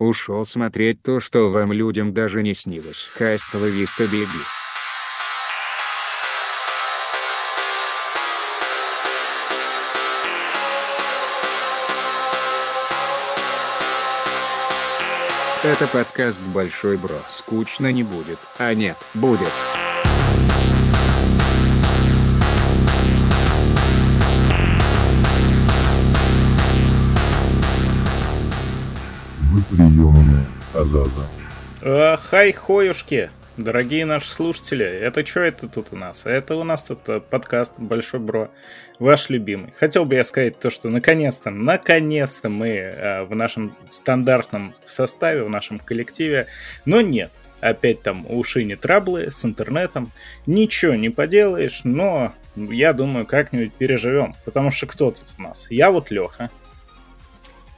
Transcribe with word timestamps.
Ушел 0.00 0.44
смотреть 0.44 1.02
то, 1.02 1.18
что 1.18 1.50
вам 1.50 1.72
людям 1.72 2.14
даже 2.14 2.44
не 2.44 2.54
снилось. 2.54 3.10
Хастела 3.14 3.66
виста 3.66 4.06
беби. 4.06 4.28
Это 15.64 15.88
подкаст 15.88 16.44
«Большой 16.44 16.96
Бро». 16.96 17.24
Скучно 17.28 17.90
не 17.90 18.04
будет. 18.04 18.38
А 18.58 18.74
нет, 18.74 18.96
будет. 19.14 19.52
Вы 29.70 29.76
приемные, 29.76 30.46
Азаза. 30.72 31.28
А, 31.82 32.16
хай, 32.16 32.52
хоюшки, 32.52 33.30
дорогие 33.58 34.06
наши 34.06 34.30
слушатели. 34.30 34.86
Это 34.86 35.26
что 35.26 35.40
это 35.40 35.68
тут 35.68 35.88
у 35.90 35.96
нас? 35.96 36.24
Это 36.24 36.56
у 36.56 36.64
нас 36.64 36.84
тут 36.84 37.00
э, 37.08 37.20
подкаст 37.20 37.74
Большой 37.76 38.20
Бро, 38.20 38.48
ваш 38.98 39.28
любимый. 39.28 39.74
Хотел 39.76 40.06
бы 40.06 40.14
я 40.14 40.24
сказать 40.24 40.58
то, 40.58 40.70
что 40.70 40.88
наконец-то, 40.88 41.50
наконец-то 41.50 42.48
мы 42.48 42.68
э, 42.68 43.24
в 43.24 43.34
нашем 43.34 43.76
стандартном 43.90 44.74
составе, 44.86 45.42
в 45.42 45.50
нашем 45.50 45.78
коллективе, 45.78 46.46
но 46.86 47.02
нет. 47.02 47.30
Опять 47.60 48.00
там 48.00 48.24
у 48.26 48.42
Шини 48.44 48.74
траблы 48.74 49.30
с 49.30 49.44
интернетом. 49.44 50.10
Ничего 50.46 50.94
не 50.94 51.10
поделаешь, 51.10 51.82
но 51.84 52.32
я 52.56 52.94
думаю, 52.94 53.26
как-нибудь 53.26 53.74
переживем. 53.74 54.34
Потому 54.46 54.70
что 54.70 54.86
кто 54.86 55.10
тут 55.10 55.26
у 55.38 55.42
нас? 55.42 55.66
Я 55.68 55.90
вот 55.90 56.10
Леха. 56.10 56.48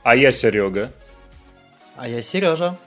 А 0.05 0.15
я 0.15 0.31
Серега. 0.31 0.93
А 2.01 2.09
я 2.09 2.23
Сережа. 2.23 2.79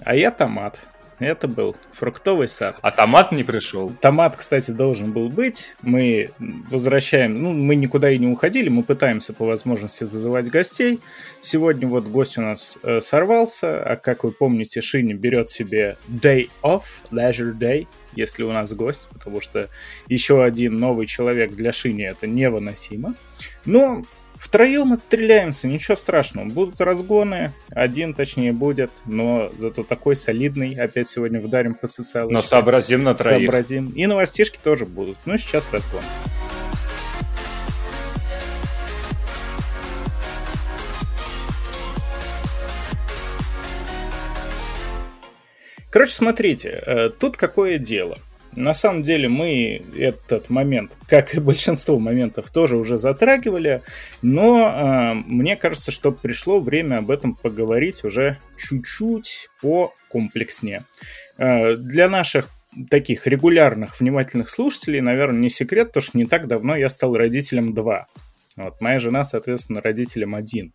А 0.00 0.14
я 0.14 0.30
Томат. 0.30 0.78
Это 1.18 1.48
был 1.48 1.74
фруктовый 1.92 2.48
сад. 2.48 2.76
А 2.82 2.90
томат 2.90 3.32
не 3.32 3.42
пришел. 3.42 3.90
Томат, 4.02 4.36
кстати, 4.36 4.72
должен 4.72 5.12
был 5.12 5.30
быть. 5.30 5.74
Мы 5.80 6.32
возвращаем, 6.38 7.42
ну, 7.42 7.54
мы 7.54 7.76
никуда 7.76 8.10
и 8.10 8.18
не 8.18 8.26
уходили, 8.26 8.68
мы 8.68 8.82
пытаемся 8.82 9.32
по 9.32 9.46
возможности 9.46 10.04
зазывать 10.04 10.48
гостей. 10.48 11.00
Сегодня 11.40 11.88
вот 11.88 12.04
гость 12.08 12.36
у 12.36 12.42
нас 12.42 12.78
э, 12.82 13.00
сорвался, 13.00 13.82
а 13.82 13.96
как 13.96 14.24
вы 14.24 14.32
помните, 14.32 14.82
Шиня 14.82 15.14
берет 15.14 15.48
себе 15.48 15.96
day 16.06 16.50
off, 16.62 16.82
leisure 17.10 17.56
day, 17.56 17.86
если 18.14 18.42
у 18.42 18.52
нас 18.52 18.74
гость, 18.74 19.08
потому 19.10 19.40
что 19.40 19.70
еще 20.08 20.44
один 20.44 20.76
новый 20.76 21.06
человек 21.06 21.52
для 21.52 21.72
Шини 21.72 22.04
это 22.04 22.26
невыносимо. 22.26 23.14
Но 23.64 24.04
Втроем 24.38 24.92
отстреляемся, 24.92 25.66
ничего 25.66 25.96
страшного. 25.96 26.46
Будут 26.46 26.80
разгоны, 26.80 27.52
один 27.70 28.14
точнее 28.14 28.52
будет, 28.52 28.90
но 29.06 29.50
зато 29.58 29.82
такой 29.82 30.16
солидный. 30.16 30.74
Опять 30.74 31.08
сегодня 31.08 31.40
вдарим 31.40 31.74
по 31.74 31.88
социалочке. 31.88 32.34
Но 32.34 32.42
сообразим 32.42 33.02
на 33.02 33.14
троих. 33.14 33.50
Сообразим. 33.50 33.90
И 33.90 34.06
новостишки 34.06 34.58
тоже 34.62 34.86
будут. 34.86 35.16
Ну, 35.24 35.38
сейчас 35.38 35.72
разгон. 35.72 36.02
Короче, 45.90 46.12
смотрите, 46.12 46.82
э, 46.86 47.08
тут 47.08 47.38
какое 47.38 47.78
дело. 47.78 48.18
На 48.56 48.72
самом 48.72 49.02
деле 49.02 49.28
мы 49.28 49.82
этот 49.96 50.48
момент, 50.48 50.96
как 51.08 51.34
и 51.34 51.40
большинство 51.40 51.98
моментов, 51.98 52.50
тоже 52.50 52.76
уже 52.76 52.98
затрагивали, 52.98 53.82
но 54.22 54.68
э, 54.68 55.14
мне 55.14 55.56
кажется, 55.56 55.90
что 55.90 56.10
пришло 56.10 56.58
время 56.58 56.96
об 56.98 57.10
этом 57.10 57.34
поговорить 57.34 58.02
уже 58.02 58.38
чуть-чуть 58.56 59.50
по 59.60 59.92
комплекснее. 60.10 60.84
Э, 61.36 61.76
для 61.76 62.08
наших 62.08 62.48
таких 62.90 63.26
регулярных, 63.26 64.00
внимательных 64.00 64.48
слушателей, 64.48 65.00
наверное, 65.00 65.40
не 65.40 65.50
секрет, 65.50 65.92
то 65.92 66.00
что 66.00 66.16
не 66.16 66.24
так 66.24 66.46
давно 66.46 66.76
я 66.76 66.88
стал 66.88 67.14
родителем 67.14 67.74
2. 67.74 68.06
Вот, 68.56 68.80
моя 68.80 68.98
жена, 68.98 69.22
соответственно, 69.24 69.82
родителем 69.82 70.34
1. 70.34 70.72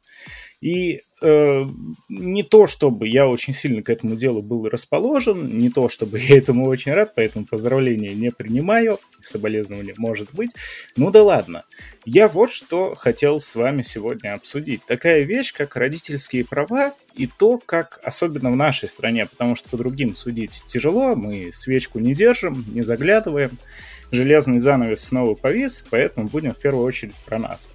И 0.62 1.02
э, 1.24 1.66
не 2.10 2.44
то, 2.44 2.68
чтобы 2.68 3.08
я 3.08 3.28
очень 3.28 3.54
сильно 3.54 3.82
к 3.82 3.90
этому 3.90 4.16
делу 4.16 4.44
был 4.44 4.70
расположен, 4.70 5.58
не 5.58 5.72
то, 5.72 5.90
чтобы 5.90 6.20
я 6.20 6.38
этому 6.38 6.68
очень 6.68 6.94
рад, 6.94 7.14
поэтому 7.16 7.46
поздравления 7.46 8.14
не 8.14 8.30
принимаю, 8.30 9.00
соболезнования 9.24 9.96
может 9.98 10.32
быть. 10.34 10.52
Ну 10.96 11.10
да 11.10 11.24
ладно. 11.24 11.64
Я 12.06 12.28
вот 12.28 12.52
что 12.52 12.94
хотел 12.94 13.40
с 13.40 13.56
вами 13.56 13.82
сегодня 13.82 14.36
обсудить. 14.36 14.86
Такая 14.86 15.24
вещь, 15.24 15.52
как 15.52 15.76
родительские 15.76 16.46
права 16.46 16.94
и 17.16 17.26
то, 17.26 17.58
как, 17.58 18.00
особенно 18.04 18.52
в 18.52 18.56
нашей 18.56 18.90
стране, 18.90 19.26
потому 19.26 19.56
что 19.56 19.70
по 19.70 19.78
другим 19.78 20.16
судить 20.16 20.64
тяжело, 20.68 21.16
мы 21.16 21.52
свечку 21.52 21.98
не 21.98 22.14
держим, 22.14 22.64
не 22.70 22.82
заглядываем, 22.84 23.58
железный 24.12 24.60
занавес 24.60 25.02
снова 25.02 25.36
повис, 25.36 25.84
поэтому 25.90 26.28
будем 26.28 26.54
в 26.54 26.60
первую 26.60 26.86
очередь 26.86 27.16
про 27.26 27.40
нас. 27.40 27.70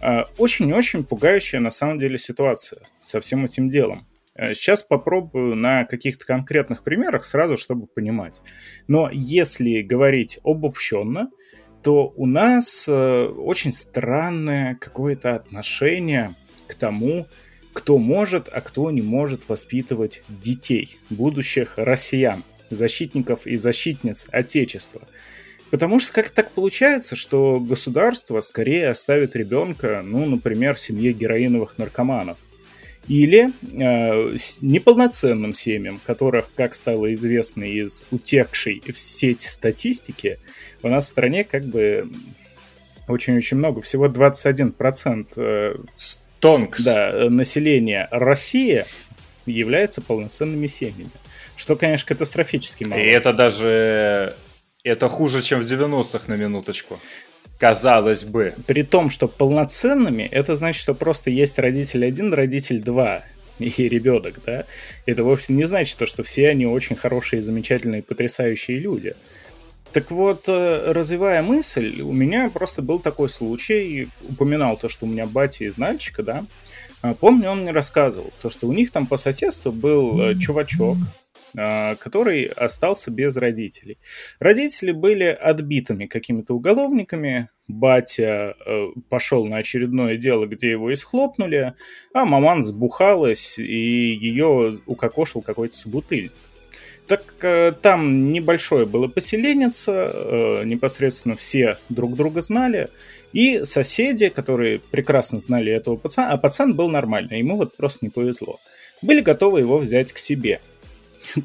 Э, 0.00 0.24
очень-очень 0.38 1.04
пугающая 1.04 1.60
на 1.60 1.70
самом 1.70 1.98
деле 1.98 2.18
ситуация 2.18 2.82
со 3.00 3.20
всем 3.20 3.44
этим 3.44 3.68
делом. 3.68 4.06
Э, 4.34 4.54
сейчас 4.54 4.82
попробую 4.82 5.54
на 5.56 5.84
каких-то 5.84 6.24
конкретных 6.24 6.82
примерах 6.82 7.24
сразу, 7.24 7.56
чтобы 7.56 7.86
понимать. 7.86 8.40
Но 8.88 9.10
если 9.12 9.82
говорить 9.82 10.40
обобщенно, 10.42 11.30
то 11.82 12.12
у 12.16 12.26
нас 12.26 12.86
э, 12.88 13.24
очень 13.26 13.72
странное 13.72 14.74
какое-то 14.74 15.34
отношение 15.34 16.34
к 16.66 16.74
тому, 16.74 17.26
кто 17.72 17.98
может, 17.98 18.48
а 18.52 18.60
кто 18.60 18.90
не 18.90 19.02
может 19.02 19.48
воспитывать 19.48 20.22
детей, 20.28 20.98
будущих 21.08 21.74
россиян, 21.76 22.42
защитников 22.68 23.46
и 23.46 23.56
защитниц 23.56 24.26
Отечества– 24.30 25.02
Потому 25.70 26.00
что 26.00 26.12
как 26.12 26.30
так 26.30 26.50
получается, 26.50 27.14
что 27.14 27.60
государство 27.60 28.40
скорее 28.40 28.88
оставит 28.88 29.36
ребенка, 29.36 30.02
ну, 30.04 30.26
например, 30.26 30.76
семье 30.76 31.12
героиновых 31.12 31.78
наркоманов. 31.78 32.36
Или 33.08 33.50
э, 33.72 34.36
неполноценным 34.60 35.54
семьям, 35.54 36.00
которых, 36.04 36.48
как 36.54 36.74
стало 36.74 37.12
известно 37.14 37.64
из 37.64 38.04
утекшей 38.10 38.82
в 38.86 38.98
сеть 38.98 39.40
статистики, 39.40 40.38
у 40.82 40.88
нас 40.88 41.06
в 41.06 41.08
стране 41.08 41.44
как 41.44 41.64
бы 41.64 42.08
очень-очень 43.08 43.56
много, 43.56 43.80
всего 43.80 44.06
21% 44.06 45.26
э, 45.36 45.76
Стонкс. 45.96 46.82
Да, 46.82 47.28
населения 47.28 48.08
России 48.10 48.84
является 49.46 50.00
полноценными 50.00 50.66
семьями. 50.66 51.10
Что, 51.56 51.76
конечно, 51.76 52.06
катастрофически 52.08 52.84
мало. 52.84 53.00
И 53.00 53.04
это 53.04 53.32
даже 53.32 54.34
это 54.84 55.08
хуже, 55.08 55.42
чем 55.42 55.60
в 55.60 55.64
90-х 55.64 56.24
на 56.28 56.34
минуточку. 56.34 56.98
Казалось 57.58 58.24
бы. 58.24 58.54
При 58.66 58.82
том, 58.82 59.10
что 59.10 59.28
полноценными, 59.28 60.22
это 60.22 60.54
значит, 60.54 60.80
что 60.80 60.94
просто 60.94 61.30
есть 61.30 61.58
родитель 61.58 62.06
один, 62.06 62.32
родитель 62.32 62.80
два 62.80 63.22
и 63.58 63.88
ребенок, 63.88 64.40
да? 64.46 64.64
Это 65.04 65.22
вовсе 65.24 65.52
не 65.52 65.64
значит, 65.64 65.98
то, 65.98 66.06
что 66.06 66.22
все 66.22 66.48
они 66.48 66.66
очень 66.66 66.96
хорошие, 66.96 67.42
замечательные, 67.42 68.02
потрясающие 68.02 68.78
люди. 68.78 69.14
Так 69.92 70.10
вот, 70.10 70.44
э, 70.46 70.92
развивая 70.92 71.42
мысль, 71.42 72.00
у 72.00 72.12
меня 72.12 72.48
просто 72.48 72.80
был 72.80 73.00
такой 73.00 73.28
случай, 73.28 74.08
упоминал 74.28 74.76
то, 74.76 74.88
что 74.88 75.04
у 75.04 75.08
меня 75.08 75.26
батя 75.26 75.64
из 75.64 75.76
Нальчика, 75.76 76.22
да, 76.22 76.44
а, 77.02 77.14
помню, 77.14 77.50
он 77.50 77.62
мне 77.62 77.72
рассказывал, 77.72 78.32
то, 78.40 78.50
что 78.50 78.68
у 78.68 78.72
них 78.72 78.92
там 78.92 79.06
по 79.06 79.16
соседству 79.16 79.72
был 79.72 80.20
э, 80.20 80.38
чувачок, 80.38 80.96
который 81.54 82.44
остался 82.44 83.10
без 83.10 83.36
родителей. 83.36 83.98
Родители 84.38 84.92
были 84.92 85.24
отбитыми 85.24 86.06
какими-то 86.06 86.54
уголовниками, 86.54 87.48
батя 87.70 88.54
э, 88.66 88.86
пошел 89.08 89.46
на 89.46 89.58
очередное 89.58 90.16
дело, 90.16 90.46
где 90.46 90.70
его 90.70 90.92
исхлопнули, 90.92 91.74
а 92.12 92.24
маман 92.24 92.62
сбухалась, 92.62 93.58
и 93.58 94.12
ее 94.20 94.72
укокошил 94.86 95.42
какой-то 95.42 95.76
собутыльник. 95.76 96.32
Так 97.06 97.22
э, 97.42 97.72
там 97.80 98.30
небольшое 98.30 98.86
было 98.86 99.08
поселенница, 99.08 100.10
э, 100.12 100.64
непосредственно 100.64 101.34
все 101.34 101.76
друг 101.88 102.14
друга 102.14 102.40
знали, 102.40 102.88
и 103.32 103.64
соседи, 103.64 104.28
которые 104.28 104.80
прекрасно 104.80 105.40
знали 105.40 105.72
этого 105.72 105.96
пацана, 105.96 106.30
а 106.30 106.36
пацан 106.36 106.74
был 106.74 106.88
нормальный, 106.88 107.38
ему 107.38 107.56
вот 107.56 107.76
просто 107.76 108.04
не 108.04 108.10
повезло, 108.10 108.60
были 109.02 109.20
готовы 109.20 109.60
его 109.60 109.78
взять 109.78 110.12
к 110.12 110.18
себе– 110.18 110.60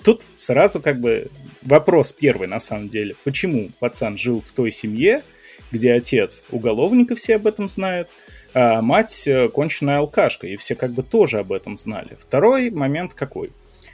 Тут 0.04 0.24
сразу 0.36 0.82
как 0.82 1.00
бы 1.00 1.28
вопрос 1.62 2.12
первый 2.12 2.48
на 2.48 2.60
самом 2.60 2.90
деле. 2.90 3.16
Почему 3.24 3.70
пацан 3.80 4.18
жил 4.18 4.42
в 4.42 4.52
той 4.52 4.72
семье, 4.72 5.22
где 5.72 5.94
отец 5.94 6.44
уголовник, 6.50 7.12
и 7.12 7.16
все 7.16 7.36
об 7.36 7.48
этом 7.48 7.70
знают, 7.70 8.10
а 8.54 8.82
мать 8.82 9.28
э, 9.28 9.50
конченая 9.50 10.00
алкашка, 10.00 10.48
и 10.48 10.56
все 10.56 10.76
как 10.76 10.92
бы 10.92 11.04
тоже 11.04 11.40
об 11.40 11.52
этом 11.52 11.78
знали. 11.78 12.18
Второй 12.20 12.70
момент 12.70 13.14
какой? 13.14 13.52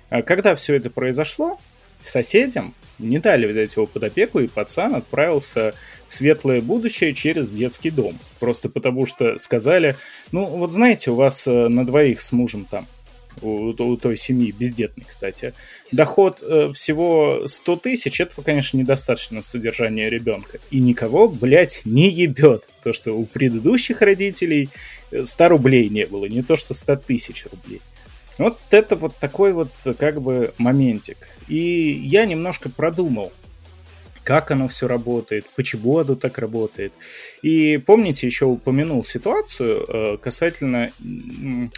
А 0.10 0.22
когда 0.22 0.56
все 0.56 0.76
это 0.76 0.90
произошло, 0.90 1.60
соседям 2.04 2.76
не 3.00 3.18
дали 3.18 3.48
взять 3.48 3.76
его 3.76 3.88
под 3.88 4.04
опеку, 4.04 4.40
и 4.40 4.48
пацан 4.48 4.96
отправился 4.96 5.74
в 6.08 6.14
светлое 6.14 6.62
будущее 6.62 7.14
через 7.14 7.50
детский 7.50 7.90
дом. 7.90 8.20
Просто 8.40 8.70
потому 8.70 9.06
что 9.08 9.38
сказали, 9.38 9.96
ну 10.32 10.46
вот 10.46 10.72
знаете, 10.72 11.12
у 11.12 11.16
вас 11.16 11.48
э, 11.48 11.68
на 11.68 11.86
двоих 11.86 12.22
с 12.22 12.32
мужем 12.32 12.68
там 12.70 12.86
у, 13.42 13.69
у 13.69 13.98
той 13.98 14.18
семьи, 14.18 14.51
бездетной, 14.51 15.06
кстати, 15.07 15.54
доход 15.92 16.39
э, 16.42 16.72
всего 16.74 17.48
100 17.48 17.75
тысяч, 17.78 18.19
этого, 18.19 18.44
конечно, 18.44 18.78
недостаточно 18.78 19.38
на 19.38 19.44
содержание 19.44 20.10
ребенка. 20.10 20.60
И 20.69 20.80
никого, 20.80 21.28
блядь, 21.28 21.81
не 21.86 22.10
ебет. 22.10 22.69
То, 22.83 22.94
что 22.94 23.13
у 23.13 23.25
предыдущих 23.25 24.01
родителей 24.01 24.69
100 25.24 25.48
рублей 25.50 25.89
не 25.89 26.06
было, 26.06 26.25
не 26.25 26.42
то, 26.42 26.56
что 26.56 26.74
100 26.74 26.98
тысяч 26.98 27.45
рублей. 27.51 27.81
Вот 28.38 28.57
это 28.72 28.95
вот 28.95 29.16
такой 29.18 29.54
вот 29.54 29.69
как 30.00 30.22
бы 30.22 30.54
моментик. 30.57 31.30
И 31.48 31.92
я 32.04 32.25
немножко 32.25 32.69
продумал, 32.69 33.31
как 34.24 34.51
оно 34.51 34.68
все 34.68 34.88
работает, 34.88 35.45
почему 35.56 35.98
оно 35.98 36.16
так 36.16 36.38
работает. 36.38 36.94
И 37.42 37.78
помните, 37.78 38.28
еще 38.28 38.45
упомянул 38.45 39.04
ситуацию 39.04 39.86
э, 39.88 40.18
касательно 40.18 40.92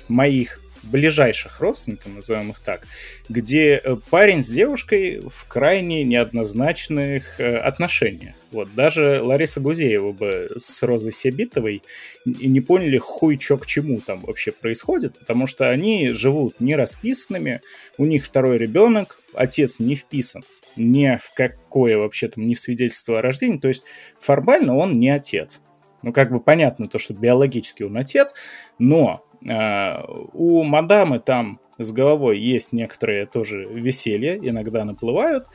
моих 0.08 0.60
ближайших 0.84 1.60
родственников, 1.60 2.14
назовем 2.14 2.52
их 2.52 2.60
так, 2.60 2.86
где 3.30 3.82
э, 3.84 3.96
парень 4.10 4.44
с 4.44 4.48
девушкой 4.48 5.22
в 5.22 5.48
крайне 5.48 6.04
неоднозначных 6.04 7.40
э, 7.40 7.58
отношениях. 7.58 8.36
Вот, 8.52 8.74
даже 8.76 9.22
Лариса 9.22 9.60
Гузеева 9.60 10.12
бы 10.12 10.52
с 10.58 10.84
Розой 10.84 11.12
Себитовой 11.12 11.82
не 12.26 12.62
поняли 12.62 12.98
хуй 12.98 13.38
чё 13.38 13.58
к 13.58 13.66
чему 13.66 14.00
там 14.00 14.22
вообще 14.22 14.52
происходит, 14.52 15.18
потому 15.18 15.48
что 15.48 15.70
они 15.70 16.12
живут 16.12 16.60
не 16.60 16.76
расписанными, 16.76 17.62
у 17.98 18.06
них 18.06 18.26
второй 18.26 18.58
ребенок, 18.58 19.20
отец 19.34 19.80
не 19.80 19.96
вписан 19.96 20.44
ни 20.76 21.20
в 21.22 21.34
какое 21.36 21.98
вообще 21.98 22.28
там, 22.28 22.48
ни 22.48 22.56
в 22.56 22.60
свидетельство 22.60 23.20
о 23.20 23.22
рождении, 23.22 23.60
то 23.60 23.68
есть 23.68 23.84
формально 24.20 24.76
он 24.76 25.00
не 25.00 25.10
отец. 25.10 25.62
Ну, 26.02 26.12
как 26.12 26.32
бы 26.32 26.40
понятно 26.40 26.90
то, 26.90 27.00
что 27.00 27.14
биологически 27.14 27.84
он 27.84 27.98
отец, 27.98 28.34
но 28.78 29.26
у 29.46 30.64
мадамы 30.64 31.20
там 31.20 31.60
с 31.78 31.92
головой 31.92 32.40
есть 32.40 32.72
некоторые 32.72 33.26
тоже 33.26 33.66
веселья, 33.66 34.38
иногда 34.38 34.86
наплывают. 34.86 35.48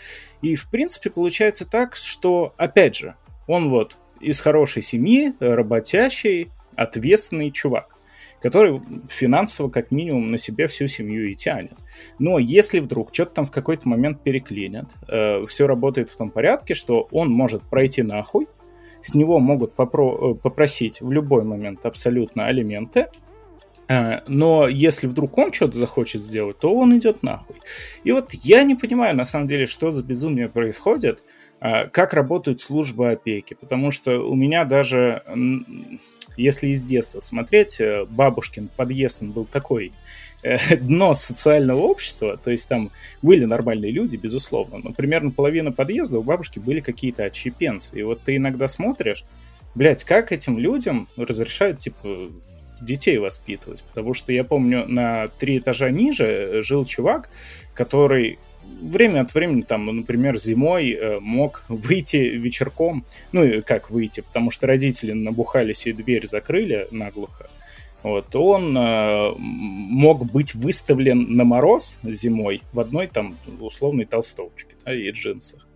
И, 0.42 0.54
в 0.54 0.68
принципе, 0.70 1.10
получается 1.10 1.64
так, 1.64 1.96
что, 1.96 2.52
опять 2.56 2.96
же, 2.96 3.14
он 3.46 3.70
вот 3.70 3.96
из 4.20 4.40
хорошей 4.40 4.82
семьи, 4.82 5.32
работящий, 5.40 6.50
ответственный 6.76 7.50
чувак 7.50 7.98
который 8.40 8.80
финансово 9.08 9.68
как 9.68 9.90
минимум 9.90 10.30
на 10.30 10.38
себе 10.38 10.66
всю 10.68 10.86
семью 10.86 11.28
и 11.28 11.34
тянет. 11.34 11.76
Но 12.18 12.38
если 12.38 12.78
вдруг 12.78 13.10
что-то 13.12 13.34
там 13.34 13.44
в 13.44 13.50
какой-то 13.50 13.88
момент 13.88 14.22
переклинит, 14.22 14.86
э, 15.08 15.44
все 15.46 15.66
работает 15.66 16.08
в 16.08 16.16
том 16.16 16.30
порядке, 16.30 16.74
что 16.74 17.08
он 17.10 17.30
может 17.30 17.62
пройти 17.62 18.02
нахуй, 18.02 18.46
с 19.02 19.14
него 19.14 19.38
могут 19.38 19.74
попро- 19.74 20.32
э, 20.32 20.34
попросить 20.34 21.00
в 21.00 21.10
любой 21.10 21.44
момент 21.44 21.84
абсолютно 21.84 22.46
алименты, 22.46 23.06
но 23.88 24.68
если 24.68 25.06
вдруг 25.06 25.38
он 25.38 25.52
что-то 25.52 25.78
захочет 25.78 26.22
сделать, 26.22 26.58
то 26.58 26.74
он 26.74 26.98
идет 26.98 27.22
нахуй. 27.22 27.56
И 28.04 28.12
вот 28.12 28.34
я 28.34 28.62
не 28.62 28.74
понимаю, 28.74 29.16
на 29.16 29.24
самом 29.24 29.46
деле, 29.46 29.66
что 29.66 29.90
за 29.90 30.02
безумие 30.02 30.48
происходит, 30.48 31.22
э, 31.60 31.88
как 31.88 32.12
работают 32.12 32.60
службы 32.60 33.10
опеки, 33.10 33.54
потому 33.54 33.90
что 33.90 34.18
у 34.18 34.34
меня 34.34 34.64
даже 34.64 35.22
если 36.38 36.68
из 36.68 36.82
детства 36.82 37.20
смотреть, 37.20 37.80
э, 37.80 38.06
бабушкин 38.08 38.68
подъезд, 38.76 39.22
он 39.22 39.32
был 39.32 39.44
такой 39.44 39.92
э, 40.42 40.76
дно 40.76 41.14
социального 41.14 41.80
общества, 41.80 42.36
то 42.36 42.50
есть 42.50 42.68
там 42.68 42.90
были 43.22 43.44
нормальные 43.44 43.90
люди, 43.90 44.16
безусловно, 44.16 44.78
но 44.82 44.92
примерно 44.92 45.30
половина 45.30 45.72
подъезда 45.72 46.18
у 46.18 46.22
бабушки 46.22 46.58
были 46.58 46.80
какие-то 46.80 47.24
отщепенцы. 47.24 47.98
И 47.98 48.02
вот 48.02 48.22
ты 48.22 48.36
иногда 48.36 48.68
смотришь, 48.68 49.24
блядь, 49.74 50.04
как 50.04 50.32
этим 50.32 50.58
людям 50.58 51.08
разрешают, 51.16 51.80
типа, 51.80 52.30
детей 52.80 53.18
воспитывать? 53.18 53.82
Потому 53.82 54.14
что 54.14 54.32
я 54.32 54.44
помню, 54.44 54.86
на 54.86 55.28
три 55.28 55.58
этажа 55.58 55.90
ниже 55.90 56.62
жил 56.62 56.84
чувак, 56.84 57.30
который 57.74 58.38
время 58.80 59.22
от 59.22 59.34
времени, 59.34 59.62
там, 59.62 59.86
например, 59.86 60.38
зимой 60.38 60.92
э, 60.92 61.20
мог 61.20 61.64
выйти 61.68 62.16
вечерком, 62.16 63.04
ну, 63.32 63.44
и 63.44 63.60
как 63.60 63.90
выйти, 63.90 64.20
потому 64.20 64.50
что 64.50 64.66
родители 64.66 65.12
набухались 65.12 65.86
и 65.86 65.92
дверь 65.92 66.26
закрыли 66.26 66.86
наглухо, 66.90 67.48
вот, 68.02 68.34
он 68.36 68.76
э, 68.76 69.32
мог 69.36 70.30
быть 70.30 70.54
выставлен 70.54 71.36
на 71.36 71.44
мороз 71.44 71.98
зимой 72.04 72.62
в 72.72 72.78
одной 72.78 73.08
там 73.08 73.36
условной 73.60 74.04
толстовочке 74.04 74.74
да, 74.84 74.94
и 74.94 75.10
джинсах. 75.10 75.66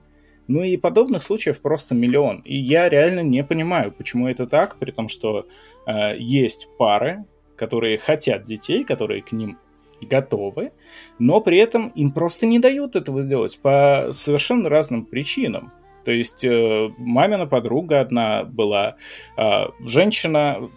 Ну 0.49 0.63
и 0.63 0.77
подобных 0.77 1.23
случаев 1.23 1.61
просто 1.61 1.95
миллион. 1.95 2.41
И 2.45 2.57
я 2.57 2.89
реально 2.89 3.21
не 3.21 3.43
понимаю, 3.43 3.93
почему 3.93 4.29
это 4.29 4.47
так, 4.47 4.77
при 4.77 4.91
том, 4.91 5.09
что 5.09 5.47
э, 5.87 6.17
есть 6.19 6.69
пары, 6.79 7.25
которые 7.57 7.99
хотят 7.99 8.45
детей, 8.45 8.85
которые 8.85 9.23
к 9.23 9.33
ним 9.33 9.59
готовы, 10.01 10.73
но 11.19 11.41
при 11.41 11.59
этом 11.59 11.89
им 11.89 12.13
просто 12.13 12.47
не 12.47 12.59
дают 12.59 12.97
этого 12.97 13.23
сделать 13.23 13.59
по 13.61 14.09
совершенно 14.11 14.69
разным 14.69 15.05
причинам. 15.05 15.73
То 16.05 16.11
есть 16.11 16.45
э, 16.45 16.91
мамина 16.99 17.47
подруга 17.47 18.01
одна 18.01 18.45
была, 18.45 18.97
э, 19.37 19.67
женщина 19.81 20.69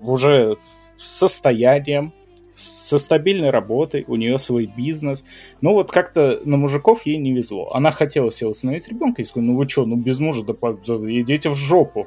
уже 0.00 0.58
с 0.96 1.18
состоянием, 1.18 2.12
со 2.54 2.98
стабильной 2.98 3.50
работой, 3.50 4.04
у 4.06 4.16
нее 4.16 4.38
свой 4.38 4.66
бизнес. 4.66 5.24
Но 5.60 5.72
вот 5.72 5.90
как-то 5.90 6.40
на 6.44 6.56
мужиков 6.56 7.04
ей 7.06 7.16
не 7.16 7.32
везло. 7.32 7.72
Она 7.72 7.90
хотела 7.90 8.30
себе 8.30 8.50
установить 8.50 8.88
ребенка 8.88 9.22
и 9.22 9.24
сказала, 9.24 9.50
ну 9.50 9.56
вы 9.56 9.68
что, 9.68 9.86
ну 9.86 9.96
без 9.96 10.20
мужа, 10.20 10.44
да 10.44 10.54
идите 10.54 11.50
в 11.50 11.56
жопу. 11.56 12.06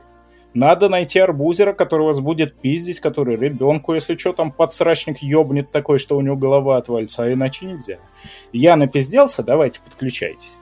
Надо 0.57 0.89
найти 0.89 1.19
арбузера, 1.19 1.71
который 1.73 2.07
вас 2.07 2.19
будет 2.19 2.55
пиздить, 2.55 2.99
который 2.99 3.35
ребенку, 3.35 3.93
если 3.93 4.17
что, 4.17 4.33
там 4.33 4.51
подсрачник 4.51 5.19
ёбнет 5.19 5.69
такой, 5.69 5.99
что 5.99 6.17
у 6.17 6.21
него 6.21 6.35
голова 6.35 6.77
отвалится, 6.77 7.25
а 7.25 7.31
иначе 7.31 7.67
нельзя. 7.67 7.99
Я 8.51 8.75
напизделся, 8.75 9.43
давайте 9.43 9.81
подключайтесь. 9.81 10.57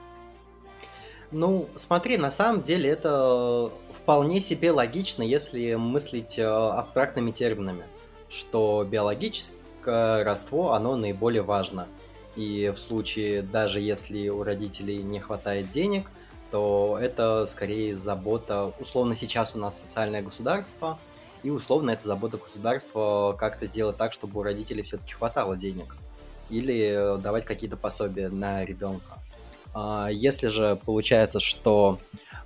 Ну, 1.30 1.66
смотри, 1.76 2.18
на 2.18 2.30
самом 2.30 2.62
деле 2.62 2.90
это 2.90 3.70
вполне 3.94 4.42
себе 4.42 4.70
логично, 4.70 5.22
если 5.22 5.76
мыслить 5.76 6.38
э, 6.38 6.44
абстрактными 6.44 7.30
терминами, 7.30 7.84
что 8.28 8.86
биологическое 8.86 10.24
родство, 10.24 10.74
оно 10.74 10.96
наиболее 10.96 11.40
важно. 11.40 11.86
И 12.36 12.70
в 12.76 12.78
случае, 12.78 13.40
даже 13.40 13.80
если 13.80 14.28
у 14.28 14.42
родителей 14.42 15.02
не 15.02 15.20
хватает 15.20 15.70
денег, 15.72 16.10
то 16.50 16.98
это 17.00 17.46
скорее 17.46 17.96
забота, 17.96 18.72
условно 18.78 19.14
сейчас 19.14 19.54
у 19.54 19.58
нас 19.58 19.78
социальное 19.78 20.22
государство, 20.22 20.98
и 21.42 21.50
условно 21.50 21.90
это 21.90 22.06
забота 22.08 22.38
государства 22.38 23.34
как-то 23.38 23.66
сделать 23.66 23.96
так, 23.96 24.12
чтобы 24.12 24.40
у 24.40 24.42
родителей 24.42 24.82
все-таки 24.82 25.12
хватало 25.12 25.56
денег. 25.56 25.96
Или 26.50 27.18
давать 27.20 27.44
какие-то 27.44 27.76
пособия 27.76 28.28
на 28.28 28.64
ребенка. 28.64 29.18
А 29.74 30.08
если 30.08 30.48
же 30.48 30.78
получается, 30.84 31.40
что 31.40 31.98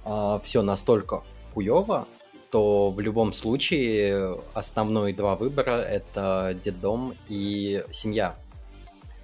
а, 0.04 0.40
все 0.40 0.62
настолько 0.62 1.22
хуево, 1.54 2.06
то 2.50 2.90
в 2.90 2.98
любом 3.00 3.32
случае 3.32 4.40
основные 4.54 5.14
два 5.14 5.36
выбора 5.36 5.80
это 5.80 6.56
детдом 6.64 7.14
и 7.28 7.84
семья 7.92 8.36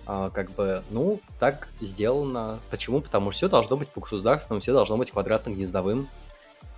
а, 0.07 0.31
как 0.31 0.51
бы, 0.53 0.83
ну, 0.91 1.21
так 1.39 1.69
сделано. 1.81 2.61
Почему? 2.71 3.01
Потому 3.01 3.31
что 3.31 3.39
все 3.39 3.49
должно 3.49 3.77
быть 3.77 3.89
по 3.89 4.01
государственному, 4.01 4.61
все 4.61 4.73
должно 4.73 4.97
быть 4.97 5.11
квадратно-гнездовым. 5.11 6.09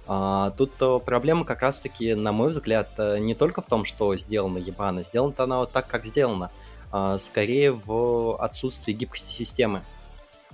А, 0.06 0.52
тут 0.56 0.73
проблема 1.04 1.44
как 1.44 1.61
раз-таки, 1.61 2.14
на 2.14 2.32
мой 2.32 2.50
взгляд, 2.50 2.88
э, 2.97 3.18
не 3.18 3.35
только 3.35 3.61
в 3.61 3.66
том, 3.66 3.85
что 3.85 4.16
сделано 4.16 4.56
ебано, 4.56 5.02
сделано 5.02 5.35
она 5.37 5.58
вот 5.58 5.73
так, 5.73 5.87
как 5.87 6.06
сделано, 6.06 6.50
а, 6.90 7.18
скорее 7.18 7.73
в 7.73 8.42
отсутствии 8.42 8.94
гибкости 8.94 9.30
системы. 9.30 9.82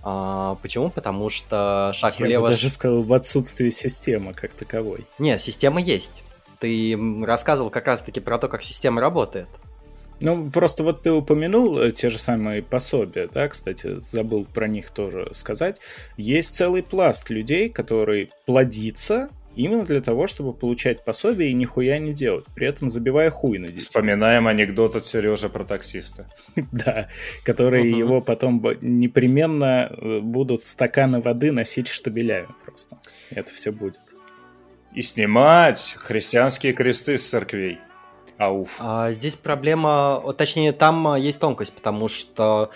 А, 0.02 0.57
почему? 0.61 0.90
Потому 0.90 1.31
что 1.31 1.93
шаг 1.95 2.19
Я 2.19 2.26
влево... 2.26 2.43
бы 2.43 2.49
даже 2.50 2.69
сказал, 2.69 3.02
в 3.02 3.12
отсутствии 3.12 3.71
системы 3.71 4.35
как 4.35 4.52
таковой. 4.52 5.07
Не, 5.19 5.38
система 5.38 5.81
есть. 5.81 6.25
Ты 6.59 6.99
рассказывал 7.25 7.71
как 7.71 7.87
раз-таки 7.87 8.21
про 8.21 8.38
то, 8.38 8.49
как 8.49 8.62
система 8.62 9.00
работает. 9.00 9.49
Ну, 10.25 10.50
просто 10.50 10.83
вот 10.83 11.02
ты 11.02 11.12
упомянул 11.12 11.78
э, 11.78 11.93
те 11.93 12.09
же 12.09 12.19
самые 12.19 12.62
пособия, 12.62 13.28
да, 13.33 13.47
кстати, 13.49 14.00
забыл 14.00 14.47
про 14.47 14.66
них 14.69 14.90
тоже 14.90 15.28
сказать. 15.33 15.81
Есть 16.16 16.57
целый 16.57 16.83
пласт 16.83 17.28
людей, 17.28 17.69
который 17.69 18.31
плодится 18.47 19.28
именно 19.54 19.85
для 19.85 20.00
того, 20.00 20.26
чтобы 20.26 20.54
получать 20.54 21.04
пособие 21.04 21.50
и 21.50 21.52
нихуя 21.52 21.99
не 21.99 22.14
делать, 22.14 22.47
при 22.54 22.66
этом 22.66 22.88
забивая 22.88 23.31
хуй 23.31 23.59
на 23.59 23.66
детей. 23.66 23.81
Вспоминаем 23.81 24.49
анекдот 24.49 24.97
от 24.97 25.04
Сережи 25.04 25.50
про 25.50 25.64
таксиста. 25.64 26.26
Да, 26.73 27.09
которые 27.45 27.90
его 27.90 28.23
потом 28.23 28.64
непременно 28.81 29.90
э, 29.90 30.21
будут 30.21 30.64
стаканы 30.64 31.21
воды 31.21 31.52
носить 31.52 31.88
штабелями 31.88 32.49
просто. 32.64 32.99
Это 33.31 33.52
все 33.52 33.73
будет. 33.73 34.00
И 34.95 35.02
снимать 35.02 35.95
христианские 35.99 36.73
кресты 36.73 37.19
с 37.19 37.28
церквей. 37.28 37.78
Ауф. 38.38 38.76
А, 38.79 39.12
здесь 39.12 39.37
проблема, 39.37 40.23
точнее, 40.37 40.73
там 40.73 41.07
а, 41.07 41.19
есть 41.19 41.41
тонкость, 41.41 41.75
потому 41.75 42.09
что 42.09 42.71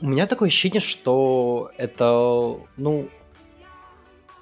у 0.00 0.06
меня 0.06 0.26
такое 0.26 0.48
ощущение, 0.48 0.80
что 0.80 1.70
это, 1.76 2.56
ну, 2.76 3.08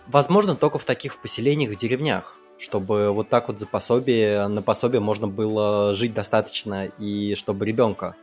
возможно, 0.06 0.56
только 0.56 0.78
в 0.78 0.84
таких 0.84 1.18
поселениях, 1.18 1.72
в 1.72 1.76
деревнях, 1.76 2.36
чтобы 2.58 3.10
вот 3.10 3.28
так 3.28 3.48
вот 3.48 3.58
за 3.58 3.66
пособие, 3.66 4.48
на 4.48 4.62
пособие 4.62 5.00
можно 5.00 5.28
было 5.28 5.94
жить 5.94 6.14
достаточно, 6.14 6.86
и 6.98 7.34
чтобы 7.34 7.66
ребенка 7.66 8.16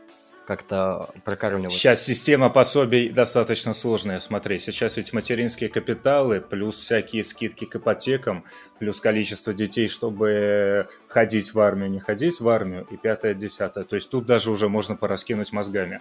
как-то 0.46 1.10
прокармливать. 1.24 1.72
Сейчас 1.72 2.04
система 2.04 2.50
пособий 2.50 3.08
достаточно 3.08 3.74
сложная, 3.74 4.18
смотри. 4.18 4.58
Сейчас 4.58 4.96
ведь 4.96 5.12
материнские 5.12 5.70
капиталы, 5.70 6.40
плюс 6.40 6.76
всякие 6.76 7.24
скидки 7.24 7.64
к 7.64 7.76
ипотекам, 7.76 8.44
плюс 8.78 9.00
количество 9.00 9.52
детей, 9.52 9.88
чтобы 9.88 10.88
ходить 11.08 11.54
в 11.54 11.60
армию, 11.60 11.90
не 11.90 12.00
ходить 12.00 12.40
в 12.40 12.48
армию, 12.48 12.86
и 12.90 12.96
пятое, 12.96 13.34
десятое. 13.34 13.84
То 13.84 13.96
есть 13.96 14.10
тут 14.10 14.26
даже 14.26 14.50
уже 14.50 14.68
можно 14.68 14.96
пораскинуть 14.96 15.52
мозгами. 15.52 16.00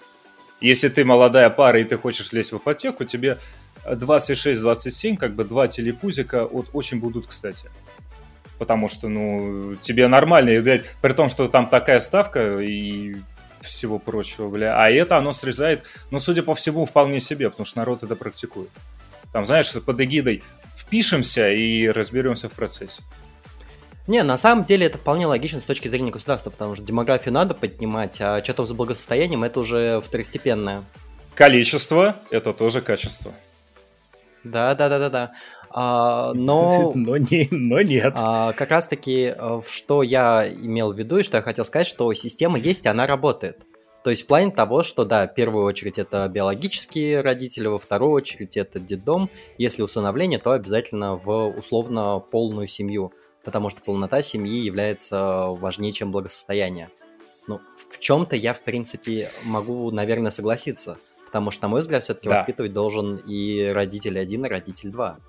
Если 0.60 0.90
ты 0.90 1.04
молодая 1.04 1.50
пара 1.50 1.80
и 1.80 1.84
ты 1.84 1.98
хочешь 1.98 2.32
лезть 2.32 2.52
в 2.52 2.58
ипотеку, 2.58 3.04
тебе 3.04 3.38
26-27, 3.86 5.18
как 5.18 5.34
бы 5.34 5.44
два 5.44 5.68
телепузика 5.68 6.46
вот 6.46 6.68
очень 6.74 7.00
будут 7.00 7.28
кстати. 7.28 7.70
Потому 8.60 8.90
что, 8.90 9.08
ну, 9.08 9.76
тебе 9.82 10.08
нормально, 10.08 10.62
блядь, 10.62 10.84
при 11.02 11.14
том, 11.14 11.30
что 11.30 11.48
там 11.48 11.68
такая 11.68 12.00
ставка 12.00 12.60
и 12.62 13.16
всего 13.62 14.00
прочего, 14.00 14.50
бля. 14.50 14.78
А 14.78 14.90
это 14.90 15.18
оно 15.18 15.32
срезает, 15.32 15.84
ну, 16.10 16.20
судя 16.20 16.44
по 16.44 16.56
всему, 16.56 16.86
вполне 16.86 17.20
себе, 17.20 17.50
потому 17.50 17.66
что 17.66 17.80
народ 17.80 18.04
это 18.04 18.16
практикует. 18.16 18.70
Там, 19.32 19.46
знаешь, 19.46 19.72
под 19.72 20.00
эгидой 20.00 20.44
впишемся 20.76 21.50
и 21.50 21.88
разберемся 21.88 22.50
в 22.50 22.54
процессе. 22.54 23.04
Не, 24.08 24.24
на 24.24 24.38
самом 24.38 24.66
деле 24.66 24.88
это 24.88 24.98
вполне 24.98 25.28
логично 25.28 25.60
с 25.62 25.66
точки 25.66 25.88
зрения 25.88 26.12
государства, 26.12 26.50
потому 26.50 26.76
что 26.76 26.84
демографию 26.84 27.34
надо 27.34 27.54
поднимать, 27.54 28.20
а 28.20 28.44
что 28.44 28.54
там 28.54 28.66
с 28.66 28.72
благосостоянием, 28.72 29.44
это 29.44 29.60
уже 29.60 30.02
второстепенное. 30.02 30.84
Количество– 31.36 32.18
это 32.30 32.52
тоже 32.52 32.82
качество. 32.82 33.32
Да, 34.44 34.74
да, 34.76 34.90
да, 34.90 35.00
да, 35.00 35.10
да. 35.10 35.32
А, 35.74 36.34
но, 36.36 36.92
но, 36.96 37.18
не, 37.18 37.48
но 37.52 37.82
нет. 37.82 38.14
А, 38.18 38.54
как 38.54 38.72
раз-таки, 38.72 39.34
э, 39.36 39.62
что 39.70 40.04
я 40.04 40.48
имел 40.50 40.94
в 40.94 40.98
виду 40.98 41.18
и 41.18 41.24
что 41.24 41.38
я 41.38 41.44
хотел 41.44 41.66
сказать, 41.66 41.88
что 41.88 42.12
система 42.14 42.58
есть, 42.58 42.86
и 42.86 42.90
она 42.90 43.08
работает. 43.08 43.66
То 44.04 44.10
есть 44.10 44.24
в 44.24 44.28
плане 44.28 44.52
того, 44.52 44.82
что, 44.82 45.06
да, 45.06 45.28
в 45.28 45.34
первую 45.34 45.64
очередь 45.66 46.00
это 46.00 46.28
биологические 46.28 47.22
родители, 47.22 47.68
во 47.68 47.78
вторую 47.78 48.14
очередь 48.14 48.58
это 48.58 48.80
детдом. 48.80 49.30
Если 49.58 49.84
усыновление, 49.84 50.40
то 50.40 50.52
обязательно 50.52 51.16
в 51.16 51.50
условно 51.50 52.20
полную 52.20 52.68
семью, 52.68 53.14
потому 53.44 53.70
что 53.70 53.82
полнота 53.82 54.24
семьи 54.24 54.60
является 54.60 55.48
важнее, 55.50 55.94
чем 55.94 56.12
благосостояние. 56.12 56.90
Ну, 57.48 57.60
в 57.90 58.00
чем-то 58.00 58.36
я, 58.36 58.54
в 58.54 58.62
принципе, 58.62 59.32
могу, 59.44 59.92
наверное, 59.92 60.32
согласиться. 60.32 60.98
Потому 61.26 61.52
что, 61.52 61.64
на 61.64 61.70
мой 61.70 61.82
взгляд, 61.82 62.04
все-таки 62.04 62.28
да. 62.28 62.36
воспитывать 62.36 62.74
должен 62.74 63.18
и 63.18 63.68
родитель 63.68 64.20
один, 64.20 64.46
и 64.46 64.50
родитель 64.50 64.90
два. 64.90 65.20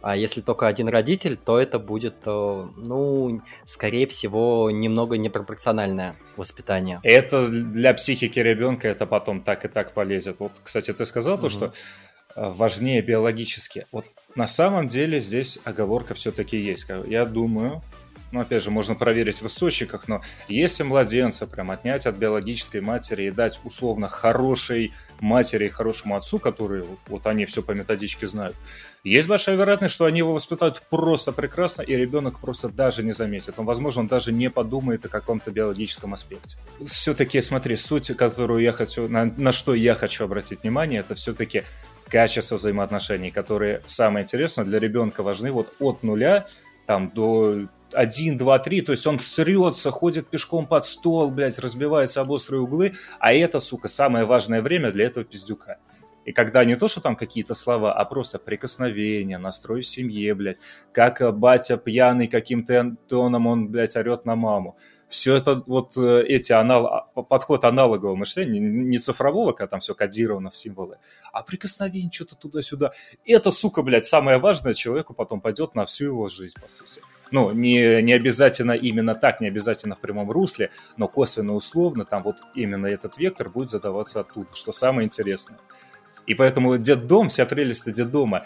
А 0.00 0.16
если 0.16 0.40
только 0.40 0.66
один 0.66 0.88
родитель, 0.88 1.36
то 1.36 1.58
это 1.58 1.78
будет, 1.78 2.14
э, 2.24 2.66
ну, 2.76 3.42
скорее 3.66 4.06
всего, 4.06 4.70
немного 4.70 5.18
непропорциональное 5.18 6.14
воспитание. 6.36 7.00
Это 7.02 7.48
для 7.48 7.94
психики 7.94 8.38
ребенка 8.38 8.88
это 8.88 9.06
потом 9.06 9.42
так 9.42 9.64
и 9.64 9.68
так 9.68 9.94
полезет. 9.94 10.36
Вот, 10.38 10.52
кстати, 10.62 10.92
ты 10.92 11.04
сказал 11.04 11.34
угу. 11.34 11.42
то, 11.42 11.48
что 11.48 11.72
э, 12.36 12.50
важнее 12.50 13.02
биологически. 13.02 13.86
Вот 13.90 14.06
на 14.36 14.46
самом 14.46 14.86
деле 14.86 15.18
здесь 15.18 15.58
оговорка 15.64 16.14
все-таки 16.14 16.56
есть. 16.56 16.86
Я 17.06 17.24
думаю, 17.24 17.82
ну, 18.30 18.40
опять 18.40 18.62
же, 18.62 18.70
можно 18.70 18.94
проверить 18.94 19.40
в 19.40 19.46
источниках, 19.46 20.06
но 20.06 20.20
если 20.48 20.82
младенца 20.82 21.46
прям 21.46 21.70
отнять 21.70 22.06
от 22.06 22.16
биологической 22.16 22.80
матери 22.80 23.24
и 23.24 23.30
дать 23.30 23.58
условно 23.64 24.08
хорошей 24.08 24.92
матери 25.20 25.66
и 25.66 25.70
хорошему 25.70 26.14
отцу, 26.14 26.38
которые 26.38 26.84
вот 27.06 27.26
они 27.26 27.46
все 27.46 27.62
по 27.62 27.72
методичке 27.72 28.26
знают, 28.26 28.54
есть 29.04 29.28
большая 29.28 29.56
вероятность, 29.56 29.94
что 29.94 30.04
они 30.04 30.18
его 30.18 30.34
воспитают 30.34 30.82
просто 30.90 31.32
прекрасно, 31.32 31.82
и 31.82 31.94
ребенок 31.94 32.40
просто 32.40 32.68
даже 32.68 33.02
не 33.02 33.12
заметит. 33.12 33.54
Он, 33.58 33.66
возможно, 33.66 34.02
он 34.02 34.08
даже 34.08 34.32
не 34.32 34.50
подумает 34.50 35.04
о 35.04 35.08
каком-то 35.08 35.50
биологическом 35.50 36.14
аспекте. 36.14 36.56
Все-таки, 36.86 37.40
смотри, 37.40 37.76
суть, 37.76 38.08
которую 38.16 38.62
я 38.62 38.72
хочу, 38.72 39.08
на, 39.08 39.24
на 39.36 39.52
что 39.52 39.74
я 39.74 39.94
хочу 39.94 40.24
обратить 40.24 40.62
внимание, 40.62 41.00
это 41.00 41.14
все-таки 41.14 41.64
качество 42.08 42.56
взаимоотношений, 42.56 43.30
которые, 43.30 43.82
самое 43.86 44.24
интересное, 44.24 44.64
для 44.64 44.78
ребенка 44.78 45.22
важны 45.22 45.52
вот 45.52 45.72
от 45.78 46.02
нуля 46.02 46.46
там 46.86 47.10
до 47.10 47.68
1, 47.92 48.38
2, 48.38 48.58
3, 48.58 48.80
то 48.80 48.92
есть 48.92 49.06
он 49.06 49.20
срется, 49.20 49.90
ходит 49.90 50.28
пешком 50.28 50.66
под 50.66 50.84
стол, 50.84 51.30
блядь, 51.30 51.58
разбивается 51.58 52.20
об 52.20 52.30
острые 52.30 52.62
углы, 52.62 52.94
а 53.18 53.32
это, 53.32 53.60
сука, 53.60 53.88
самое 53.88 54.24
важное 54.24 54.62
время 54.62 54.90
для 54.90 55.06
этого 55.06 55.24
пиздюка. 55.24 55.78
И 56.28 56.32
когда 56.32 56.62
не 56.62 56.76
то, 56.76 56.88
что 56.88 57.00
там 57.00 57.16
какие-то 57.16 57.54
слова, 57.54 57.94
а 57.94 58.04
просто 58.04 58.38
прикосновение, 58.38 59.38
настрой 59.38 59.80
в 59.80 59.86
семье, 59.86 60.34
блядь, 60.34 60.58
как 60.92 61.22
батя 61.38 61.78
пьяный 61.78 62.28
каким-то 62.28 62.96
тоном 63.08 63.46
он, 63.46 63.68
блядь, 63.68 63.96
орет 63.96 64.26
на 64.26 64.36
маму 64.36 64.76
все 65.08 65.34
это 65.34 65.62
вот 65.66 65.96
э, 65.96 66.22
эти 66.26 66.52
анал... 66.52 67.10
подход 67.28 67.64
аналогового 67.64 68.14
мышления, 68.14 68.60
не 68.60 68.98
цифрового, 68.98 69.52
когда 69.52 69.68
там 69.70 69.80
все 69.80 69.94
кодировано 69.94 70.50
в 70.50 70.56
символы, 70.56 70.98
а 71.32 71.42
прикосновение 71.42 72.10
что-то 72.12 72.36
туда-сюда. 72.36 72.92
Это, 73.24 73.50
сука, 73.50 73.82
блядь, 73.82 74.04
самое 74.04 74.38
важное, 74.38 74.74
человеку 74.74 75.14
потом 75.14 75.40
пойдет 75.40 75.74
на 75.74 75.86
всю 75.86 76.06
его 76.06 76.28
жизнь, 76.28 76.60
по 76.60 76.68
сути. 76.68 77.00
Ну, 77.30 77.52
не, 77.52 78.02
не 78.02 78.12
обязательно 78.12 78.72
именно 78.72 79.14
так, 79.14 79.40
не 79.40 79.48
обязательно 79.48 79.94
в 79.94 80.00
прямом 80.00 80.30
русле, 80.30 80.70
но 80.96 81.08
косвенно 81.08 81.54
условно 81.54 82.04
там 82.04 82.22
вот 82.22 82.36
именно 82.54 82.86
этот 82.86 83.16
вектор 83.18 83.48
будет 83.48 83.70
задаваться 83.70 84.20
оттуда, 84.20 84.48
что 84.54 84.72
самое 84.72 85.06
интересное. 85.06 85.58
И 86.28 86.34
поэтому 86.34 86.76
дом, 86.78 87.30
вся 87.30 87.46
прелесть 87.46 87.90
детдома, 87.90 88.44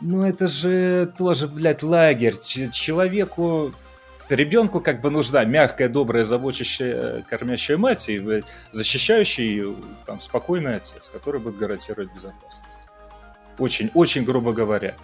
ну 0.00 0.24
это 0.24 0.48
же 0.48 1.12
тоже, 1.18 1.46
блядь, 1.46 1.82
лагерь. 1.82 2.34
Ч- 2.42 2.70
человеку 2.70 3.72
ребенку 4.30 4.80
как 4.80 5.02
бы 5.02 5.10
нужна 5.10 5.44
мягкая, 5.44 5.90
добрая, 5.90 6.24
заботящая, 6.24 7.22
кормящая 7.28 7.76
мать 7.76 8.08
и 8.08 8.42
защищающий 8.70 9.76
там 10.06 10.20
спокойный 10.20 10.76
отец, 10.76 11.08
который 11.08 11.38
будет 11.38 11.58
гарантировать 11.58 12.12
безопасность. 12.14 12.86
Очень, 13.58 13.90
очень 13.92 14.24
грубо 14.24 14.52
говоря. 14.54 14.94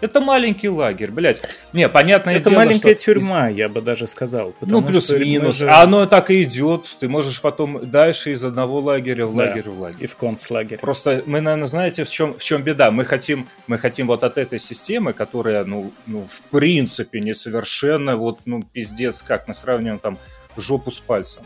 Это 0.00 0.20
маленький 0.20 0.68
лагерь, 0.68 1.10
блядь. 1.10 1.40
Не, 1.72 1.88
понятное 1.88 2.36
это 2.36 2.50
дело, 2.50 2.60
маленькая 2.60 2.94
что... 2.94 3.04
тюрьма, 3.04 3.48
я 3.48 3.68
бы 3.68 3.80
даже 3.80 4.06
сказал. 4.06 4.54
Ну, 4.60 4.82
плюс-минус. 4.82 5.56
Же... 5.56 5.68
А 5.68 5.82
оно 5.82 6.06
так 6.06 6.30
и 6.30 6.42
идет. 6.42 6.96
Ты 6.98 7.08
можешь 7.08 7.40
потом 7.40 7.90
дальше 7.90 8.32
из 8.32 8.44
одного 8.44 8.80
лагеря 8.80 9.26
в 9.26 9.34
лагерь 9.34 9.64
да, 9.64 9.70
в 9.70 9.80
лагерь. 9.80 10.04
И 10.04 10.06
в 10.06 10.16
концлагерь. 10.16 10.78
Просто 10.78 11.22
мы, 11.26 11.40
наверное, 11.40 11.66
знаете, 11.66 12.04
в 12.04 12.10
чем, 12.10 12.34
в 12.34 12.42
чем 12.42 12.62
беда? 12.62 12.90
Мы 12.90 13.04
хотим, 13.04 13.46
мы 13.66 13.78
хотим 13.78 14.06
вот 14.06 14.24
от 14.24 14.38
этой 14.38 14.58
системы, 14.58 15.12
которая, 15.12 15.64
ну, 15.64 15.92
ну, 16.06 16.26
в 16.28 16.40
принципе, 16.50 17.20
несовершенно, 17.20 18.16
вот, 18.16 18.40
ну, 18.46 18.62
пиздец, 18.62 19.22
как 19.22 19.48
мы 19.48 19.54
сравниваем 19.54 19.98
там 19.98 20.18
жопу 20.56 20.90
с 20.90 21.00
пальцем. 21.00 21.42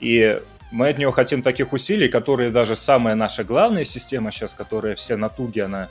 И 0.00 0.40
мы 0.70 0.88
от 0.88 0.98
нее 0.98 1.12
хотим 1.12 1.42
таких 1.42 1.72
усилий, 1.72 2.08
которые 2.08 2.50
даже 2.50 2.76
самая 2.76 3.14
наша 3.14 3.44
главная 3.44 3.84
система 3.84 4.30
сейчас, 4.32 4.54
которая 4.54 4.94
все 4.94 5.16
натуги, 5.16 5.60
она 5.60 5.88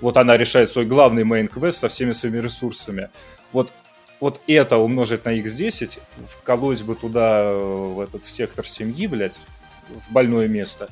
вот 0.00 0.16
она 0.16 0.36
решает 0.36 0.68
свой 0.68 0.86
главный 0.86 1.24
main 1.24 1.48
quest 1.48 1.78
со 1.78 1.88
всеми 1.88 2.12
своими 2.12 2.38
ресурсами. 2.38 3.10
Вот, 3.52 3.72
вот 4.20 4.40
это 4.46 4.76
умножить 4.76 5.24
на 5.24 5.38
x10, 5.38 5.98
вколоть 6.38 6.82
бы 6.82 6.94
туда, 6.94 7.52
в 7.52 8.00
этот 8.00 8.24
в 8.24 8.30
сектор 8.30 8.66
семьи, 8.66 9.06
блядь, 9.06 9.40
в 9.88 10.12
больное 10.12 10.48
место, 10.48 10.88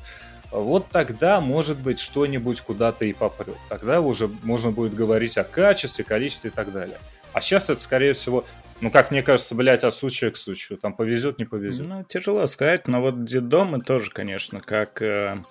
вот 0.51 0.87
тогда, 0.89 1.41
может 1.41 1.77
быть, 1.77 1.99
что-нибудь 1.99 2.61
куда-то 2.61 3.05
и 3.05 3.13
попрет. 3.13 3.57
Тогда 3.69 4.01
уже 4.01 4.29
можно 4.43 4.71
будет 4.71 4.95
говорить 4.95 5.37
о 5.37 5.43
качестве, 5.43 6.03
количестве 6.03 6.49
и 6.49 6.53
так 6.53 6.71
далее. 6.71 6.97
А 7.33 7.41
сейчас 7.41 7.69
это, 7.69 7.79
скорее 7.79 8.13
всего, 8.13 8.45
ну, 8.81 8.89
как 8.89 9.11
мне 9.11 9.21
кажется, 9.21 9.53
блядь, 9.53 9.83
от 9.83 9.93
случая 9.93 10.31
к 10.31 10.37
случаю. 10.37 10.79
Там 10.79 10.93
повезет, 10.93 11.37
не 11.37 11.45
повезет. 11.45 11.85
Ну, 11.85 12.03
тяжело 12.03 12.47
сказать, 12.47 12.87
но 12.87 13.01
вот 13.01 13.25
детдомы 13.25 13.81
тоже, 13.81 14.09
конечно, 14.09 14.61
как 14.61 15.01
э, 15.03 15.43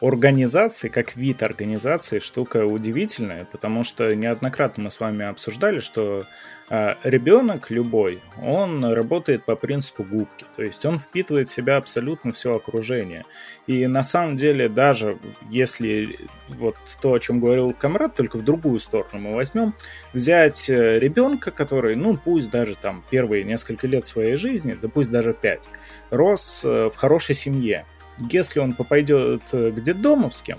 организации, 0.00 0.88
как 0.88 1.16
вид 1.16 1.42
организации, 1.42 2.18
штука 2.18 2.66
удивительная, 2.66 3.46
потому 3.46 3.82
что 3.82 4.14
неоднократно 4.14 4.84
мы 4.84 4.90
с 4.90 5.00
вами 5.00 5.24
обсуждали, 5.24 5.78
что 5.78 6.26
э, 6.68 6.94
ребенок 7.02 7.70
любой, 7.70 8.20
он 8.42 8.84
работает 8.84 9.44
по 9.44 9.56
принципу 9.56 10.04
губки, 10.04 10.44
то 10.54 10.62
есть 10.62 10.84
он 10.84 10.98
впитывает 10.98 11.48
в 11.48 11.54
себя 11.54 11.78
абсолютно 11.78 12.32
все 12.32 12.54
окружение. 12.54 13.24
И 13.66 13.86
на 13.86 14.02
самом 14.02 14.36
деле 14.36 14.68
даже 14.68 15.18
если 15.48 16.18
вот 16.48 16.76
то, 17.00 17.14
о 17.14 17.18
чем 17.18 17.40
говорил 17.40 17.72
Камрад, 17.72 18.14
только 18.14 18.36
в 18.36 18.42
другую 18.42 18.80
сторону 18.80 19.18
мы 19.18 19.34
возьмем, 19.34 19.74
взять 20.12 20.68
э, 20.68 20.98
ребенка, 20.98 21.50
который, 21.50 21.96
ну 21.96 22.18
пусть 22.22 22.50
даже 22.50 22.74
там 22.74 23.02
первые 23.08 23.44
несколько 23.44 23.86
лет 23.86 24.04
своей 24.04 24.36
жизни, 24.36 24.76
да 24.80 24.88
пусть 24.88 25.10
даже 25.10 25.32
пять, 25.32 25.70
рос 26.10 26.62
э, 26.64 26.90
в 26.92 26.96
хорошей 26.96 27.34
семье, 27.34 27.86
если 28.18 28.60
он 28.60 28.72
попадет 28.72 29.42
э, 29.52 29.70
к 29.70 29.82
детдомовским, 29.82 30.58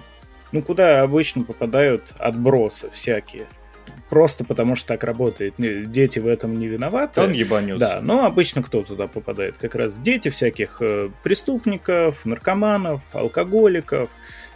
ну, 0.51 0.61
куда 0.61 1.01
обычно 1.01 1.43
попадают 1.43 2.13
отбросы 2.19 2.89
всякие, 2.91 3.47
просто 4.09 4.45
потому 4.45 4.75
что 4.75 4.89
так 4.89 5.03
работает. 5.03 5.55
Дети 5.57 6.19
в 6.19 6.27
этом 6.27 6.57
не 6.57 6.67
виноваты. 6.67 7.21
Он 7.21 7.31
ебанется. 7.31 7.79
Да, 7.79 8.01
но 8.01 8.25
обычно 8.25 8.63
кто 8.63 8.83
туда 8.83 9.07
попадает? 9.07 9.57
Как 9.57 9.75
раз 9.75 9.97
дети 9.97 10.29
всяких 10.29 10.81
э, 10.81 11.09
преступников, 11.23 12.25
наркоманов, 12.25 13.01
алкоголиков 13.11 14.09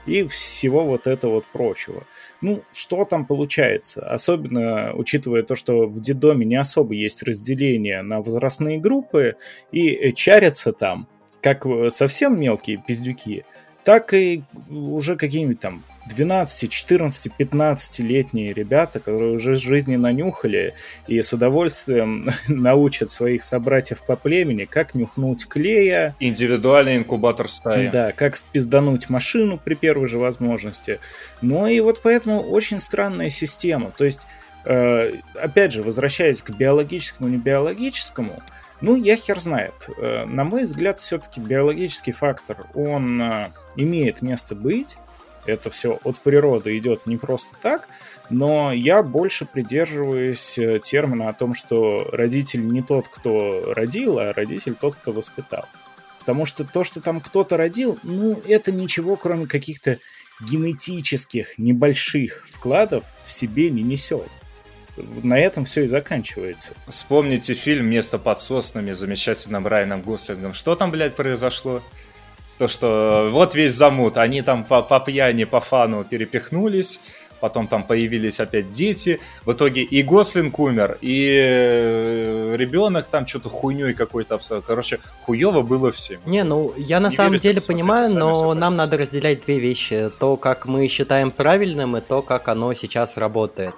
и 0.05 0.23
всего 0.27 0.83
вот 0.85 1.07
этого 1.07 1.35
вот 1.35 1.45
прочего. 1.45 2.05
Ну, 2.41 2.63
что 2.71 3.05
там 3.05 3.25
получается? 3.25 4.01
Особенно 4.09 4.93
учитывая 4.95 5.43
то, 5.43 5.55
что 5.55 5.85
в 5.87 6.01
детдоме 6.01 6.45
не 6.45 6.55
особо 6.55 6.93
есть 6.93 7.21
разделение 7.21 8.01
на 8.01 8.21
возрастные 8.21 8.79
группы, 8.79 9.35
и 9.71 10.11
чарятся 10.13 10.73
там 10.73 11.07
как 11.41 11.65
совсем 11.89 12.39
мелкие 12.39 12.77
пиздюки, 12.77 13.45
так 13.83 14.13
и 14.13 14.43
уже 14.69 15.15
какие-нибудь 15.15 15.59
там 15.59 15.83
12, 16.07 16.71
14, 16.71 17.31
15-летние 17.37 18.53
ребята, 18.53 18.99
которые 18.99 19.33
уже 19.33 19.55
жизни 19.55 19.95
нанюхали 19.95 20.73
и 21.07 21.21
с 21.21 21.31
удовольствием 21.33 22.29
научат 22.47 23.11
своих 23.11 23.43
собратьев 23.43 24.01
по 24.05 24.15
племени, 24.15 24.65
как 24.65 24.95
нюхнуть 24.95 25.47
клея. 25.47 26.15
Индивидуальный 26.19 26.97
инкубатор 26.97 27.47
стаи. 27.47 27.87
Да, 27.87 28.11
как 28.11 28.37
спиздануть 28.37 29.09
машину 29.09 29.59
при 29.63 29.75
первой 29.75 30.07
же 30.07 30.17
возможности. 30.17 30.99
Ну 31.41 31.67
и 31.67 31.79
вот 31.79 32.01
поэтому 32.01 32.41
очень 32.41 32.79
странная 32.79 33.29
система. 33.29 33.91
То 33.91 34.05
есть, 34.05 34.21
э, 34.65 35.13
опять 35.35 35.71
же, 35.71 35.83
возвращаясь 35.83 36.41
к 36.41 36.49
биологическому, 36.49 37.29
не 37.29 37.37
биологическому, 37.37 38.41
ну, 38.81 38.95
я 38.95 39.15
хер 39.15 39.39
знает. 39.39 39.89
Э, 39.97 40.25
на 40.25 40.43
мой 40.43 40.63
взгляд, 40.63 40.99
все-таки 40.99 41.39
биологический 41.39 42.11
фактор, 42.11 42.65
он 42.73 43.21
э, 43.21 43.51
имеет 43.75 44.21
место 44.21 44.55
быть, 44.55 44.97
это 45.45 45.69
все 45.69 45.99
от 46.03 46.19
природы 46.19 46.77
идет 46.77 47.05
не 47.05 47.17
просто 47.17 47.55
так, 47.61 47.87
но 48.29 48.71
я 48.71 49.03
больше 49.03 49.45
придерживаюсь 49.45 50.57
э, 50.57 50.79
термина 50.79 51.29
о 51.29 51.33
том, 51.33 51.53
что 51.53 52.07
родитель 52.11 52.67
не 52.67 52.81
тот, 52.81 53.07
кто 53.07 53.73
родил, 53.73 54.19
а 54.19 54.33
родитель 54.33 54.75
тот, 54.75 54.95
кто 54.95 55.11
воспитал. 55.11 55.65
Потому 56.19 56.45
что 56.45 56.63
то, 56.63 56.83
что 56.83 57.01
там 57.01 57.19
кто-то 57.19 57.57
родил, 57.57 57.97
ну, 58.03 58.39
это 58.47 58.71
ничего, 58.71 59.15
кроме 59.15 59.47
каких-то 59.47 59.97
генетических 60.41 61.57
небольших 61.57 62.47
вкладов 62.47 63.03
в 63.25 63.31
себе 63.31 63.69
не 63.69 63.83
несет. 63.83 64.29
На 64.97 65.39
этом 65.39 65.65
все 65.65 65.85
и 65.85 65.87
заканчивается. 65.87 66.73
Вспомните 66.87 67.53
фильм 67.53 67.85
«Место 67.87 68.17
под 68.17 68.41
соснами» 68.41 68.91
с 68.91 68.97
замечательным 68.99 69.67
Райаном 69.67 70.01
Гослингом. 70.01 70.53
Что 70.53 70.75
там, 70.75 70.91
блядь, 70.91 71.15
произошло? 71.15 71.81
То, 72.57 72.67
что 72.67 73.29
вот 73.31 73.55
весь 73.55 73.73
замут, 73.73 74.17
они 74.17 74.41
там 74.41 74.63
по, 74.63 74.81
по 74.83 74.99
пьяни, 74.99 75.45
по 75.45 75.61
фану 75.61 76.03
перепихнулись, 76.03 76.99
потом 77.39 77.67
там 77.67 77.83
появились 77.83 78.39
опять 78.39 78.71
дети, 78.71 79.19
в 79.45 79.53
итоге 79.53 79.81
и 79.81 80.03
Гослинг 80.03 80.59
умер, 80.59 80.97
и 81.01 81.39
э, 81.41 82.55
ребенок 82.55 83.07
там 83.07 83.25
что-то 83.25 83.49
хуйней 83.49 83.93
какой-то 83.93 84.35
обставил. 84.35 84.61
Короче, 84.61 84.99
хуево 85.23 85.61
было 85.63 85.91
всем. 85.91 86.21
Не, 86.25 86.43
ну 86.43 86.73
я 86.77 86.99
на 86.99 87.09
Не 87.09 87.15
самом 87.15 87.31
верите, 87.31 87.49
деле 87.49 87.61
понимаю, 87.61 88.13
но 88.13 88.53
нам 88.53 88.75
надо 88.75 88.97
разделять 88.97 89.43
две 89.43 89.57
вещи. 89.57 90.11
То, 90.19 90.37
как 90.37 90.67
мы 90.67 90.87
считаем 90.87 91.31
правильным, 91.31 91.97
и 91.97 92.01
то, 92.01 92.21
как 92.21 92.47
оно 92.47 92.73
сейчас 92.75 93.17
работает. 93.17 93.73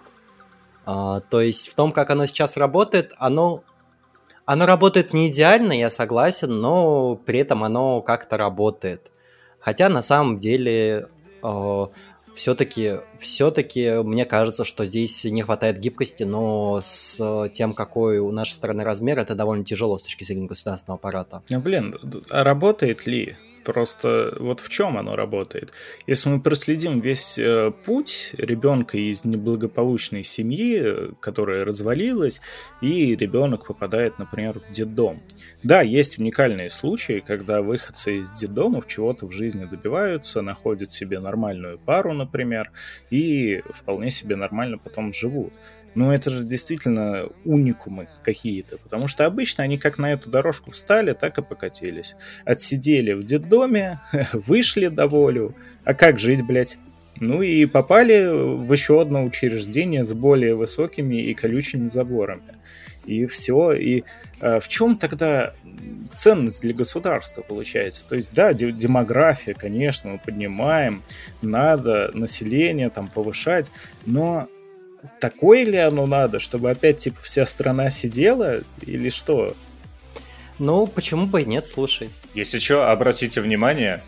А, 0.86 1.22
то 1.22 1.42
есть 1.42 1.68
в 1.70 1.76
том, 1.76 1.92
как 1.92 2.10
оно 2.10 2.26
сейчас 2.26 2.58
работает, 2.58 3.14
оно, 3.18 3.64
оно 4.46 4.66
работает 4.66 5.14
не 5.14 5.30
идеально, 5.30 5.74
я 5.74 5.90
согласен, 5.90 6.60
но 6.60 7.16
при 7.16 7.40
этом 7.40 7.64
оно 7.64 8.02
как-то 8.02 8.38
работает. 8.38 9.12
Хотя 9.60 9.90
на 9.90 10.02
самом 10.02 10.40
деле 10.40 11.08
все-таки, 12.34 13.00
все-таки 13.20 14.02
мне 14.04 14.26
кажется, 14.26 14.64
что 14.64 14.86
здесь 14.86 15.24
не 15.24 15.42
хватает 15.42 15.80
гибкости, 15.80 16.24
но 16.24 16.80
с 16.82 17.50
тем, 17.54 17.74
какой 17.74 18.20
у 18.20 18.32
нашей 18.32 18.54
страны 18.54 18.84
размер, 18.84 19.20
это 19.20 19.36
довольно 19.36 19.64
тяжело 19.64 19.98
с 19.98 20.04
точки 20.04 20.24
зрения 20.24 20.48
государственного 20.48 20.98
аппарата. 20.98 21.44
Ну, 21.50 21.60
блин, 21.60 21.98
а 22.30 22.44
работает 22.44 23.06
ли? 23.06 23.38
Просто 23.64 24.36
вот 24.40 24.60
в 24.60 24.70
чем 24.70 24.98
оно 24.98 25.16
работает? 25.16 25.72
Если 26.08 26.30
мы 26.30 26.42
проследим 26.42 27.00
весь 27.00 27.38
э, 27.38 27.72
путь 27.86 28.32
ребенка 28.34 28.98
из 28.98 29.24
неблагополучной 29.26 30.24
семьи, 30.24 31.14
которая 31.20 31.64
развалилась, 31.64 32.42
и 32.82 33.16
ребенок 33.16 33.66
попадает, 33.68 34.20
например, 34.20 34.60
в 34.60 34.72
детдом. 34.72 35.22
Да, 35.64 35.82
есть 35.82 36.20
уникальные 36.20 36.70
случаи, 36.70 37.24
когда 37.26 37.62
выходцы 37.62 38.20
из 38.20 38.36
детдомов 38.38 38.88
чего-то 38.88 39.28
в 39.28 39.32
жизни 39.32 39.66
добиваются, 39.66 40.42
находят 40.42 40.92
себе 40.92 41.20
нормальную 41.20 41.80
пару, 41.80 42.14
например, 42.14 42.72
и 43.10 43.62
вполне 43.70 44.12
себе 44.12 44.36
нормально 44.36 44.78
потом 44.78 45.14
живут. 45.14 45.54
Но 45.96 46.14
это 46.14 46.30
же 46.30 46.44
действительно 46.44 47.28
уникумы 47.46 48.08
какие-то, 48.24 48.78
потому 48.78 49.08
что 49.08 49.26
обычно 49.26 49.64
они 49.64 49.78
как 49.78 49.98
на 49.98 50.14
эту 50.14 50.30
дорожку 50.30 50.72
встали, 50.72 51.14
так 51.14 51.38
и 51.38 51.42
покатились. 51.42 52.16
Отсидели 52.46 53.14
в 53.14 53.24
детдоме, 53.24 54.00
вышли 54.34 54.88
до 54.88 55.08
волю, 55.08 55.56
а 55.84 55.94
как 55.94 56.20
жить, 56.20 56.46
блядь? 56.46 56.78
Ну 57.20 57.42
и 57.42 57.66
попали 57.66 58.26
в 58.26 58.72
еще 58.72 59.02
одно 59.02 59.24
учреждение 59.24 60.04
с 60.04 60.14
более 60.14 60.56
высокими 60.56 61.22
и 61.24 61.34
колючими 61.34 61.88
заборами. 61.90 62.58
И 63.06 63.26
все. 63.26 63.74
И 63.74 64.04
э, 64.40 64.60
в 64.60 64.68
чем 64.68 64.98
тогда 64.98 65.54
ценность 66.10 66.62
для 66.62 66.74
государства 66.74 67.42
получается? 67.42 68.06
То 68.08 68.16
есть, 68.16 68.34
да, 68.34 68.54
де- 68.54 68.72
демография, 68.72 69.54
конечно, 69.54 70.12
мы 70.12 70.20
поднимаем, 70.20 71.04
надо 71.42 72.12
население 72.14 72.90
там 72.90 73.08
повышать, 73.08 73.72
но 74.06 74.48
такое 75.20 75.64
ли 75.66 75.78
оно 75.78 76.06
надо, 76.06 76.40
чтобы 76.40 76.70
опять 76.72 77.00
типа 77.00 77.22
вся 77.22 77.46
страна 77.46 77.90
сидела 77.90 78.62
или 78.82 79.10
что? 79.10 79.56
Ну, 80.60 80.88
почему 80.88 81.26
бы 81.26 81.42
и 81.42 81.46
нет, 81.46 81.66
слушай. 81.68 82.10
Если 82.36 82.60
что, 82.60 82.90
обратите 82.90 83.42
внимание, 83.42 84.04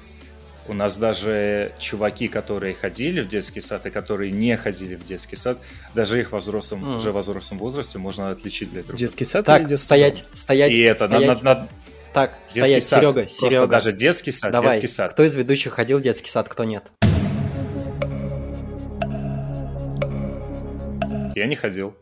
у 0.67 0.73
нас 0.73 0.97
даже 0.97 1.71
чуваки, 1.79 2.27
которые 2.27 2.73
ходили 2.75 3.21
в 3.21 3.27
детский 3.27 3.61
сад 3.61 3.85
и 3.85 3.89
которые 3.89 4.31
не 4.31 4.55
ходили 4.57 4.95
в 4.95 5.05
детский 5.05 5.35
сад, 5.35 5.57
даже 5.93 6.19
их 6.19 6.31
во 6.31 6.39
взрослом, 6.39 6.79
Мгм. 6.81 6.95
уже 6.97 7.11
во 7.11 7.21
взрослом 7.21 7.57
возрасте 7.59 7.97
можно 7.99 8.31
отличить 8.31 8.69
для 8.69 8.79
друг 8.81 8.87
друга. 8.89 8.99
Детский 8.99 9.25
сад 9.25 9.45
или 9.47 9.53
Так, 9.57 9.67
детский 9.67 9.85
стоять, 9.85 10.23
стоять, 10.33 10.71
И 10.71 10.81
это, 10.81 11.05
стоять. 11.07 11.41
на- 11.43 11.53
на- 11.55 11.67
Так, 12.13 12.31
детский 12.47 12.61
стоять, 12.61 12.83
сад. 12.83 12.99
Серега, 13.01 13.13
Просто 13.21 13.37
Серега. 13.49 13.67
даже 13.67 13.91
детский 13.91 14.31
сад, 14.31 14.51
Давай, 14.51 14.71
детский 14.79 14.87
сад. 14.87 15.11
кто 15.13 15.23
из 15.23 15.35
ведущих 15.35 15.73
ходил 15.73 15.99
в 15.99 16.01
детский 16.01 16.29
сад, 16.29 16.47
кто 16.47 16.63
нет? 16.63 16.83
Я 21.35 21.47
не 21.47 21.55
ходил. 21.55 21.93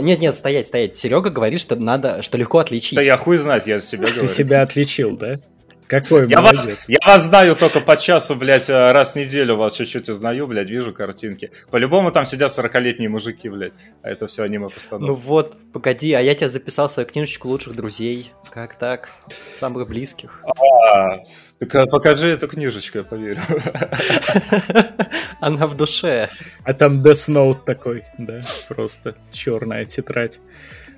Нет, 0.00 0.18
нет, 0.18 0.34
стоять, 0.34 0.66
стоять. 0.68 0.96
Серега 0.96 1.28
говорит, 1.30 1.60
что 1.60 1.76
надо, 1.76 2.22
что 2.22 2.38
легко 2.38 2.58
отличить. 2.58 2.96
Да 2.96 3.02
я 3.02 3.16
хуй 3.18 3.36
знать, 3.36 3.66
я 3.66 3.78
за 3.78 3.86
себя 3.86 4.06
Ты 4.06 4.12
говорю. 4.14 4.28
себя 4.28 4.62
отличил, 4.62 5.16
да? 5.16 5.38
Какой 5.86 6.28
Я 6.30 6.40
вас, 6.40 6.56
молодец. 6.64 6.84
я 6.88 6.98
вас 7.06 7.24
знаю 7.24 7.54
только 7.56 7.80
по 7.80 7.96
часу, 7.96 8.34
блядь, 8.36 8.70
э, 8.70 8.92
раз 8.92 9.12
в 9.12 9.16
неделю 9.16 9.56
вас 9.56 9.74
чуть-чуть 9.74 10.08
узнаю, 10.08 10.46
блядь, 10.46 10.70
вижу 10.70 10.94
картинки. 10.94 11.50
По-любому 11.70 12.10
там 12.10 12.24
сидят 12.24 12.50
40-летние 12.50 13.08
мужики, 13.10 13.48
блядь, 13.50 13.74
а 14.02 14.08
это 14.10 14.26
все 14.26 14.44
аниме 14.44 14.64
Ну 14.64 14.70
постановка. 14.70 15.12
вот, 15.12 15.56
погоди, 15.72 16.12
а 16.14 16.20
я 16.20 16.34
тебя 16.34 16.48
записал 16.48 16.88
в 16.88 16.92
свою 16.92 17.06
книжечку 17.08 17.48
лучших 17.48 17.74
друзей. 17.76 18.32
Как 18.50 18.76
так? 18.78 19.10
Самых 19.58 19.86
близких. 19.86 20.42
А, 20.44 21.18
так 21.58 21.74
э, 21.74 21.86
покажи 21.86 22.28
эту 22.30 22.48
книжечку, 22.48 22.98
я 22.98 23.04
поверю. 23.04 23.40
Она 25.40 25.66
в 25.66 25.76
душе. 25.76 26.30
А 26.64 26.72
там 26.72 27.02
Death 27.02 27.28
Note 27.30 27.64
такой, 27.64 28.04
да, 28.18 28.40
просто 28.68 29.16
черная 29.32 29.84
тетрадь. 29.84 30.40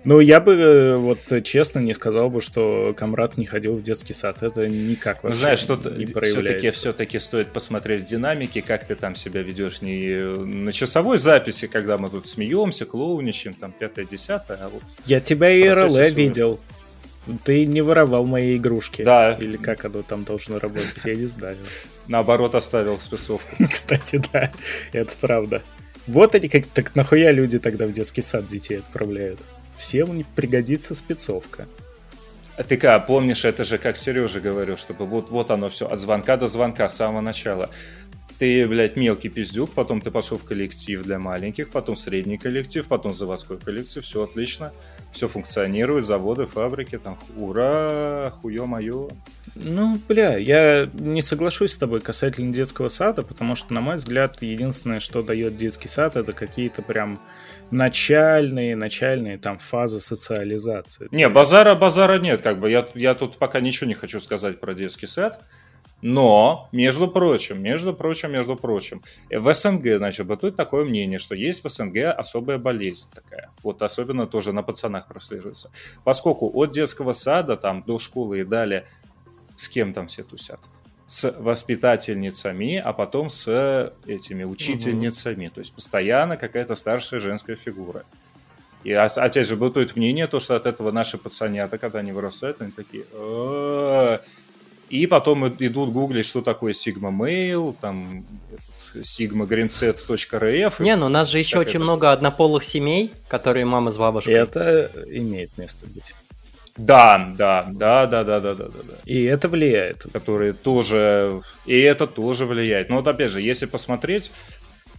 Ну, 0.07 0.21
я 0.21 0.39
бы, 0.39 0.53
э, 0.53 0.97
вот 0.97 1.19
честно, 1.43 1.81
не 1.81 1.93
сказал 1.93 2.31
бы, 2.31 2.41
что 2.41 2.95
Камрад 2.97 3.37
не 3.37 3.45
ходил 3.45 3.75
в 3.75 3.83
детский 3.83 4.13
сад. 4.13 4.41
Это 4.41 4.69
никак 4.69 5.25
вообще 5.25 5.41
знаешь, 5.41 5.59
что 5.59 5.75
не 5.75 5.81
все-таки 5.81 6.13
проявляется. 6.13 6.79
все-таки 6.79 7.19
стоит 7.19 7.49
посмотреть 7.49 8.09
динамики, 8.09 8.61
как 8.61 8.87
ты 8.87 8.95
там 8.95 9.17
себя 9.17 9.43
ведешь 9.43 9.83
не 9.83 10.17
на 10.17 10.71
часовой 10.71 11.19
записи, 11.19 11.67
когда 11.67 11.99
мы 11.99 12.09
тут 12.09 12.29
смеемся, 12.29 12.85
клоуничаем, 12.85 13.55
там 13.55 13.73
пятое, 13.73 14.05
десятое, 14.05 14.59
а 14.63 14.69
вот 14.69 14.85
Я 15.07 15.21
тебя 15.21 15.51
и 15.51 15.69
РЛ 15.69 15.91
съемки. 15.91 16.15
видел. 16.15 16.61
Ты 17.43 17.67
не 17.67 17.81
воровал 17.81 18.25
мои 18.27 18.57
игрушки. 18.57 19.03
Да. 19.03 19.33
Или 19.33 19.57
как 19.57 19.87
оно 19.87 20.03
там 20.03 20.23
должно 20.23 20.61
работать, 20.61 21.05
я 21.05 21.17
не 21.17 21.27
знаю. 21.27 21.57
наоборот 22.07 22.55
оставил 22.55 23.01
спецовку. 23.01 23.57
Кстати, 23.73 24.23
да, 24.33 24.53
это 24.93 25.11
правда. 25.21 25.63
Вот 26.07 26.37
они 26.37 26.47
как... 26.47 26.67
Так 26.67 26.95
нахуя 26.95 27.33
люди 27.33 27.59
тогда 27.59 27.87
в 27.87 27.93
детский 27.93 28.23
сад 28.23 28.47
детей 28.47 28.79
отправляют? 28.79 29.41
Всем 29.79 30.25
пригодится 30.35 30.95
спецовка. 30.95 31.67
А 32.57 32.65
ты 32.65 32.79
как, 32.79 33.07
помнишь, 33.07 33.45
это 33.45 33.65
же 33.65 33.77
как 33.77 33.97
Сережа 33.97 34.41
говорил, 34.41 34.77
чтобы 34.79 35.05
вот, 35.05 35.31
вот 35.31 35.51
оно 35.51 35.69
все, 35.69 35.87
от 35.87 36.01
звонка 36.01 36.39
до 36.39 36.49
звонка, 36.49 36.89
с 36.89 36.97
самого 36.97 37.21
начала. 37.21 37.69
Ты, 38.39 38.67
блядь, 38.67 38.97
мелкий 38.97 39.31
пиздюк, 39.31 39.71
потом 39.73 40.01
ты 40.03 40.11
пошел 40.11 40.37
в 40.37 40.45
коллектив 40.45 41.03
для 41.03 41.19
маленьких, 41.19 41.71
потом 41.71 41.97
средний 41.97 42.37
коллектив, 42.37 42.87
потом 42.87 43.15
заводской 43.15 43.59
коллектив, 43.59 44.05
все 44.05 44.25
отлично, 44.25 44.73
все 45.11 45.27
функционирует, 45.27 46.05
заводы, 46.05 46.45
фабрики, 46.45 46.99
там, 46.99 47.19
ура, 47.37 48.35
хуё 48.41 48.67
моё. 48.67 49.09
Ну, 49.55 49.99
бля, 50.07 50.37
я 50.37 50.89
не 50.95 51.23
соглашусь 51.23 51.73
с 51.73 51.77
тобой 51.77 52.03
касательно 52.03 52.53
детского 52.53 52.89
сада, 52.89 53.23
потому 53.23 53.57
что, 53.57 53.73
на 53.73 53.81
мой 53.81 53.97
взгляд, 53.97 54.43
единственное, 54.43 55.01
что 55.01 55.23
дает 55.23 55.57
детский 55.57 55.89
сад, 55.89 56.17
это 56.17 56.33
какие-то 56.33 56.83
прям 56.83 57.19
начальные, 57.71 58.77
начальные 58.77 59.39
там 59.39 59.59
фазы 59.59 60.01
социализации. 60.01 61.09
Не, 61.11 61.29
базара, 61.29 61.75
базара 61.75 62.19
нет, 62.19 62.43
как 62.43 62.61
бы, 62.61 62.71
я, 62.71 62.89
я 62.95 63.15
тут 63.15 63.39
пока 63.39 63.61
ничего 63.61 63.89
не 63.89 63.95
хочу 63.95 64.21
сказать 64.21 64.61
про 64.61 64.75
детский 64.75 65.07
сад, 65.07 65.43
Но, 66.03 66.69
между 66.73 67.09
прочим, 67.09 67.63
между 67.63 67.95
прочим, 67.95 68.33
между 68.33 68.55
прочим, 68.57 69.03
в 69.31 69.55
СНГ, 69.55 69.97
значит, 69.97 70.27
бытует 70.27 70.55
такое 70.55 70.85
мнение, 70.85 71.19
что 71.19 71.35
есть 71.35 71.65
в 71.65 71.71
СНГ 71.71 72.15
особая 72.17 72.59
болезнь 72.59 73.09
такая. 73.15 73.51
Вот 73.63 73.81
особенно 73.83 74.27
тоже 74.27 74.53
на 74.53 74.63
пацанах 74.63 75.09
прослеживается. 75.09 75.71
Поскольку 76.05 76.51
от 76.55 76.71
детского 76.73 77.15
сада 77.15 77.57
там 77.57 77.83
до 77.83 77.99
школы 77.99 78.41
и 78.41 78.45
далее 78.45 78.87
с 79.57 79.69
кем 79.69 79.95
там 79.95 80.09
все 80.09 80.23
тусят? 80.23 80.61
С 81.07 81.31
воспитательницами, 81.39 82.77
а 82.77 82.93
потом 82.93 83.31
с 83.31 83.93
этими 84.07 84.45
учительницами. 84.45 85.47
Угу. 85.47 85.55
То 85.55 85.61
есть 85.61 85.73
постоянно 85.73 86.37
какая-то 86.37 86.75
старшая 86.75 87.21
женская 87.21 87.55
фигура. 87.57 88.05
И 88.83 88.93
опять 88.93 89.47
же, 89.47 89.57
бытует 89.57 89.97
мнение, 89.97 90.27
то, 90.27 90.41
что 90.41 90.57
от 90.57 90.67
этого 90.67 90.91
наши 90.93 91.19
пацанята, 91.19 91.79
когда 91.79 92.01
они 92.01 92.13
вырастают, 92.13 92.61
они 92.61 92.73
такие... 92.73 93.05
И 94.89 95.07
потом 95.09 95.49
идут 95.49 95.91
гуглить, 95.91 96.27
что 96.27 96.43
такое 96.43 96.73
Sigma 96.73 97.11
Mail, 97.11 97.75
там 97.81 98.25
sigmagrinset.rf. 98.95 100.75
Не, 100.81 100.95
ну 100.95 101.07
у 101.07 101.09
нас 101.09 101.29
же 101.29 101.41
еще 101.41 101.59
очень 101.59 101.71
это... 101.71 101.81
много 101.81 102.13
однополых 102.13 102.63
семей, 102.63 103.13
которые 103.27 103.65
мама 103.65 103.91
с 103.91 103.99
бабушкой. 103.99 104.35
Это 104.35 104.93
имеет 105.09 105.59
место 105.59 105.87
быть. 105.87 106.15
Да, 106.77 107.33
да, 107.37 107.67
да, 107.69 108.07
да, 108.07 108.25
да, 108.25 108.41
да, 108.41 108.55
да, 108.55 108.65
да. 108.65 108.95
И 109.05 109.25
это 109.25 109.49
влияет. 109.49 110.07
Которые 110.13 110.53
тоже... 110.53 111.41
И 111.65 111.79
это 111.79 112.07
тоже 112.07 112.47
влияет. 112.47 112.91
Но 112.91 112.97
вот 112.97 113.09
опять 113.09 113.31
же, 113.31 113.41
если 113.41 113.67
посмотреть, 113.67 114.31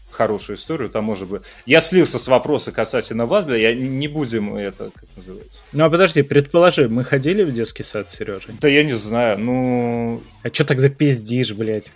хорошую 0.09 0.57
историю, 0.57 0.89
там 0.89 1.03
может 1.03 1.27
быть... 1.27 1.43
Я 1.65 1.79
слился 1.79 2.17
с 2.17 2.27
вопроса 2.27 2.71
касательно 2.71 3.25
вас, 3.25 3.45
бля, 3.45 3.57
я 3.57 3.75
не 3.75 4.07
будем 4.07 4.55
это, 4.55 4.91
как 4.93 5.05
называется. 5.15 5.61
Ну, 5.71 5.85
а 5.85 5.89
подожди, 5.89 6.23
предположи, 6.23 6.89
мы 6.89 7.03
ходили 7.03 7.43
в 7.43 7.53
детский 7.53 7.83
сад 7.83 8.09
с 8.09 8.15
Сережей? 8.15 8.55
Да 8.59 8.67
я 8.67 8.83
не 8.83 8.93
знаю, 8.93 9.39
ну... 9.39 10.21
А 10.43 10.49
что 10.49 10.65
тогда 10.65 10.89
пиздишь, 10.89 11.53
блядь? 11.53 11.91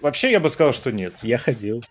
Вообще, 0.00 0.30
я 0.30 0.40
бы 0.40 0.50
сказал, 0.50 0.72
что 0.72 0.92
нет. 0.92 1.14
Я 1.22 1.38
ходил. 1.38 1.82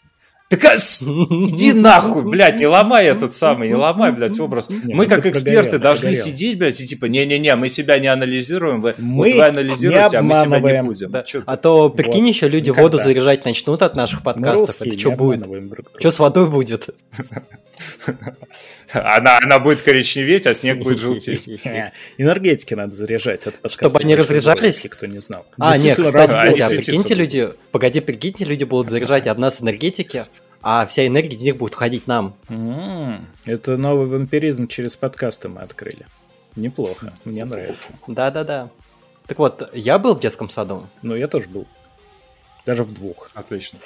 Так 0.53 0.65
а, 0.65 0.75
иди 0.75 1.73
нахуй, 1.73 2.21
блядь, 2.21 2.57
не 2.57 2.67
ломай 2.67 3.07
этот 3.07 3.33
самый, 3.33 3.69
не 3.69 3.73
ломай, 3.73 4.11
блядь, 4.11 4.39
образ. 4.39 4.69
Не, 4.69 4.93
мы 4.93 5.07
как 5.07 5.25
эксперты 5.25 5.79
должны 5.79 6.09
прогорел. 6.09 6.25
сидеть, 6.25 6.59
блядь, 6.59 6.79
и 6.79 6.85
типа, 6.85 7.05
не-не-не, 7.05 7.55
мы 7.55 7.69
себя 7.69 7.97
не 7.97 8.05
анализируем, 8.05 8.79
вы, 8.79 8.93
мы 8.99 9.29
вот 9.29 9.33
вы 9.33 9.41
анализируете, 9.41 10.17
а 10.17 10.21
мы 10.21 10.35
себя 10.35 10.59
не 10.59 10.83
будем. 10.83 11.09
Да. 11.09 11.25
А 11.47 11.57
то, 11.57 11.89
прикинь, 11.89 12.25
вот. 12.25 12.27
еще 12.27 12.47
люди 12.47 12.69
Никогда. 12.69 12.83
воду 12.83 12.99
заряжать 12.99 13.45
начнут 13.45 13.81
от 13.81 13.95
наших 13.95 14.21
подкастов, 14.21 14.79
это 14.79 14.99
что 14.99 15.11
будет? 15.11 15.43
Что 15.97 16.11
с 16.11 16.19
водой 16.19 16.47
будет? 16.47 16.89
Она, 18.93 19.39
она 19.41 19.59
будет 19.59 19.81
коричневеть, 19.81 20.45
а 20.45 20.53
снег 20.53 20.77
будет 20.77 20.99
желтеть. 20.99 21.47
Энергетики 22.17 22.75
надо 22.75 22.93
заряжать. 22.93 23.47
От 23.47 23.71
Чтобы 23.71 23.97
они 23.99 24.15
разряжались? 24.15 24.85
Кто 24.89 25.07
не 25.07 25.19
знал. 25.19 25.45
А, 25.57 25.77
нет, 25.77 25.99
кстати, 25.99 26.61
а 26.61 26.69
прикиньте, 26.69 27.15
люди, 27.15 27.49
погоди, 27.71 28.01
прикиньте, 28.01 28.45
люди 28.45 28.63
будут 28.63 28.89
заряжать 28.89 29.25
от 29.27 29.37
нас 29.37 29.61
энергетики, 29.61 30.25
а 30.63 30.85
вся 30.87 31.05
энергия 31.05 31.35
денег 31.35 31.57
будет 31.57 31.75
уходить 31.75 32.07
нам. 32.07 32.33
Это 33.45 33.77
новый 33.77 34.07
вампиризм 34.07 34.67
через 34.67 34.95
подкасты 34.95 35.49
мы 35.49 35.61
открыли. 35.61 36.07
Неплохо, 36.55 37.13
мне 37.25 37.43
нравится. 37.45 37.91
Да-да-да. 38.07 38.69
Так 39.27 39.39
вот, 39.39 39.69
я 39.73 39.99
был 39.99 40.15
в 40.15 40.19
детском 40.19 40.49
саду. 40.49 40.87
Ну, 41.01 41.15
я 41.15 41.27
тоже 41.27 41.49
был. 41.49 41.67
Даже 42.65 42.83
в 42.83 42.93
двух. 42.93 43.29
Отлично. 43.33 43.79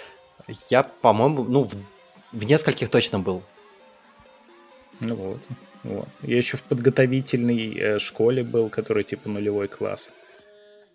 Я, 0.70 0.84
по-моему, 0.84 1.44
ну, 1.44 1.64
в, 1.64 1.74
в 2.32 2.44
нескольких 2.44 2.90
точно 2.90 3.20
был. 3.20 3.42
Ну 5.00 5.16
вот, 5.16 5.40
вот. 5.84 6.08
Я 6.24 6.38
еще 6.38 6.58
в 6.58 6.64
подготовительной 6.64 7.76
э, 7.76 8.00
школе 8.00 8.44
был, 8.44 8.70
который 8.70 9.04
типа 9.04 9.30
нулевой 9.30 9.68
класс. 9.68 10.10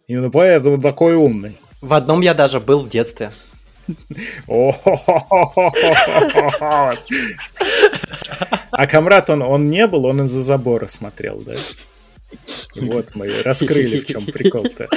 Именно 0.09 0.31
поэтому 0.31 0.81
такой 0.81 1.15
умный. 1.15 1.57
В 1.81 1.93
одном 1.93 2.21
я 2.21 2.35
даже 2.35 2.61
был 2.61 2.81
в 2.81 2.89
детстве. 2.89 3.31
А 8.71 8.87
Камрад, 8.87 9.31
он, 9.31 9.43
он 9.43 9.67
не 9.67 9.87
был, 9.87 10.07
он 10.07 10.23
из-за 10.23 10.43
забора 10.43 10.87
смотрел, 10.87 11.41
да? 11.41 11.55
Вот 12.77 13.15
мы 13.15 13.43
раскрыли, 13.43 14.01
в 14.01 14.07
чем 14.07 14.25
прикол-то. 14.25 14.89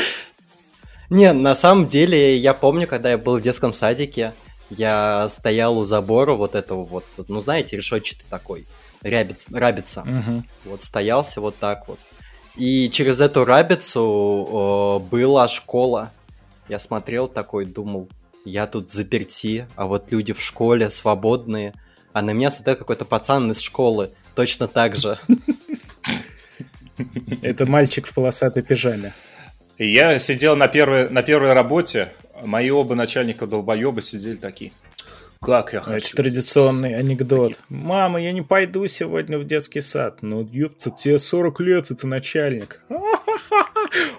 Не, 1.10 1.34
на 1.34 1.56
самом 1.56 1.88
деле, 1.88 2.38
я 2.38 2.54
помню, 2.54 2.88
когда 2.88 3.12
я 3.12 3.17
был 3.17 3.38
в 3.38 3.41
детском 3.41 3.74
садике, 3.74 4.34
я 4.69 5.28
стоял 5.30 5.78
у 5.78 5.86
забора 5.86 6.34
вот 6.34 6.56
этого 6.56 6.84
вот, 6.84 7.06
ну 7.28 7.41
знаете, 7.41 7.78
решетчатый 7.78 8.26
такой, 8.30 8.65
рябиц, 9.02 9.45
рабица. 9.52 10.02
Угу. 10.02 10.43
Вот 10.65 10.84
стоялся 10.84 11.41
вот 11.41 11.56
так 11.58 11.88
вот. 11.88 12.00
И 12.56 12.89
через 12.89 13.19
эту 13.19 13.45
рабицу 13.45 14.02
о, 14.02 15.00
была 15.00 15.48
школа. 15.48 16.12
Я 16.69 16.80
смотрел 16.80 17.28
такой, 17.28 17.65
думал, 17.65 18.08
я 18.46 18.68
тут 18.68 18.92
заперти, 18.92 19.68
а 19.76 19.88
вот 19.88 20.12
люди 20.12 20.32
в 20.32 20.42
школе 20.42 20.90
свободные, 20.90 21.74
а 22.14 22.22
на 22.22 22.32
меня 22.32 22.52
смотрел 22.52 22.78
какой-то 22.78 23.04
пацан 23.04 23.52
из 23.52 23.60
школы, 23.60 24.12
точно 24.36 24.68
так 24.68 24.96
же. 24.96 25.18
Это 27.42 27.66
мальчик 27.66 28.08
в 28.08 28.14
полосатой 28.14 28.64
пижаме. 28.64 29.14
Я 29.78 30.18
сидел 30.20 30.56
на 30.56 30.70
первой, 30.70 31.10
на 31.10 31.24
первой 31.24 31.54
работе, 31.54 32.14
мои 32.44 32.70
оба 32.70 32.96
начальника 32.96 33.48
долбоеба 33.48 34.02
сидели 34.02 34.38
такие. 34.38 34.72
Как 35.42 35.74
я 35.74 35.82
хочу. 35.82 36.08
Это 36.08 36.16
традиционный 36.16 36.96
анекдот. 36.96 37.50
Таких. 37.50 37.66
Мама, 37.70 38.22
я 38.22 38.32
не 38.32 38.42
пойду 38.42 38.88
сегодня 38.88 39.38
в 39.38 39.46
детский 39.46 39.82
сад. 39.82 40.20
Ну, 40.22 40.48
ёпта, 40.52 40.92
тебе 40.92 41.20
40 41.20 41.60
лет, 41.60 41.92
это 41.92 42.08
начальник. 42.08 42.82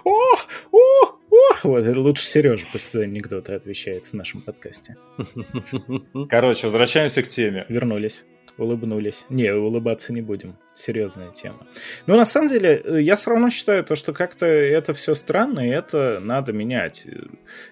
О, 0.05 0.35
о, 0.71 1.16
вот, 1.63 1.85
лучше 1.97 2.23
Сережа 2.23 2.65
после 2.71 3.03
анекдота 3.03 3.55
отвечает 3.55 4.05
в 4.05 4.13
нашем 4.13 4.41
подкасте. 4.41 4.95
Короче, 6.29 6.67
возвращаемся 6.67 7.23
к 7.23 7.27
теме. 7.27 7.65
Вернулись 7.69 8.25
улыбнулись. 8.57 9.25
Не, 9.29 9.53
улыбаться 9.53 10.13
не 10.13 10.21
будем. 10.21 10.57
Серьезная 10.75 11.31
тема. 11.31 11.67
Но 12.05 12.15
на 12.17 12.25
самом 12.25 12.49
деле, 12.49 12.83
я 13.01 13.15
все 13.15 13.31
равно 13.31 13.49
считаю 13.49 13.83
то, 13.83 13.95
что 13.95 14.13
как-то 14.13 14.45
это 14.45 14.93
все 14.93 15.13
странно, 15.13 15.67
и 15.67 15.71
это 15.71 16.19
надо 16.19 16.53
менять. 16.53 17.07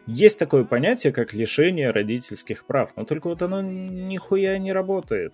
Есть 0.05 0.39
такое 0.39 0.63
понятие, 0.63 1.11
как 1.13 1.33
лишение 1.33 1.91
родительских 1.91 2.65
прав, 2.65 2.91
но 2.95 3.03
только 3.03 3.27
вот 3.27 3.41
оно 3.41 3.61
нихуя 3.61 4.57
не 4.57 4.71
работает 4.73 5.33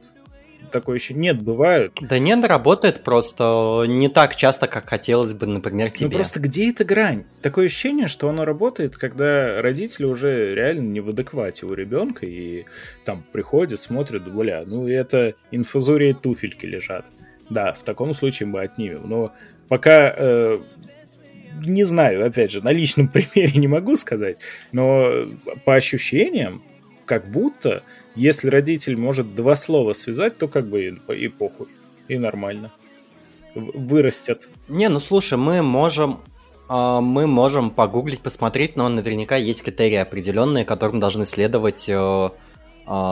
такое 0.72 0.98
еще 0.98 1.14
нет, 1.14 1.42
бывают. 1.42 1.94
Да 2.02 2.20
нет, 2.20 2.44
работает 2.46 3.04
просто 3.04 3.86
не 3.88 4.10
так 4.10 4.36
часто, 4.36 4.68
как 4.68 4.90
хотелось 4.90 5.34
бы, 5.34 5.46
например, 5.48 5.90
ну, 5.90 5.94
тебе. 5.96 6.10
Ну 6.10 6.16
просто 6.16 6.40
где 6.40 6.70
эта 6.70 6.84
грань? 6.84 7.26
Такое 7.42 7.68
ощущение, 7.68 8.08
что 8.08 8.30
оно 8.30 8.46
работает, 8.46 8.98
когда 8.98 9.62
родители 9.62 10.06
уже 10.06 10.54
реально 10.56 10.88
не 10.88 11.00
в 11.00 11.10
адеквате 11.10 11.66
у 11.66 11.74
ребенка 11.74 12.26
и 12.26 12.66
там 13.06 13.24
приходят, 13.32 13.80
смотрят, 13.80 14.32
бля, 14.32 14.64
ну 14.66 14.88
это 14.88 15.36
инфузория 15.52 16.14
туфельки 16.14 16.66
лежат. 16.66 17.06
Да, 17.50 17.74
в 17.74 17.84
таком 17.84 18.14
случае 18.14 18.48
мы 18.48 18.62
отнимем. 18.62 19.02
Но 19.10 19.34
пока 19.68 20.14
э, 20.16 20.60
не 21.66 21.84
знаю, 21.84 22.26
опять 22.26 22.52
же, 22.52 22.62
на 22.62 22.72
личном 22.72 23.08
примере 23.14 23.60
не 23.60 23.68
могу 23.68 23.96
сказать, 23.96 24.40
но 24.72 25.28
по 25.66 25.76
ощущениям, 25.76 26.64
как 27.06 27.30
будто 27.30 27.84
если 28.16 28.50
родитель 28.50 28.98
может 28.98 29.36
два 29.36 29.56
слова 29.56 29.94
связать, 29.94 30.38
то 30.38 30.48
как 30.48 30.68
бы 30.68 31.00
и, 31.10 31.14
и 31.14 31.28
похуй, 31.28 31.68
и 32.08 32.18
нормально. 32.18 32.72
Вырастет. 33.56 34.50
Не, 34.68 34.90
ну 34.90 35.00
слушай, 35.00 35.38
мы 35.38 35.62
можем 35.62 36.22
а, 36.74 37.02
мы 37.02 37.28
можем 37.28 37.70
погуглить, 37.70 38.22
посмотреть, 38.22 38.78
но 38.78 38.88
наверняка 38.88 39.36
есть 39.36 39.62
критерии 39.62 39.98
определенные, 39.98 40.64
которым 40.64 41.02
должны 41.02 41.26
следовать 41.26 41.90
э, 41.90 42.30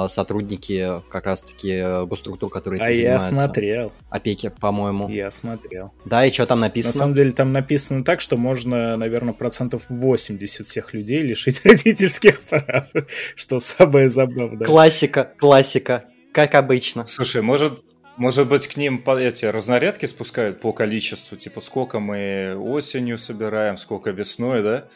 сотрудники 0.10 1.02
как 1.10 1.26
раз-таки 1.26 2.06
госструктур, 2.06 2.50
которые 2.50 2.82
этим 2.82 2.92
а 2.92 2.96
занимаются. 2.96 3.28
А 3.28 3.32
я 3.32 3.38
смотрел. 3.38 3.92
Опеки, 4.10 4.54
по-моему. 4.60 5.10
Я 5.10 5.32
смотрел. 5.32 5.94
Да, 6.06 6.26
и 6.26 6.32
что 6.32 6.46
там 6.46 6.60
написано? 6.60 6.94
На 6.94 7.00
самом 7.00 7.14
деле 7.14 7.32
там 7.32 7.52
написано 7.52 8.04
так, 8.04 8.22
что 8.22 8.38
можно, 8.38 8.98
наверное, 8.98 9.34
процентов 9.34 9.86
80 9.90 10.66
всех 10.66 10.94
людей 10.94 11.22
лишить 11.22 11.62
родительских 11.66 12.42
прав, 12.42 12.88
что 13.36 13.60
самое 13.60 14.10
забавное. 14.10 14.66
Классика, 14.66 15.32
классика, 15.38 16.06
как 16.34 16.56
обычно. 16.56 17.06
Слушай, 17.06 17.42
может, 17.42 17.80
может 18.20 18.48
быть, 18.48 18.68
к 18.68 18.76
ним 18.78 19.04
эти 19.08 19.46
разнарядки 19.46 20.06
спускают 20.06 20.60
по 20.60 20.74
количеству, 20.74 21.38
типа 21.38 21.62
сколько 21.62 22.00
мы 22.00 22.56
осенью 22.56 23.18
собираем, 23.18 23.78
сколько 23.78 24.12
весной, 24.12 24.62
да? 24.62 24.88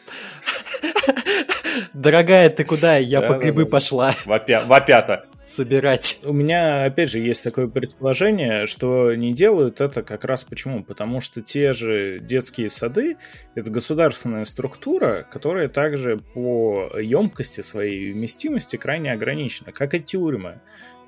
Дорогая, 1.94 2.50
ты 2.50 2.64
куда? 2.64 2.98
Я 2.98 3.20
да, 3.20 3.28
по 3.28 3.34
грибы 3.34 3.62
да, 3.62 3.64
да. 3.64 3.70
пошла. 3.70 4.14
Вопята. 4.26 5.24
Собирать. 5.44 6.20
У 6.24 6.32
меня, 6.32 6.84
опять 6.84 7.10
же, 7.10 7.18
есть 7.18 7.42
такое 7.42 7.66
предположение, 7.66 8.66
что 8.66 9.14
не 9.14 9.34
делают 9.34 9.80
это 9.80 10.02
как 10.02 10.24
раз 10.24 10.42
почему? 10.42 10.82
Потому 10.82 11.20
что 11.20 11.42
те 11.42 11.74
же 11.74 12.18
детские 12.18 12.70
сады— 12.70 13.18
это 13.54 13.70
государственная 13.70 14.46
структура, 14.46 15.26
которая 15.30 15.68
также 15.68 16.16
по 16.16 16.98
емкости 16.98 17.60
своей 17.60 18.12
вместимости 18.12 18.76
крайне 18.76 19.12
ограничена, 19.12 19.72
как 19.72 19.94
и 19.94 20.00
тюрьмы. 20.00 20.60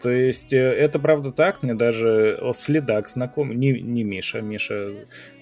То 0.02 0.11
есть 0.11 0.52
э, 0.52 0.59
это 0.59 0.98
правда 0.98 1.32
так, 1.32 1.62
мне 1.62 1.74
даже 1.74 2.40
следак 2.54 3.09
знакомый, 3.09 3.56
не, 3.56 3.80
не 3.80 4.04
Миша, 4.04 4.40
Миша 4.40 4.92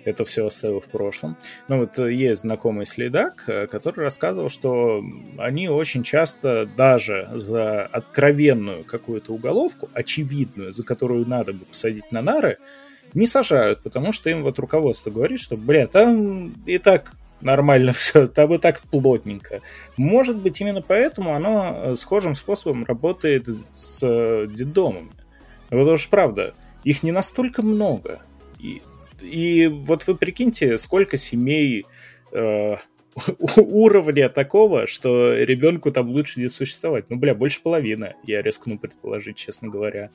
это 0.04 0.24
все 0.24 0.46
оставил 0.46 0.80
в 0.80 0.86
прошлом. 0.86 1.36
Но 1.68 1.78
вот 1.78 1.98
э, 1.98 2.12
есть 2.12 2.42
знакомый 2.42 2.86
следак, 2.86 3.44
э, 3.46 3.66
который 3.66 4.00
рассказывал, 4.00 4.48
что 4.48 5.02
они 5.38 5.68
очень 5.68 6.02
часто 6.02 6.68
даже 6.76 7.28
за 7.32 7.86
откровенную 7.86 8.84
какую-то 8.84 9.32
уголовку, 9.32 9.88
очевидную, 9.92 10.72
за 10.72 10.84
которую 10.84 11.26
надо 11.26 11.52
бы 11.52 11.64
посадить 11.64 12.12
на 12.12 12.22
нары, 12.22 12.56
не 13.14 13.26
сажают, 13.26 13.80
потому 13.82 14.12
что 14.12 14.28
им 14.28 14.42
вот 14.42 14.58
руководство 14.58 15.10
говорит, 15.10 15.40
что, 15.40 15.56
бля, 15.56 15.86
там 15.86 16.52
и 16.66 16.78
так 16.78 17.12
нормально 17.40 17.92
все, 17.92 18.26
там 18.26 18.54
и 18.54 18.58
так 18.58 18.80
плотненько. 18.82 19.60
Может 19.96 20.38
быть, 20.38 20.60
именно 20.60 20.82
поэтому 20.82 21.34
оно 21.34 21.74
э, 21.74 21.94
схожим 21.96 22.34
способом 22.34 22.84
работает 22.84 23.48
с 23.48 24.46
детдомами. 24.46 25.12
Потому 25.68 25.96
что, 25.96 26.10
правда, 26.10 26.54
их 26.84 27.02
не 27.02 27.12
настолько 27.12 27.62
много. 27.62 28.20
И 28.58 28.82
и 29.24 29.66
вот 29.68 30.06
вы 30.06 30.16
прикиньте, 30.16 30.76
сколько 30.76 31.16
семей 31.16 31.86
э, 32.32 32.76
уровня 33.56 34.28
такого, 34.28 34.86
что 34.86 35.32
ребенку 35.32 35.90
там 35.90 36.10
лучше 36.10 36.40
не 36.40 36.48
существовать. 36.48 37.06
Ну, 37.08 37.16
бля, 37.16 37.34
больше 37.34 37.62
половины, 37.62 38.14
я 38.24 38.42
рискну 38.42 38.78
предположить, 38.78 39.36
честно 39.36 39.68
говоря, 39.68 40.10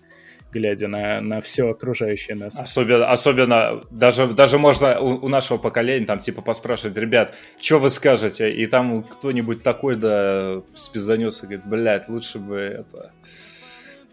глядя 0.52 0.88
на, 0.88 1.22
на 1.22 1.42
все 1.42 1.70
окружающее 1.70 2.36
нас. 2.36 2.60
Особенно, 2.60 3.10
особенно 3.12 3.84
даже, 3.92 4.28
даже 4.28 4.58
можно 4.58 5.00
у, 5.00 5.26
у 5.26 5.28
нашего 5.28 5.58
поколения 5.58 6.06
там 6.06 6.20
типа 6.20 6.42
поспрашивать, 6.42 6.98
ребят, 6.98 7.36
что 7.60 7.80
вы 7.80 7.90
скажете? 7.90 8.52
И 8.52 8.66
там 8.66 9.04
кто-нибудь 9.04 9.64
такой, 9.64 9.96
да, 9.96 10.62
спизданется, 10.76 11.44
говорит, 11.44 11.66
блядь, 11.66 12.10
лучше 12.10 12.40
бы 12.40 12.58
это 12.58 13.12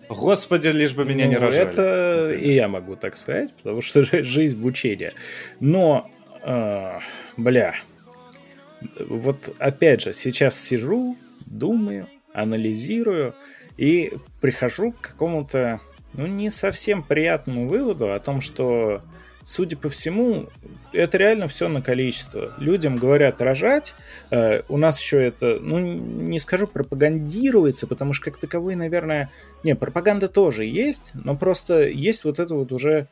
Господи, 0.08 0.68
лишь 0.68 0.94
бы 0.94 1.04
меня 1.04 1.24
ну, 1.24 1.32
не 1.32 1.36
рожали. 1.36 1.68
Это 1.68 2.32
и 2.32 2.54
я 2.54 2.68
могу 2.68 2.96
так 2.96 3.16
сказать, 3.16 3.52
потому 3.54 3.80
что 3.82 4.02
жизнь 4.22 4.56
мучения. 4.56 5.14
Но, 5.60 6.10
э, 6.44 6.98
бля, 7.36 7.74
вот 9.00 9.54
опять 9.58 10.02
же, 10.02 10.12
сейчас 10.12 10.58
сижу, 10.60 11.16
думаю, 11.46 12.06
анализирую 12.32 13.34
и 13.76 14.12
прихожу 14.40 14.92
к 14.92 15.00
какому-то, 15.00 15.80
ну, 16.16 16.26
не 16.26 16.50
совсем 16.50 17.02
приятному 17.02 17.68
выводу 17.68 18.12
о 18.12 18.18
том, 18.18 18.40
что 18.40 19.02
судя 19.46 19.76
по 19.76 19.88
всему, 19.88 20.46
это 20.92 21.18
реально 21.18 21.46
все 21.46 21.68
на 21.68 21.80
количество. 21.80 22.52
Людям 22.58 22.96
говорят 22.96 23.40
рожать, 23.40 23.94
э, 24.30 24.62
у 24.68 24.76
нас 24.76 25.00
еще 25.00 25.22
это, 25.22 25.58
ну, 25.60 25.78
не 25.78 26.40
скажу 26.40 26.66
пропагандируется, 26.66 27.86
потому 27.86 28.12
что 28.12 28.24
как 28.24 28.38
таковой, 28.38 28.74
наверное, 28.74 29.30
не, 29.62 29.76
пропаганда 29.76 30.28
тоже 30.28 30.64
есть, 30.64 31.12
но 31.14 31.36
просто 31.36 31.88
есть 31.88 32.24
вот 32.24 32.40
это 32.40 32.56
вот 32.56 32.72
уже 32.72 33.06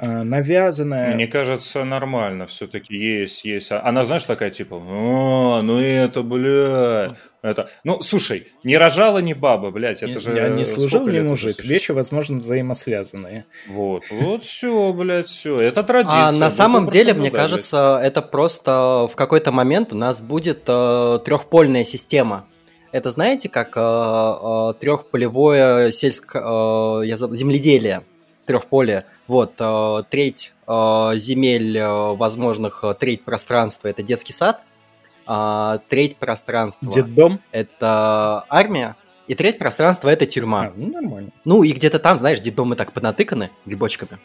навязанная. 0.00 1.14
Мне 1.14 1.26
кажется, 1.26 1.84
нормально 1.84 2.46
все-таки 2.46 2.96
есть, 2.96 3.44
есть. 3.44 3.70
А 3.72 3.82
она, 3.84 4.04
знаешь, 4.04 4.24
такая 4.24 4.50
типа, 4.50 4.76
а, 4.76 5.62
ну 5.62 5.78
это, 5.78 6.22
бля, 6.22 7.16
это. 7.42 7.70
Ну, 7.84 8.00
слушай, 8.00 8.48
не 8.64 8.76
рожала 8.76 9.18
ни 9.18 9.32
баба, 9.32 9.70
блядь, 9.70 10.02
это 10.02 10.14
не, 10.14 10.18
же... 10.18 10.34
Я 10.34 10.48
не 10.48 10.64
служил 10.64 11.06
ни 11.06 11.20
мужик, 11.20 11.62
вещи, 11.64 11.92
возможно, 11.92 12.38
взаимосвязанные. 12.38 13.46
Вот, 13.68 14.04
вот 14.10 14.44
все, 14.44 14.92
блядь, 14.92 15.26
все, 15.26 15.60
это 15.60 15.82
традиция. 15.82 16.28
А 16.28 16.32
на 16.32 16.50
самом 16.50 16.88
деле, 16.88 17.14
мне 17.14 17.30
кажется, 17.30 18.00
это 18.02 18.22
просто 18.22 19.08
в 19.10 19.16
какой-то 19.16 19.52
момент 19.52 19.92
у 19.92 19.96
нас 19.96 20.20
будет 20.20 20.64
э, 20.66 21.18
трехпольная 21.24 21.84
система. 21.84 22.46
Это 22.92 23.10
знаете, 23.10 23.48
как 23.48 23.76
э, 23.76 23.80
э, 23.80 24.74
трехполевое 24.80 25.92
сельское 25.92 27.02
э, 27.02 27.36
земледелие? 27.36 28.02
Трехполе. 28.50 29.06
Вот, 29.28 29.54
э, 29.58 30.02
треть 30.10 30.52
э, 30.66 31.12
земель 31.16 31.78
э, 31.78 32.14
возможных, 32.14 32.84
треть 32.98 33.24
пространства– 33.24 33.88
это 33.88 34.02
детский 34.02 34.32
сад, 34.32 34.60
э, 35.26 35.78
треть 35.88 36.16
пространства 36.16 36.90
Детдом?– 36.90 37.40
это 37.52 38.44
армия, 38.48 38.96
и 39.28 39.34
треть 39.34 39.58
пространства– 39.58 40.08
это 40.10 40.26
тюрьма. 40.26 40.62
А, 40.62 40.72
ну, 40.74 40.90
нормально. 40.90 41.30
Ну, 41.44 41.62
и 41.62 41.72
где-то 41.72 42.00
там, 42.00 42.18
знаешь, 42.18 42.40
детдомы 42.40 42.74
так 42.74 42.92
понатыканы 42.92 43.50
грибочками 43.66 44.18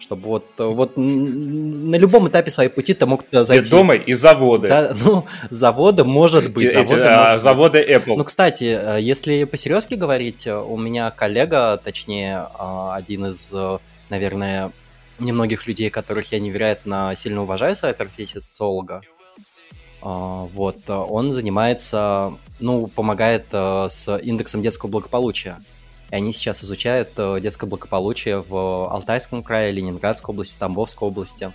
чтобы 0.00 0.28
вот, 0.28 0.46
вот 0.58 0.96
на 0.96 1.96
любом 1.96 2.28
этапе 2.28 2.50
своей 2.50 2.70
пути 2.70 2.94
ты 2.94 3.06
мог 3.06 3.24
зайти. 3.30 3.64
Детдомы 3.64 3.96
и 3.96 4.14
заводы. 4.14 4.68
Да, 4.68 4.96
ну, 5.04 5.26
заводы, 5.50 6.04
может 6.04 6.50
быть. 6.50 6.66
Эти, 6.66 6.86
заводы, 6.86 7.08
а, 7.08 7.30
может 7.32 7.42
заводы 7.42 7.78
быть. 7.78 7.88
Apple. 7.90 8.16
Ну, 8.16 8.24
кстати, 8.24 8.78
э, 8.80 8.98
если 9.00 9.44
по-серьезки 9.44 9.94
говорить, 9.94 10.46
э, 10.46 10.56
у 10.56 10.76
меня 10.76 11.10
коллега, 11.10 11.80
точнее, 11.82 12.48
э, 12.58 12.90
один 12.94 13.26
из, 13.26 13.52
наверное, 14.08 14.72
немногих 15.18 15.66
людей, 15.66 15.90
которых 15.90 16.32
я 16.32 16.40
невероятно 16.40 17.12
сильно 17.16 17.42
уважаю 17.42 17.76
своей 17.76 17.94
профессии 17.94 18.38
социолога, 18.38 19.02
вот, 20.02 20.88
он 20.88 21.34
занимается, 21.34 22.32
ну, 22.58 22.86
помогает 22.86 23.44
с 23.52 24.18
индексом 24.22 24.62
детского 24.62 24.88
благополучия. 24.88 25.58
И 26.10 26.14
они 26.14 26.32
сейчас 26.32 26.64
изучают 26.64 27.10
э, 27.16 27.38
детское 27.40 27.66
благополучие 27.66 28.42
в 28.42 28.92
Алтайском 28.92 29.42
крае, 29.42 29.70
Ленинградской 29.70 30.32
области, 30.32 30.58
Тамбовской 30.58 31.08
области. 31.08 31.52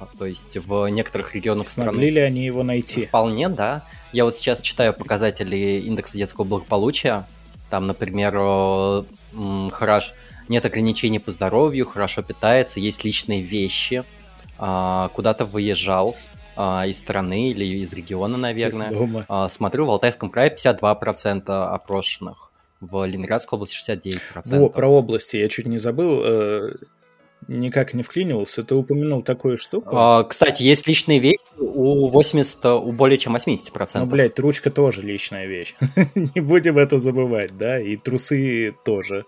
А, 0.00 0.08
то 0.18 0.24
есть 0.24 0.56
в 0.56 0.88
некоторых 0.88 1.34
регионах 1.34 1.68
Смогли 1.68 1.92
страны. 1.92 2.10
ли 2.10 2.20
они 2.20 2.44
его 2.46 2.62
найти? 2.62 3.06
Вполне, 3.06 3.48
да. 3.48 3.84
Я 4.12 4.24
вот 4.24 4.34
сейчас 4.34 4.62
читаю 4.62 4.94
показатели 4.94 5.82
индекса 5.84 6.16
детского 6.16 6.44
благополучия. 6.44 7.26
Там, 7.68 7.86
например, 7.86 8.34
э, 8.38 9.02
хорош, 9.72 10.14
нет 10.48 10.64
ограничений 10.64 11.18
по 11.18 11.30
здоровью, 11.30 11.84
хорошо 11.86 12.22
питается, 12.22 12.80
есть 12.80 13.04
личные 13.04 13.42
вещи, 13.42 14.04
а, 14.58 15.10
куда-то 15.12 15.44
выезжал 15.44 16.16
а, 16.56 16.86
из 16.86 16.98
страны 16.98 17.50
или 17.50 17.64
из 17.64 17.92
региона, 17.92 18.38
наверное. 18.38 18.88
Из 18.88 18.94
дома. 18.94 19.48
Смотрю, 19.50 19.84
в 19.84 19.90
Алтайском 19.90 20.30
крае 20.30 20.54
52% 20.54 21.50
опрошенных 21.50 22.52
в 22.80 23.04
Ленинградской 23.04 23.56
области 23.56 23.76
69%. 23.92 24.58
Во, 24.58 24.68
про 24.68 24.88
области 24.88 25.36
я 25.36 25.48
чуть 25.48 25.66
не 25.66 25.78
забыл, 25.78 26.22
э, 26.24 26.74
никак 27.48 27.94
не 27.94 28.02
вклинивался. 28.02 28.62
Ты 28.62 28.74
упомянул 28.74 29.22
такую 29.22 29.56
штуку. 29.56 29.90
А, 29.92 30.24
кстати, 30.24 30.62
есть 30.62 30.86
личные 30.86 31.18
вещи 31.18 31.40
у 31.58 32.08
80, 32.08 32.64
у 32.64 32.92
более 32.92 33.18
чем 33.18 33.36
80%. 33.36 34.00
Ну, 34.00 34.06
блядь, 34.06 34.38
ручка 34.38 34.70
тоже 34.70 35.02
личная 35.02 35.46
вещь. 35.46 35.74
не 36.14 36.40
будем 36.40 36.78
это 36.78 36.98
забывать, 36.98 37.56
да, 37.56 37.78
и 37.78 37.96
трусы 37.96 38.74
тоже. 38.84 39.24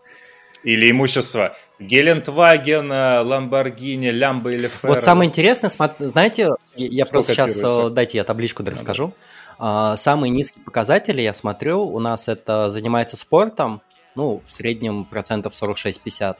Или 0.64 0.90
имущество. 0.90 1.56
Гелендваген, 1.78 2.90
Ламборгини, 2.90 4.10
Лямбо 4.10 4.50
или 4.50 4.66
Ферро. 4.68 4.94
Вот 4.94 5.02
самое 5.04 5.28
интересное, 5.28 5.70
знаете, 6.00 6.48
я 6.74 7.06
просто 7.06 7.32
сейчас, 7.32 7.62
э, 7.62 7.90
дайте 7.90 8.18
я 8.18 8.24
табличку 8.24 8.64
расскажу. 8.64 9.14
А, 9.16 9.37
самые 9.58 10.30
низкие 10.30 10.64
показатели, 10.64 11.20
я 11.20 11.32
смотрю, 11.34 11.82
у 11.82 11.98
нас 11.98 12.28
это 12.28 12.70
занимается 12.70 13.16
спортом, 13.16 13.82
ну, 14.14 14.42
в 14.44 14.50
среднем 14.50 15.04
процентов 15.04 15.52
46-50. 15.52 16.36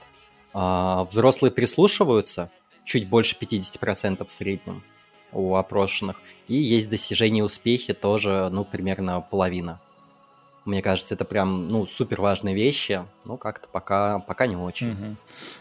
А, 0.53 1.05
взрослые 1.05 1.53
прислушиваются, 1.53 2.51
чуть 2.85 3.09
больше 3.09 3.37
50% 3.41 4.27
в 4.27 4.31
среднем 4.31 4.83
у 5.33 5.55
опрошенных. 5.55 6.21
И 6.49 6.57
есть 6.57 6.89
достижения 6.89 7.45
успехи 7.45 7.93
тоже, 7.93 8.49
ну, 8.51 8.65
примерно 8.65 9.21
половина. 9.21 9.81
Мне 10.65 10.83
кажется, 10.83 11.15
это 11.15 11.25
прям, 11.25 11.69
ну, 11.69 11.87
супер 11.87 12.21
важные 12.21 12.55
вещи. 12.55 13.03
Ну, 13.25 13.37
как-то 13.37 13.69
пока, 13.71 14.19
пока 14.19 14.47
не 14.47 14.57
очень. 14.57 15.17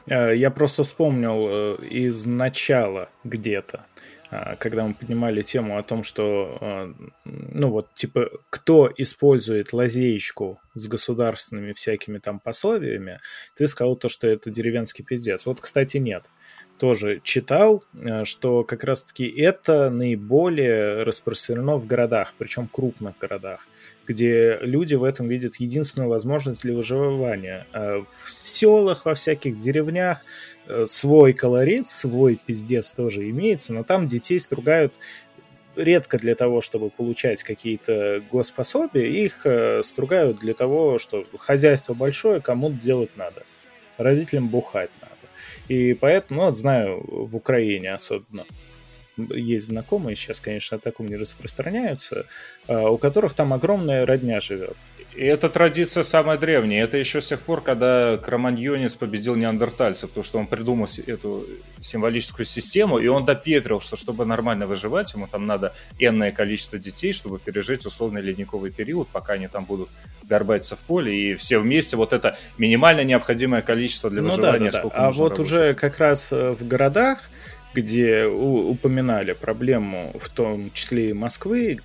Угу. 0.07 0.15
Я 0.33 0.51
просто 0.51 0.83
вспомнил 0.83 1.47
э, 1.47 1.85
из 1.85 2.25
начала 2.25 3.09
где-то. 3.23 3.85
А, 4.29 4.55
когда 4.57 4.85
мы 4.85 4.93
поднимали 4.93 5.41
тему 5.41 5.77
о 5.77 5.83
том, 5.83 6.03
что, 6.03 6.57
а, 6.59 6.93
ну 7.23 7.69
вот, 7.69 7.93
типа, 7.93 8.29
кто 8.49 8.91
использует 8.97 9.71
лазеечку 9.71 10.59
с 10.73 10.87
государственными 10.87 11.71
всякими 11.71 12.17
там 12.19 12.39
пособиями, 12.39 13.19
ты 13.55 13.67
сказал 13.67 13.95
то, 13.95 14.09
что 14.09 14.27
это 14.27 14.49
деревенский 14.49 15.05
пиздец. 15.05 15.45
Вот, 15.45 15.61
кстати, 15.61 15.97
нет. 15.97 16.29
Тоже 16.77 17.21
читал, 17.23 17.83
а, 18.03 18.25
что 18.25 18.63
как 18.63 18.83
раз-таки 18.83 19.25
это 19.25 19.89
наиболее 19.89 21.03
распространено 21.03 21.77
в 21.77 21.87
городах, 21.87 22.33
причем 22.37 22.67
крупных 22.67 23.17
городах, 23.17 23.65
где 24.05 24.57
люди 24.61 24.95
в 24.95 25.05
этом 25.05 25.29
видят 25.29 25.55
единственную 25.55 26.09
возможность 26.09 26.63
для 26.63 26.73
выживания. 26.73 27.65
В 27.73 28.31
селах, 28.31 29.05
во 29.05 29.15
всяких 29.15 29.57
деревнях 29.57 30.23
свой 30.85 31.33
колорит, 31.33 31.87
свой 31.87 32.35
пиздец 32.35 32.91
тоже 32.91 33.29
имеется, 33.29 33.73
но 33.73 33.83
там 33.83 34.07
детей 34.07 34.39
стругают 34.39 34.93
редко 35.77 36.17
для 36.17 36.35
того, 36.35 36.61
чтобы 36.61 36.89
получать 36.89 37.43
какие-то 37.43 38.23
госпособия, 38.31 39.05
их 39.05 39.45
э, 39.45 39.81
стругают 39.83 40.39
для 40.39 40.53
того, 40.53 40.97
что 40.97 41.23
хозяйство 41.37 41.93
большое, 41.93 42.41
кому-то 42.41 42.75
делать 42.75 43.15
надо. 43.15 43.43
Родителям 43.97 44.49
бухать 44.49 44.89
надо. 45.01 45.13
И 45.67 45.93
поэтому, 45.93 46.41
ну, 46.41 46.47
вот 46.47 46.57
знаю, 46.57 47.03
в 47.07 47.35
Украине 47.35 47.93
особенно 47.93 48.45
есть 49.17 49.67
знакомые, 49.67 50.15
сейчас, 50.15 50.39
конечно, 50.39 50.77
о 50.77 50.79
таком 50.79 51.07
не 51.07 51.15
распространяются, 51.15 52.25
э, 52.67 52.87
у 52.87 52.97
которых 52.97 53.33
там 53.33 53.53
огромная 53.53 54.05
родня 54.05 54.41
живет. 54.41 54.77
И 55.17 55.25
эта 55.25 55.49
традиция 55.49 56.03
самая 56.03 56.37
древняя. 56.37 56.83
Это 56.83 56.97
еще 56.97 57.21
с 57.21 57.27
тех 57.27 57.41
пор, 57.41 57.61
когда 57.61 58.17
Кроманьонис 58.17 58.93
победил 58.93 59.35
неандертальцев, 59.35 60.09
потому 60.09 60.23
что 60.23 60.37
он 60.37 60.45
придумал 60.45 60.87
эту 61.07 61.43
символическую 61.81 62.45
систему, 62.45 62.99
и 62.99 63.07
он 63.07 63.25
допетрил, 63.25 63.81
что 63.81 63.95
чтобы 63.95 64.25
нормально 64.25 64.67
выживать, 64.67 65.11
ему 65.15 65.25
там 65.25 65.47
надо 65.47 65.73
энное 65.97 66.31
количество 66.31 66.77
детей, 66.77 67.13
чтобы 67.13 67.39
пережить 67.39 67.87
условный 67.87 68.21
ледниковый 68.21 68.69
период, 68.69 69.07
пока 69.07 69.33
они 69.33 69.47
там 69.47 69.65
будут 69.65 69.89
горбаться 70.21 70.75
в 70.75 70.79
поле, 70.81 71.31
и 71.31 71.33
все 71.33 71.57
вместе 71.57 71.97
вот 71.97 72.13
это 72.13 72.37
минимально 72.59 73.01
необходимое 73.01 73.63
количество 73.63 74.11
для 74.11 74.21
выживания. 74.21 74.65
Ну, 74.65 74.71
да, 74.71 74.83
да, 74.83 74.89
да. 74.89 74.89
А 74.93 75.11
вот 75.11 75.31
работать. 75.31 75.39
уже 75.39 75.73
как 75.73 75.97
раз 75.97 76.27
э, 76.31 76.51
в 76.51 76.67
городах, 76.67 77.31
где 77.73 78.25
упоминали 78.25 79.33
проблему, 79.33 80.13
в 80.21 80.29
том 80.29 80.69
числе 80.73 81.09
и 81.09 81.13
Москвы, 81.13 81.79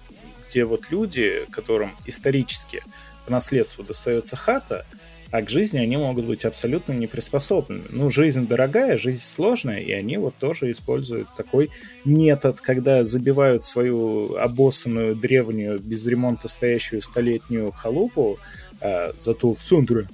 где 0.47 0.67
вот 0.67 0.91
люди, 0.91 1.47
которым 1.51 1.93
исторически 2.05 2.83
по 3.25 3.33
наследству 3.33 3.85
достается 3.85 4.37
хата, 4.37 4.85
а 5.33 5.41
к 5.41 5.49
жизни 5.49 5.79
они 5.79 5.97
могут 5.97 6.27
быть 6.27 6.45
абсолютно 6.45 6.93
не 6.93 7.07
приспособлены. 7.07 7.85
Ну, 7.89 8.11
жизнь 8.11 8.47
дорогая, 8.47 8.99
жизнь 8.99 9.25
сложная, 9.25 9.81
и 9.81 9.91
они 9.91 10.19
вот 10.19 10.35
тоже 10.37 10.71
используют 10.71 11.27
такой 11.37 11.71
метод, 12.05 12.61
когда 12.61 13.03
забивают 13.05 13.65
свою 13.65 14.37
обоссанную, 14.37 15.17
древнюю, 15.17 15.79
без 15.79 16.07
ремонта 16.07 16.49
стоящую 16.49 17.01
столетнюю 17.01 17.73
халупу, 17.73 18.39
а, 18.83 19.15
зато 19.19 19.55
в 19.55 19.59
центре, 19.59 20.07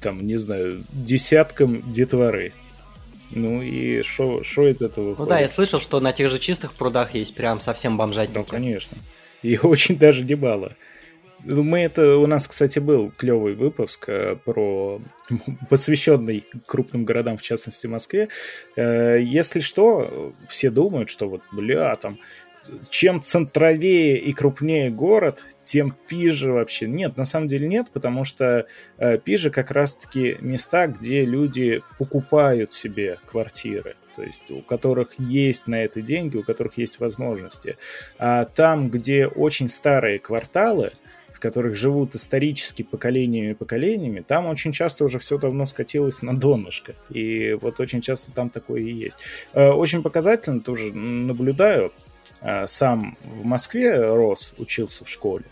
там, 0.00 0.24
не 0.24 0.36
знаю, 0.36 0.84
десяткам 0.92 1.82
детворы. 1.92 2.52
Ну 3.30 3.62
и 3.62 4.02
что 4.02 4.42
из 4.42 4.82
этого 4.82 5.10
выходит? 5.10 5.18
Ну 5.18 5.26
да, 5.26 5.40
я 5.40 5.48
слышал, 5.48 5.80
что 5.80 5.98
на 5.98 6.12
тех 6.12 6.30
же 6.30 6.38
чистых 6.38 6.74
прудах 6.74 7.14
есть 7.14 7.34
прям 7.34 7.60
совсем 7.60 7.96
бомжатники. 7.96 8.38
Ну, 8.38 8.44
конечно. 8.44 8.96
И 9.42 9.58
очень 9.62 9.98
даже 9.98 10.24
немало. 10.24 10.74
Мы 11.44 11.80
это 11.80 12.16
у 12.18 12.26
нас, 12.26 12.46
кстати, 12.46 12.78
был 12.78 13.10
клевый 13.10 13.54
выпуск 13.54 14.08
э, 14.08 14.36
про 14.36 15.00
посвященный 15.70 16.44
крупным 16.66 17.04
городам, 17.04 17.36
в 17.36 17.42
частности 17.42 17.86
Москве. 17.86 18.28
Э, 18.76 19.18
если 19.20 19.60
что, 19.60 20.32
все 20.48 20.70
думают, 20.70 21.10
что 21.10 21.28
вот, 21.28 21.42
бля, 21.52 21.94
там 21.96 22.18
чем 22.90 23.20
центровее 23.20 24.18
и 24.18 24.32
крупнее 24.32 24.90
город, 24.90 25.42
тем 25.64 25.96
пиже 26.06 26.52
вообще. 26.52 26.86
Нет, 26.86 27.16
на 27.16 27.24
самом 27.24 27.48
деле 27.48 27.66
нет, 27.66 27.88
потому 27.92 28.24
что 28.24 28.66
э, 28.98 29.18
пиже 29.18 29.50
как 29.50 29.70
раз-таки 29.70 30.36
места, 30.40 30.86
где 30.86 31.24
люди 31.24 31.82
покупают 31.98 32.72
себе 32.72 33.18
квартиры 33.26 33.96
то 34.14 34.22
есть 34.22 34.50
у 34.50 34.60
которых 34.62 35.18
есть 35.18 35.66
на 35.66 35.82
это 35.82 36.02
деньги, 36.02 36.36
у 36.36 36.42
которых 36.42 36.78
есть 36.78 37.00
возможности. 37.00 37.76
А 38.18 38.44
там, 38.44 38.90
где 38.90 39.26
очень 39.26 39.68
старые 39.68 40.18
кварталы, 40.18 40.92
которых 41.42 41.74
живут 41.74 42.14
исторически 42.14 42.82
поколениями 42.84 43.50
и 43.50 43.54
поколениями, 43.54 44.24
там 44.26 44.46
очень 44.46 44.70
часто 44.70 45.04
уже 45.04 45.18
все 45.18 45.38
давно 45.38 45.66
скатилось 45.66 46.22
на 46.22 46.38
донышко. 46.38 46.94
И 47.10 47.58
вот 47.60 47.80
очень 47.80 48.00
часто 48.00 48.30
там 48.30 48.48
такое 48.48 48.80
и 48.80 48.92
есть. 48.92 49.18
Э, 49.52 49.70
очень 49.70 50.02
показательно 50.02 50.60
тоже 50.60 50.94
наблюдаю. 50.94 51.92
Э, 52.40 52.66
сам 52.68 53.16
в 53.24 53.44
Москве 53.44 53.96
рос, 53.96 54.54
учился 54.56 55.04
в 55.04 55.08
школе. 55.08 55.46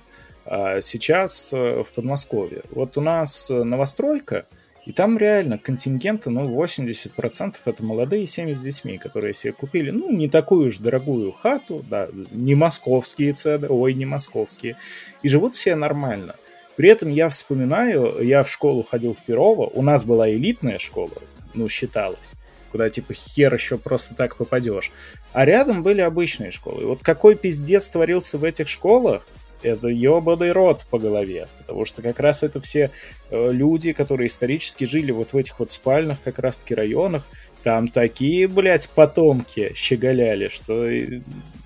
А 0.45 0.81
сейчас 0.81 1.53
э, 1.53 1.83
в 1.83 1.91
Подмосковье. 1.93 2.63
Вот 2.71 2.97
у 2.97 3.01
нас 3.01 3.51
новостройка– 3.51 4.47
и 4.87 4.93
там 4.93 5.19
реально 5.19 5.59
контингента, 5.59 6.31
ну, 6.31 6.49
80% 6.49 7.57
это 7.65 7.85
молодые 7.85 8.27
семьи 8.27 8.55
с 8.55 8.63
детьми, 8.63 8.99
которые 8.99 9.35
себе 9.35 9.53
купили, 9.53 9.91
ну, 9.91 10.11
не 10.11 10.29
такую 10.29 10.69
уж 10.69 10.79
дорогую 10.79 11.33
хату, 11.33 11.85
да, 11.89 12.09
не 12.31 12.55
московские 12.55 13.35
цены, 13.35 13.69
ой, 13.69 13.95
не 13.95 14.07
московские, 14.07 14.77
и 15.23 15.29
живут 15.29 15.55
все 15.55 15.75
нормально. 15.75 16.37
При 16.77 16.89
этом 16.89 17.11
я 17.11 17.29
вспоминаю, 17.29 18.25
я 18.25 18.43
в 18.43 18.51
школу 18.51 18.83
ходил 18.83 19.15
в 19.15 19.23
Перово, 19.23 19.67
у 19.67 19.83
нас 19.83 20.07
была 20.07 20.31
элитная 20.31 20.79
школа, 20.79 21.13
ну, 21.53 21.69
считалось, 21.69 22.33
куда 22.73 22.89
типа 22.89 23.13
хер 23.13 23.53
еще 23.53 23.77
просто 23.77 24.15
так 24.15 24.37
попадешь. 24.37 24.91
А 25.33 25.45
рядом 25.45 25.83
были 25.83 26.01
обычные 26.01 26.53
школы. 26.53 26.83
И 26.83 26.87
вот 26.87 27.01
какой 27.03 27.37
пиздец 27.37 27.87
творился 27.89 28.39
в 28.39 28.45
этих 28.45 28.69
школах, 28.69 29.27
это 29.63 29.89
ебаный 29.89 30.53
рот 30.53 30.87
по 30.91 30.99
голове, 30.99 31.49
потому 31.59 31.85
что 31.85 32.03
как 32.03 32.21
раз 32.21 32.43
это 32.43 32.61
все 32.61 32.91
э, 33.31 33.53
люди, 33.53 33.93
которые 33.93 34.29
исторически 34.29 34.85
жили 34.85 35.11
вот 35.11 35.33
в 35.33 35.37
этих 35.37 35.59
вот 35.59 35.71
спальных 35.71 36.23
как 36.23 36.39
раз-таки 36.39 36.75
районах, 36.75 37.25
там 37.63 37.89
такие, 37.89 38.49
блядь, 38.49 38.89
потомки 38.89 39.73
щеголяли, 39.75 40.49
что, 40.49 40.87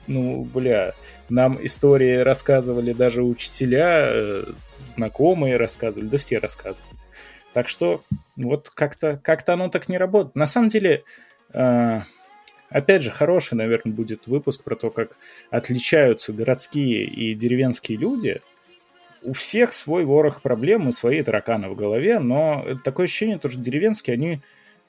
ну, 0.06 0.44
бля, 0.44 0.94
нам 1.28 1.58
истории 1.64 2.16
рассказывали 2.16 2.92
даже 2.92 3.22
учителя, 3.22 4.06
э, 4.06 4.44
знакомые 4.78 5.56
рассказывали, 5.56 6.08
да 6.08 6.18
все 6.18 6.38
рассказывали. 6.38 6.98
Так 7.52 7.68
что 7.68 8.02
вот 8.36 8.70
как-то 8.70 9.18
как 9.22 9.48
оно 9.48 9.68
так 9.68 9.88
не 9.88 9.96
работает. 9.96 10.34
На 10.34 10.46
самом 10.46 10.68
деле, 10.68 11.04
э, 11.52 12.00
Опять 12.74 13.02
же, 13.02 13.12
хороший, 13.12 13.54
наверное, 13.54 13.92
будет 13.92 14.26
выпуск 14.26 14.64
про 14.64 14.74
то, 14.74 14.90
как 14.90 15.16
отличаются 15.48 16.32
городские 16.32 17.04
и 17.04 17.32
деревенские 17.32 17.96
люди. 17.96 18.40
У 19.22 19.32
всех 19.32 19.72
свой 19.72 20.04
ворох 20.04 20.42
проблем 20.42 20.88
и 20.88 20.92
свои 20.92 21.22
тараканы 21.22 21.68
в 21.68 21.76
голове, 21.76 22.18
но 22.18 22.66
такое 22.82 23.04
ощущение, 23.04 23.38
что 23.38 23.48
деревенские, 23.60 24.14
они, 24.14 24.40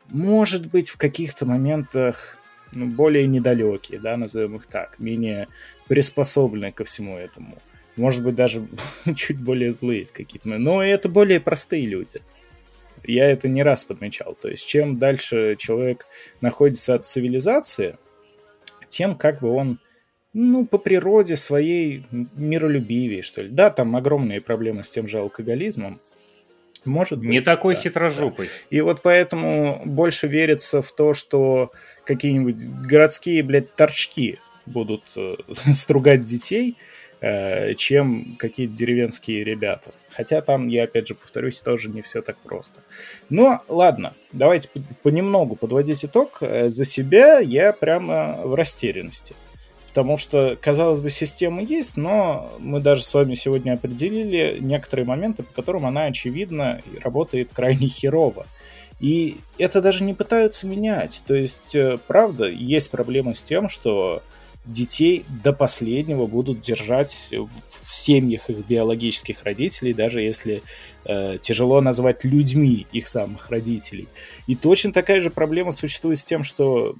может 0.10 0.66
быть, 0.66 0.90
в 0.90 0.98
каких-то 0.98 1.46
моментах 1.46 2.40
ну, 2.72 2.88
более 2.88 3.28
недалекие, 3.28 4.00
да, 4.00 4.18
назовем 4.18 4.56
их 4.56 4.66
так, 4.66 4.98
менее 4.98 5.48
приспособленные 5.88 6.72
ко 6.72 6.86
всему 6.86 7.20
этому. 7.20 7.60
Может 7.98 8.24
быть, 8.24 8.34
даже 8.34 8.66
чуть 9.16 9.40
более 9.40 9.72
злые 9.72 10.06
в 10.06 10.12
какие-то 10.12 10.48
моменты. 10.48 10.72
Но 10.72 10.84
это 10.84 11.08
более 11.08 11.40
простые 11.40 11.86
люди 11.86 12.20
я 13.08 13.30
это 13.30 13.48
не 13.48 13.64
раз 13.64 13.84
подмечал. 13.84 14.36
То 14.36 14.50
есть 14.50 14.68
чем 14.68 14.98
дальше 14.98 15.56
человек 15.58 16.06
находится 16.42 16.96
от 16.96 17.06
цивилизации, 17.06 17.98
тем 18.88 19.16
как 19.16 19.42
бы 19.42 19.50
он 19.50 19.80
ну, 20.34 20.66
по 20.66 20.78
природе 20.78 21.38
своей 21.38 22.06
миролюбивее, 22.12 23.24
что 23.24 23.42
ли. 23.42 23.50
Да, 23.50 23.70
там 23.70 23.96
огромные 23.96 24.42
проблемы 24.42 24.84
с 24.84 24.90
тем 24.90 25.08
же 25.08 25.20
алкоголизмом. 25.20 26.02
Может 26.84 27.20
быть. 27.20 27.30
Не 27.30 27.42
такой 27.42 27.76
да, 27.76 27.82
хитрожопый. 27.82 28.48
Да. 28.48 28.52
И 28.70 28.82
вот 28.82 29.02
поэтому 29.02 29.82
больше 29.86 30.28
верится 30.28 30.82
в 30.82 30.92
то, 30.92 31.14
что 31.14 31.72
какие-нибудь 32.06 32.62
городские, 32.86 33.44
блядь, 33.44 33.74
торчки 33.76 34.40
будут 34.66 35.04
э, 35.16 35.36
стругать 35.74 36.24
детей, 36.24 36.78
чем 37.78 38.36
какие-то 38.38 38.74
деревенские 38.74 39.44
ребята. 39.44 39.92
Хотя 40.16 40.42
там, 40.42 40.70
я 40.70 40.84
опять 40.84 41.10
же 41.10 41.16
повторюсь, 41.16 41.60
тоже 41.60 41.90
не 41.90 42.02
все 42.02 42.22
так 42.22 42.38
просто. 42.38 42.80
Но 43.30 43.62
ладно, 43.68 44.14
давайте 44.32 44.70
понемногу 45.04 45.56
подводить 45.58 46.06
итог. 46.06 46.38
Э, 46.40 46.70
за 46.70 46.86
себя 46.86 47.40
я 47.40 47.74
прямо 47.74 48.40
в 48.44 48.56
растерянности. 48.56 49.36
Потому 49.90 50.18
что, 50.18 50.58
казалось 50.62 51.02
бы, 51.02 51.10
система 51.10 51.62
есть, 51.64 51.98
но 51.98 52.54
мы 52.60 52.80
даже 52.80 53.04
с 53.04 53.14
вами 53.14 53.34
сегодня 53.34 53.74
определили 53.74 54.58
некоторые 54.60 55.06
моменты, 55.06 55.44
по 55.44 55.54
которым 55.54 55.86
она, 55.86 56.06
очевидно, 56.06 56.82
работает 57.04 57.50
крайне 57.54 57.88
херово. 57.88 58.46
И 59.02 59.38
это 59.58 59.82
даже 59.82 60.06
не 60.06 60.14
пытаются 60.14 60.66
менять. 60.66 61.24
То 61.28 61.36
есть, 61.36 61.76
э, 61.76 61.98
правда, 62.08 62.48
есть 62.48 62.90
проблема 62.90 63.34
с 63.34 63.42
тем, 63.42 63.68
что 63.68 64.24
детей 64.66 65.26
до 65.44 65.54
последнего 65.54 66.26
будут 66.28 66.62
держать 66.62 67.30
в 67.32 67.94
семьях 67.94 68.50
их 68.50 68.66
биологических 68.66 69.44
родителей, 69.44 69.94
даже 69.94 70.22
если 70.22 70.64
э, 71.06 71.38
тяжело 71.40 71.82
назвать 71.82 72.24
людьми 72.24 72.88
их 72.92 73.08
самых 73.08 73.50
родителей. 73.50 74.08
И 74.48 74.56
точно 74.56 74.92
такая 74.92 75.22
же 75.22 75.30
проблема 75.30 75.72
существует 75.72 76.20
с 76.20 76.26
тем, 76.26 76.44
что 76.44 76.96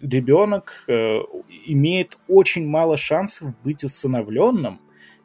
ребенок 0.00 0.84
э, 0.86 1.20
имеет 1.66 2.18
очень 2.28 2.66
мало 2.66 2.96
шансов 2.96 3.52
быть 3.64 3.84
усыновленным, 3.84 4.80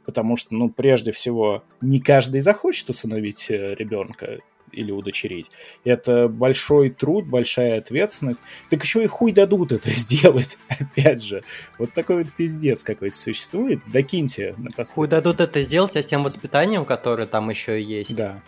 потому 0.05 0.37
что, 0.37 0.55
ну, 0.55 0.69
прежде 0.69 1.11
всего, 1.11 1.63
не 1.81 1.99
каждый 1.99 2.41
захочет 2.41 2.89
усыновить 2.89 3.49
э, 3.49 3.75
ребенка 3.75 4.39
или 4.73 4.91
удочерить. 4.91 5.51
Это 5.83 6.27
большой 6.27 6.89
труд, 6.89 7.25
большая 7.25 7.79
ответственность. 7.79 8.41
Так 8.69 8.83
еще 8.83 9.03
и 9.03 9.07
хуй 9.07 9.31
дадут 9.31 9.71
это 9.71 9.89
сделать, 9.91 10.57
опять 10.67 11.21
же. 11.23 11.43
Вот 11.77 11.93
такой 11.93 12.23
вот 12.23 12.33
пиздец 12.33 12.83
какой-то 12.83 13.15
существует. 13.15 13.79
Докиньте 13.87 14.55
напоследок. 14.57 14.93
Хуй 14.93 15.07
дадут 15.07 15.41
это 15.41 15.61
сделать, 15.61 15.95
а 15.95 16.01
с 16.01 16.05
тем 16.05 16.23
воспитанием, 16.23 16.85
которое 16.85 17.27
там 17.27 17.49
еще 17.49 17.81
есть. 17.81 18.15
Да. 18.15 18.39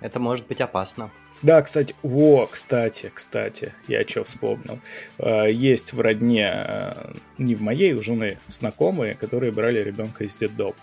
Это 0.00 0.20
может 0.20 0.46
быть 0.46 0.60
опасно. 0.60 1.10
Да, 1.42 1.60
кстати, 1.62 1.94
во, 2.02 2.46
кстати, 2.46 3.10
кстати, 3.12 3.72
я 3.88 4.06
что 4.06 4.24
вспомнил. 4.24 4.78
А, 5.18 5.44
есть 5.46 5.92
в 5.92 6.00
родне, 6.00 6.48
а, 6.48 7.14
не 7.38 7.54
в 7.54 7.62
моей, 7.62 7.92
у 7.92 8.02
жены 8.02 8.38
знакомые, 8.48 9.14
которые 9.14 9.52
брали 9.52 9.82
ребенка 9.82 10.24
из 10.24 10.36
детдома. 10.36 10.74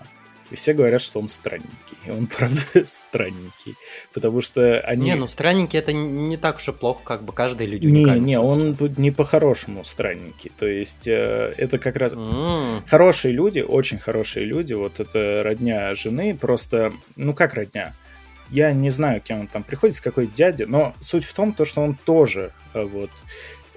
И 0.54 0.56
все 0.56 0.76
говорят, 0.76 1.02
что 1.02 1.20
он 1.20 1.30
странненький. 1.30 1.98
И 2.06 2.12
он, 2.12 2.28
правда, 2.38 2.86
странненький. 2.86 3.76
Потому 4.14 4.42
что 4.42 4.80
они... 4.82 5.06
Не, 5.06 5.16
ну 5.16 5.28
странненький 5.28 5.80
это 5.80 5.94
не 5.94 6.38
так 6.38 6.58
уж 6.58 6.68
и 6.68 6.72
плохо, 6.72 7.02
как 7.04 7.24
бы 7.24 7.34
каждый 7.34 7.66
люди 7.66 7.88
Не, 7.88 8.20
не, 8.20 8.40
он 8.40 8.76
тут 8.76 9.00
не 9.00 9.10
по-хорошему 9.10 9.84
странненький. 9.84 10.52
То 10.56 10.68
есть 10.68 11.08
э, 11.08 11.56
это 11.58 11.80
как 11.80 11.96
раз... 11.96 12.14
Mm. 12.14 12.84
Хорошие 12.88 13.34
люди, 13.34 13.62
очень 13.62 13.98
хорошие 13.98 14.46
люди. 14.46 14.74
Вот 14.74 15.00
это 15.00 15.42
родня 15.44 15.96
жены. 15.96 16.38
Просто, 16.40 16.94
ну 17.16 17.34
как 17.34 17.56
родня? 17.56 17.96
Я 18.52 18.74
не 18.74 18.92
знаю, 18.92 19.22
кем 19.22 19.40
он 19.40 19.48
там 19.48 19.64
приходится, 19.64 20.04
какой 20.04 20.28
дядя, 20.28 20.68
но 20.68 20.94
суть 21.00 21.26
в 21.26 21.34
том, 21.34 21.54
то, 21.54 21.66
что 21.66 21.82
он 21.82 21.96
тоже 21.96 22.52
э, 22.76 22.84
вот 22.84 23.10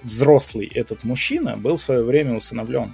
взрослый 0.03 0.67
этот 0.67 1.03
мужчина 1.03 1.57
был 1.57 1.77
в 1.77 1.81
свое 1.81 2.03
время 2.03 2.37
усыновлен 2.37 2.93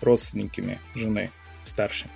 родственниками 0.00 0.78
жены 0.94 1.32
старшими. 1.64 2.12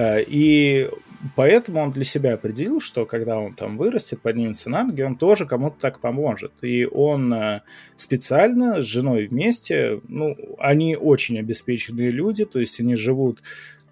Э, 0.00 0.22
и 0.26 0.88
поэтому 1.36 1.80
он 1.80 1.92
для 1.92 2.04
себя 2.04 2.34
определил, 2.34 2.80
что 2.80 3.04
когда 3.04 3.38
он 3.38 3.54
там 3.54 3.76
вырастет, 3.76 4.22
поднимется 4.22 4.70
на 4.70 4.84
ноги, 4.84 5.02
он 5.02 5.16
тоже 5.16 5.46
кому-то 5.46 5.78
так 5.78 6.00
поможет. 6.00 6.52
И 6.62 6.86
он 6.86 7.32
э, 7.34 7.60
специально 7.96 8.80
с 8.80 8.86
женой 8.86 9.26
вместе, 9.26 10.00
ну, 10.08 10.36
они 10.58 10.96
очень 10.96 11.38
обеспеченные 11.38 12.10
люди, 12.10 12.46
то 12.46 12.58
есть 12.58 12.80
они 12.80 12.96
живут 12.96 13.42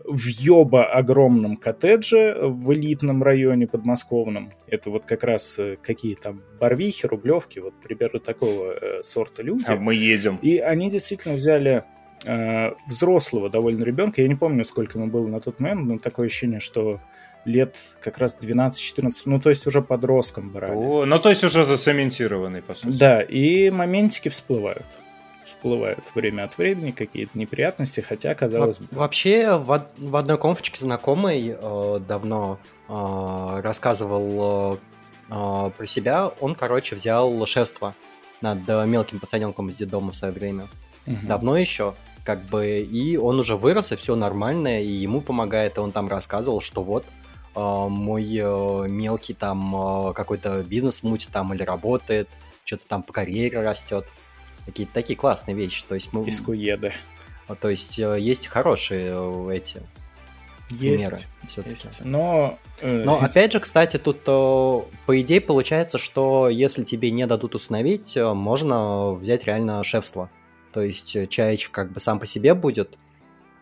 в 0.04 0.26
ёба 0.26 0.86
огромном 0.86 1.58
коттедже 1.58 2.38
в 2.40 2.72
элитном 2.72 3.22
районе 3.22 3.66
подмосковном. 3.66 4.52
Это 4.66 4.88
вот 4.88 5.04
как 5.04 5.24
раз 5.24 5.58
э, 5.58 5.76
какие 5.82 6.14
там 6.14 6.40
Барвихи, 6.58 7.06
Рублевки, 7.06 7.58
вот 7.58 7.74
примерно 7.82 8.20
такого 8.20 8.76
сорта 9.02 9.42
люди. 9.42 9.64
А 9.66 9.76
мы 9.76 9.94
едем. 9.94 10.38
И 10.40 10.56
они 10.56 10.90
действительно 10.90 11.34
взяли 11.34 11.84
э, 12.24 12.72
взрослого 12.86 13.50
довольно 13.50 13.84
ребенка. 13.84 14.22
Я 14.22 14.28
не 14.28 14.34
помню, 14.34 14.64
сколько 14.64 14.98
ему 14.98 15.08
было 15.08 15.26
на 15.26 15.40
тот 15.40 15.60
момент, 15.60 15.86
но 15.86 15.98
такое 15.98 16.26
ощущение, 16.26 16.60
что 16.60 17.00
лет 17.44 17.76
как 18.00 18.18
раз 18.18 18.36
12-14, 18.40 19.10
ну 19.26 19.40
то 19.40 19.50
есть 19.50 19.66
уже 19.66 19.82
подростком 19.82 20.50
брали. 20.50 20.74
О, 20.74 21.06
ну 21.06 21.18
то 21.18 21.28
есть 21.30 21.44
уже 21.44 21.64
засементированный, 21.64 22.62
по 22.62 22.74
сути. 22.74 22.96
Да, 22.96 23.22
и 23.22 23.70
моментики 23.70 24.28
всплывают 24.28 24.86
всплывают 25.48 26.04
время 26.14 26.44
от 26.44 26.58
времени 26.58 26.90
какие-то 26.90 27.38
неприятности, 27.38 28.00
хотя 28.00 28.34
казалось 28.34 28.78
бы. 28.78 28.86
Вообще 28.90 29.56
в, 29.56 29.86
в 29.96 30.16
одной 30.16 30.38
конфочке 30.38 30.78
знакомый 30.78 31.56
э, 31.58 32.00
давно 32.06 32.58
э, 32.88 33.60
рассказывал 33.62 34.74
э, 34.74 34.76
э, 35.30 35.70
про 35.76 35.86
себя. 35.86 36.28
Он, 36.40 36.54
короче, 36.54 36.94
взял 36.96 37.44
шефство 37.46 37.94
над 38.40 38.68
мелким 38.86 39.18
пацаненком 39.18 39.68
из 39.70 39.76
детдома 39.76 40.12
в 40.12 40.16
свое 40.16 40.32
время. 40.32 40.68
Угу. 41.08 41.26
Давно 41.26 41.56
еще 41.56 41.94
как 42.28 42.42
бы, 42.42 42.80
и 42.80 43.16
он 43.16 43.38
уже 43.38 43.56
вырос, 43.56 43.90
и 43.90 43.96
все 43.96 44.14
нормально, 44.14 44.82
и 44.82 44.86
ему 44.86 45.22
помогает, 45.22 45.78
и 45.78 45.80
он 45.80 45.92
там 45.92 46.08
рассказывал, 46.08 46.60
что 46.60 46.82
вот, 46.82 47.06
э, 47.56 47.58
мой 47.58 48.22
э, 48.30 48.86
мелкий 48.86 49.32
там 49.32 50.10
э, 50.10 50.12
какой-то 50.12 50.62
бизнес 50.62 51.02
мутит 51.02 51.30
там 51.30 51.54
или 51.54 51.62
работает, 51.62 52.28
что-то 52.66 52.86
там 52.86 53.02
по 53.02 53.14
карьере 53.14 53.62
растет 53.62 54.04
какие-то 54.66 54.92
такие 54.92 55.16
классные 55.16 55.56
вещи. 55.56 55.82
То 55.88 55.94
есть 55.94 56.12
мы... 56.12 56.28
Искуеды. 56.28 56.92
То 57.62 57.70
есть 57.70 57.98
э, 57.98 58.20
есть 58.20 58.46
хорошие 58.46 59.10
э, 59.10 59.56
эти 59.56 59.80
есть, 60.68 60.80
примеры 60.80 61.20
все-таки. 61.48 61.88
Но, 62.00 62.58
э... 62.82 63.04
Но 63.06 63.22
опять 63.22 63.54
же, 63.54 63.60
кстати, 63.60 63.96
тут 63.96 64.22
по 64.24 64.84
идее 65.08 65.40
получается, 65.40 65.96
что 65.96 66.50
если 66.50 66.84
тебе 66.84 67.10
не 67.10 67.26
дадут 67.26 67.54
установить, 67.54 68.18
можно 68.18 69.12
взять 69.12 69.44
реально 69.44 69.82
шефство. 69.82 70.28
То 70.72 70.82
есть 70.82 71.28
чаечек 71.30 71.70
как 71.70 71.92
бы 71.92 72.00
сам 72.00 72.18
по 72.18 72.26
себе 72.26 72.54
будет, 72.54 72.98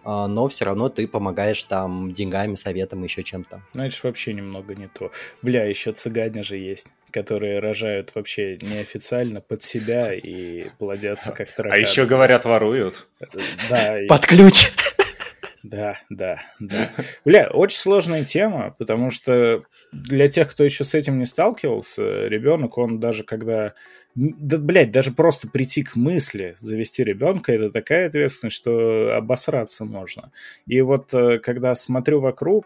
но 0.04 0.46
все 0.48 0.64
равно 0.64 0.88
ты 0.88 1.08
помогаешь 1.08 1.62
там 1.64 2.12
деньгами, 2.12 2.54
советом, 2.54 3.02
еще 3.02 3.22
чем-то. 3.22 3.62
Ну, 3.74 3.82
это 3.82 3.94
же 3.94 4.00
вообще 4.04 4.32
немного 4.32 4.74
не 4.74 4.88
то. 4.88 5.10
Бля, 5.42 5.64
еще 5.64 5.92
цыгане 5.92 6.42
же 6.42 6.56
есть 6.56 6.86
которые 7.16 7.60
рожают 7.60 8.14
вообще 8.14 8.58
неофициально 8.60 9.40
под 9.40 9.62
себя 9.62 10.12
и 10.12 10.68
плодятся 10.78 11.32
как 11.32 11.50
тараканы. 11.50 11.78
А 11.78 11.88
еще 11.88 12.04
говорят, 12.04 12.44
воруют. 12.44 13.08
Да. 13.70 13.96
Под 14.06 14.26
ключ. 14.26 14.68
Да, 15.62 15.98
да, 16.10 16.42
да. 16.60 16.90
Бля, 17.24 17.48
очень 17.50 17.78
сложная 17.78 18.24
тема, 18.24 18.74
потому 18.78 19.10
что 19.10 19.62
для 19.92 20.28
тех, 20.28 20.50
кто 20.50 20.62
еще 20.62 20.84
с 20.84 20.94
этим 20.94 21.18
не 21.18 21.24
сталкивался, 21.24 22.02
ребенок, 22.26 22.76
он 22.76 23.00
даже 23.00 23.24
когда... 23.24 23.72
Да, 24.16 24.56
блядь, 24.56 24.92
даже 24.92 25.12
просто 25.12 25.46
прийти 25.46 25.82
к 25.82 25.94
мысли 25.94 26.56
завести 26.58 27.04
ребенка, 27.04 27.52
это 27.52 27.70
такая 27.70 28.06
ответственность, 28.06 28.56
что 28.56 29.14
обосраться 29.14 29.84
можно. 29.84 30.32
И 30.66 30.80
вот 30.80 31.12
э, 31.12 31.38
когда 31.38 31.74
смотрю 31.74 32.20
вокруг, 32.20 32.64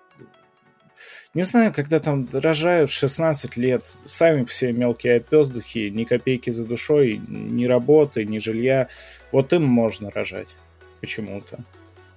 не 1.35 1.43
знаю, 1.43 1.73
когда 1.75 1.99
там 1.99 2.29
рожают 2.33 2.91
в 2.91 2.95
16 2.95 3.57
лет, 3.57 3.83
сами 4.05 4.45
все 4.45 4.73
мелкие 4.73 5.17
опездухи, 5.17 5.91
ни 5.93 6.05
копейки 6.05 6.51
за 6.51 6.65
душой, 6.65 7.21
ни 7.27 7.65
работы, 7.65 8.25
ни 8.25 8.39
жилья. 8.39 8.87
Вот 9.33 9.53
им 9.53 9.65
можно 9.65 10.09
рожать 10.13 10.57
почему-то. 11.01 11.59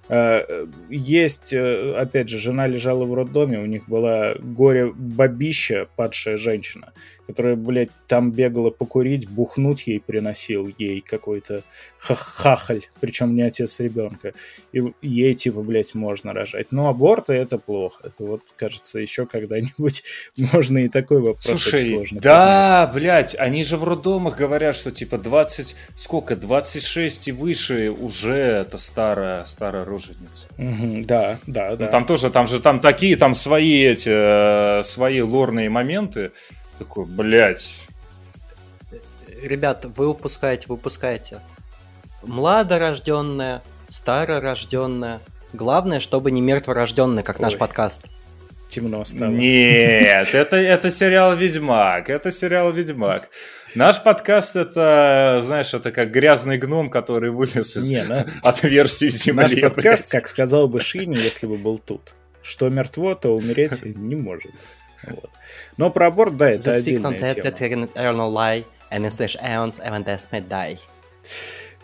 Э, 0.08 0.66
есть, 0.90 1.52
э, 1.52 1.94
опять 1.96 2.28
же, 2.28 2.38
жена 2.38 2.68
лежала 2.68 3.04
в 3.04 3.12
роддоме, 3.12 3.58
у 3.58 3.66
них 3.66 3.88
была 3.88 4.34
горе-бабища, 4.38 5.88
падшая 5.96 6.36
женщина 6.36 6.92
которая, 7.26 7.56
блядь, 7.56 7.90
там 8.06 8.30
бегала 8.30 8.70
покурить, 8.70 9.28
бухнуть 9.28 9.86
ей 9.86 10.00
приносил 10.00 10.70
ей 10.78 11.00
какой-то 11.00 11.62
хахаль, 11.98 12.82
причем 13.00 13.34
не 13.34 13.42
отец 13.42 13.80
ребенка. 13.80 14.34
И 14.72 14.82
ей, 15.00 15.34
типа, 15.34 15.62
блядь, 15.62 15.94
можно 15.94 16.32
рожать. 16.32 16.70
Но 16.70 16.88
аборты 16.88 17.32
это 17.32 17.58
плохо. 17.58 18.08
Это 18.08 18.24
вот, 18.24 18.42
кажется, 18.56 18.98
еще 18.98 19.26
когда-нибудь 19.26 20.04
можно 20.36 20.78
и 20.78 20.88
такой 20.88 21.18
вопрос 21.20 21.44
Слушай, 21.44 21.94
сложно 21.94 22.20
да, 22.20 22.86
поднять. 22.86 23.02
блядь, 23.02 23.36
они 23.38 23.64
же 23.64 23.76
в 23.76 23.84
роддомах 23.84 24.36
говорят, 24.36 24.76
что, 24.76 24.90
типа, 24.90 25.18
20, 25.18 25.76
сколько, 25.96 26.36
26 26.36 27.28
и 27.28 27.32
выше 27.32 27.90
уже 27.90 28.34
это 28.34 28.78
старая, 28.78 29.44
старая 29.46 29.84
роженица. 29.84 30.46
Угу, 30.58 31.04
да, 31.04 31.38
да, 31.46 31.70
ну, 31.70 31.76
да. 31.76 31.88
там 31.88 32.06
тоже, 32.06 32.30
там 32.30 32.46
же, 32.46 32.60
там 32.60 32.80
такие, 32.80 33.16
там 33.16 33.34
свои 33.34 33.82
эти, 33.82 34.10
э, 34.10 34.82
свои 34.82 35.20
лорные 35.20 35.70
моменты, 35.70 36.32
такой, 36.78 37.04
блядь. 37.06 37.74
Ребят, 39.42 39.84
вы 39.96 40.08
упускаете, 40.08 40.66
вы 40.68 40.76
упускаете. 40.76 41.40
Младорожденная, 42.22 43.62
старорожденная. 43.88 45.20
Главное, 45.52 46.00
чтобы 46.00 46.30
не 46.30 46.40
мертворожденная, 46.40 47.22
как 47.22 47.38
Ой. 47.38 47.42
наш 47.42 47.58
подкаст. 47.58 48.06
Темно 48.68 49.04
стало. 49.04 49.30
Нет, 49.30 50.34
это, 50.34 50.56
это 50.56 50.90
сериал 50.90 51.36
Ведьмак. 51.36 52.10
Это 52.10 52.32
сериал 52.32 52.72
Ведьмак. 52.72 53.28
Наш 53.74 54.02
подкаст 54.02 54.56
это, 54.56 55.40
знаешь, 55.44 55.74
это 55.74 55.90
как 55.90 56.10
грязный 56.10 56.58
гном, 56.58 56.90
который 56.90 57.30
вылез 57.30 57.76
из 57.76 57.88
не, 57.88 58.02
на... 58.02 58.26
отверстия 58.42 59.10
земли. 59.10 59.60
Наш 59.60 59.60
подкаст, 59.60 60.10
как 60.10 60.28
сказал 60.28 60.68
бы 60.68 60.80
Шини, 60.80 61.16
если 61.16 61.46
бы 61.46 61.56
был 61.56 61.78
тут. 61.78 62.14
Что 62.42 62.68
мертво, 62.68 63.14
то 63.14 63.36
умереть 63.36 63.84
не 63.84 64.14
может. 64.14 64.52
Вот. 65.08 65.30
Но 65.76 65.90
про 65.90 66.06
аборт, 66.06 66.36
да, 66.36 66.50
это 66.50 66.72
отдельная 66.72 66.82
тема. 67.16 67.16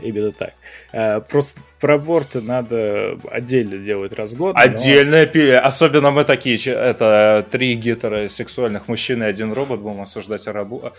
Именно 0.03 0.33
так. 0.33 0.55
А, 0.93 1.21
просто 1.21 1.61
про 1.79 1.95
аборты 1.95 2.41
надо 2.41 3.18
отдельно 3.31 3.79
делать 3.79 4.12
разгон. 4.12 4.53
Отдельная 4.55 5.27
но... 5.27 5.59
Особенно 5.59 6.11
мы 6.11 6.25
такие, 6.25 6.59
это 6.73 7.47
три 7.51 7.75
гетеросексуальных 7.75 8.89
мужчины 8.89 9.25
и 9.25 9.27
один 9.27 9.53
робот 9.53 9.81
будем 9.81 10.03
осуждать 10.03 10.47
рабу... 10.47 10.93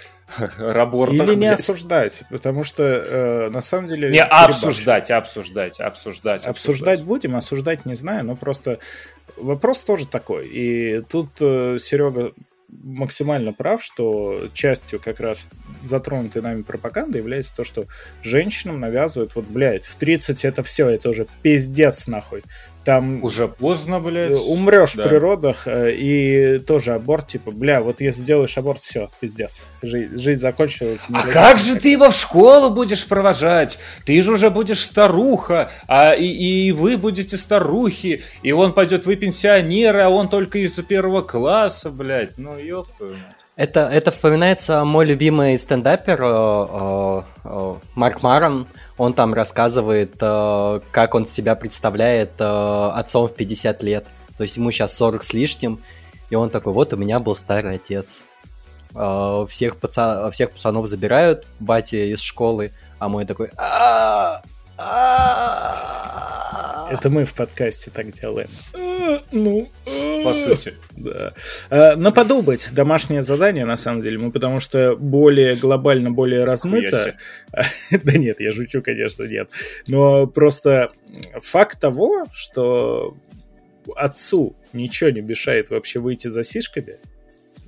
рабортах. 0.57 1.27
Или 1.27 1.35
не 1.35 1.47
осуждать, 1.47 2.23
потому 2.29 2.63
что 2.63 2.83
э, 2.83 3.49
на 3.49 3.61
самом 3.61 3.87
деле... 3.87 4.09
Не 4.09 4.23
обсуждать, 4.23 5.11
обсуждать, 5.11 5.79
обсуждать. 5.79 6.45
Обсуждать 6.45 7.03
будем, 7.03 7.35
осуждать 7.35 7.85
не 7.85 7.95
знаю, 7.95 8.25
но 8.25 8.35
просто 8.35 8.79
вопрос 9.37 9.83
тоже 9.83 10.07
такой. 10.07 10.47
И 10.47 11.01
тут 11.01 11.29
э, 11.39 11.77
Серега 11.79 12.33
максимально 12.71 13.53
прав, 13.53 13.83
что 13.83 14.47
частью 14.53 14.99
как 14.99 15.19
раз 15.19 15.49
затронутой 15.83 16.41
нами 16.41 16.61
пропаганды 16.61 17.17
является 17.17 17.55
то, 17.55 17.63
что 17.63 17.85
женщинам 18.23 18.79
навязывают, 18.79 19.35
вот, 19.35 19.45
блядь, 19.45 19.85
в 19.85 19.95
30 19.95 20.45
это 20.45 20.63
все, 20.63 20.87
это 20.89 21.09
уже 21.09 21.27
пиздец 21.41 22.07
нахуй 22.07 22.43
там... 22.83 23.23
Уже 23.23 23.47
поздно, 23.47 23.99
блядь. 23.99 24.33
Умрешь 24.47 24.93
да. 24.93 25.05
в 25.05 25.07
природах, 25.07 25.67
э, 25.67 25.91
и 25.93 26.59
тоже 26.59 26.93
аборт, 26.93 27.27
типа, 27.27 27.51
бля, 27.51 27.81
вот 27.81 28.01
если 28.01 28.21
сделаешь 28.21 28.57
аборт, 28.57 28.81
все, 28.81 29.09
пиздец. 29.19 29.69
Жизнь, 29.81 30.17
жизнь 30.17 30.41
закончилась. 30.41 31.01
А 31.13 31.27
как 31.27 31.59
же 31.59 31.75
ты 31.75 31.91
его 31.91 32.09
в 32.09 32.15
школу 32.15 32.71
будешь 32.71 33.05
провожать? 33.05 33.77
Ты 34.05 34.21
же 34.21 34.31
уже 34.31 34.49
будешь 34.49 34.83
старуха, 34.83 35.71
а 35.87 36.13
и, 36.13 36.25
и 36.25 36.71
вы 36.71 36.97
будете 36.97 37.37
старухи, 37.37 38.23
и 38.41 38.51
он 38.51 38.73
пойдет, 38.73 39.05
вы 39.05 39.15
пенсионеры, 39.15 40.01
а 40.01 40.09
он 40.09 40.29
только 40.29 40.59
из 40.59 40.73
первого 40.81 41.21
класса, 41.21 41.91
блядь. 41.91 42.37
Ну, 42.37 42.57
ёб 42.57 42.87
твою 42.97 43.13
мать. 43.13 43.45
Это, 43.55 43.81
это 43.81 44.11
вспоминается 44.11 44.85
мой 44.85 45.05
любимый 45.05 45.57
стендапер 45.57 46.21
э, 46.23 47.23
э, 47.43 47.75
Марк 47.95 48.23
Марон, 48.23 48.67
он 48.97 49.13
там 49.13 49.33
рассказывает, 49.33 50.15
э, 50.19 50.79
как 50.91 51.15
он 51.15 51.25
себя 51.25 51.55
представляет 51.55 52.31
э, 52.39 52.43
отцом 52.95 53.27
в 53.27 53.33
50 53.35 53.83
лет. 53.83 54.05
То 54.37 54.43
есть 54.43 54.55
ему 54.57 54.71
сейчас 54.71 54.95
40 54.95 55.23
с 55.23 55.33
лишним, 55.33 55.81
и 56.29 56.35
он 56.35 56.49
такой, 56.49 56.73
вот 56.73 56.93
у 56.93 56.97
меня 56.97 57.19
был 57.19 57.35
старый 57.35 57.75
отец. 57.75 58.23
А, 58.93 59.45
Всех, 59.45 59.77
паца... 59.77 60.29
всех 60.31 60.51
пацанов 60.51 60.87
забирают, 60.87 61.45
батя 61.59 61.97
из 61.97 62.21
школы, 62.21 62.71
а 62.99 63.09
мой 63.09 63.25
такой... 63.25 63.49
«А, 63.57 64.41
а». 64.77 65.91
Это 66.89 67.09
мы 67.09 67.25
в 67.25 67.33
подкасте 67.33 67.91
так 67.91 68.11
делаем. 68.13 68.49
Э, 68.73 69.19
Ну, 69.31 69.69
э, 69.85 70.00
По 70.23 70.33
сути. 70.33 70.73
Да. 70.95 71.33
Э, 71.69 71.95
Наподобать 71.95 72.69
домашнее 72.73 73.23
задание, 73.23 73.65
на 73.65 73.77
самом 73.77 74.01
деле, 74.01 74.17
мы 74.17 74.31
потому 74.31 74.59
что 74.59 74.95
более 74.95 75.55
глобально, 75.55 76.11
более 76.11 76.43
размыто. 76.43 77.15
Да 77.91 78.13
нет, 78.13 78.39
я 78.39 78.51
шучу, 78.51 78.81
конечно, 78.81 79.23
нет. 79.23 79.49
Но 79.87 80.27
просто 80.27 80.91
факт 81.41 81.79
того, 81.79 82.25
что 82.33 83.17
отцу 83.95 84.55
ничего 84.73 85.09
не 85.09 85.21
мешает 85.21 85.69
вообще 85.69 85.99
выйти 85.99 86.27
за 86.27 86.43
сишками, 86.43 86.97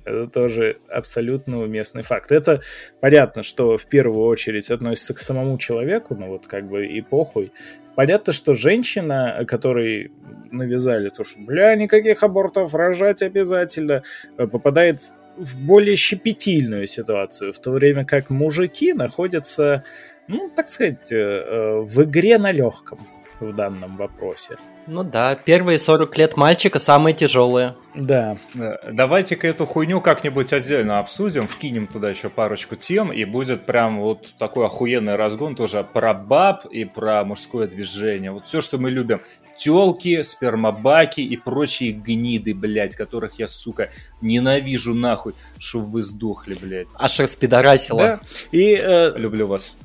это 0.04 0.26
тоже 0.26 0.76
абсолютно 0.88 1.62
уместный 1.62 2.02
факт. 2.02 2.30
Это 2.30 2.60
понятно, 3.00 3.42
что 3.42 3.78
в 3.78 3.86
первую 3.86 4.26
очередь 4.26 4.70
относится 4.70 5.14
к 5.14 5.20
самому 5.20 5.56
человеку, 5.58 6.14
ну 6.14 6.28
вот 6.28 6.46
как 6.46 6.68
бы 6.68 6.86
и 6.86 7.00
похуй. 7.00 7.52
Понятно, 7.94 8.32
что 8.32 8.54
женщина, 8.54 9.44
которой 9.46 10.10
навязали 10.50 11.10
то, 11.10 11.24
что, 11.24 11.40
бля, 11.40 11.74
никаких 11.74 12.22
абортов, 12.22 12.74
рожать 12.74 13.22
обязательно, 13.22 14.02
э, 14.38 14.46
попадает 14.46 15.12
в 15.36 15.58
более 15.58 15.96
щепетильную 15.96 16.86
ситуацию, 16.86 17.52
в 17.52 17.58
то 17.58 17.72
время 17.72 18.04
как 18.04 18.30
мужики 18.30 18.92
находятся, 18.92 19.84
ну, 20.28 20.50
так 20.54 20.68
сказать, 20.68 21.10
э, 21.10 21.16
э, 21.16 21.80
в 21.80 22.02
игре 22.04 22.38
на 22.38 22.52
легком 22.52 23.06
в 23.40 23.54
данном 23.54 23.96
вопросе. 23.96 24.56
Ну 24.86 25.02
да, 25.02 25.34
первые 25.34 25.78
40 25.78 26.18
лет 26.18 26.36
мальчика 26.36 26.78
самые 26.78 27.14
тяжелые. 27.14 27.74
Да, 27.94 28.36
Да, 28.52 28.78
Давайте-ка 28.92 29.46
эту 29.48 29.64
хуйню 29.64 30.00
как-нибудь 30.00 30.52
отдельно 30.52 30.98
обсудим, 30.98 31.48
вкинем 31.48 31.86
туда 31.86 32.10
еще 32.10 32.28
парочку 32.28 32.76
тем, 32.76 33.12
и 33.12 33.24
будет 33.24 33.64
прям 33.64 34.00
вот 34.00 34.28
такой 34.38 34.66
охуенный 34.66 35.16
разгон 35.16 35.56
тоже 35.56 35.86
про 35.90 36.12
баб 36.12 36.66
и 36.66 36.84
про 36.84 37.24
мужское 37.24 37.66
движение. 37.66 38.30
Вот 38.30 38.46
все, 38.46 38.60
что 38.60 38.76
мы 38.78 38.90
любим. 38.90 39.20
Телки, 39.56 40.22
спермобаки 40.22 41.20
и 41.20 41.36
прочие 41.36 41.92
гниды, 41.92 42.54
блядь, 42.54 42.96
которых 42.96 43.38
я, 43.38 43.46
сука, 43.48 43.90
ненавижу 44.20 44.94
нахуй, 44.94 45.34
чтобы 45.58 45.86
вы 45.86 46.02
сдохли, 46.02 46.54
блядь. 46.60 46.88
Аж 46.98 47.20
распидорасило. 47.20 48.00
да. 48.00 48.20
И, 48.50 48.74
э, 48.74 49.12
Люблю 49.16 49.46
вас. 49.46 49.76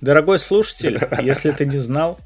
дорогой 0.00 0.38
слушатель, 0.38 1.00
если 1.20 1.50
ты 1.50 1.66
не 1.66 1.78
знал, 1.78 2.18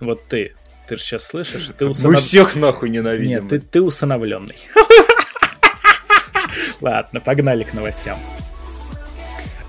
вот 0.00 0.22
ты, 0.28 0.54
ты 0.88 0.96
же 0.96 1.02
сейчас 1.02 1.24
слышишь, 1.24 1.70
ты 1.76 1.86
Мы 1.86 1.92
усынов- 1.92 2.18
всех 2.18 2.56
нахуй 2.56 2.90
ненавидим. 2.90 3.42
Нет, 3.42 3.48
ты, 3.48 3.60
ты 3.60 3.80
усыновленный. 3.80 4.56
Ладно, 6.80 7.20
погнали 7.20 7.64
к 7.64 7.72
новостям. 7.74 8.18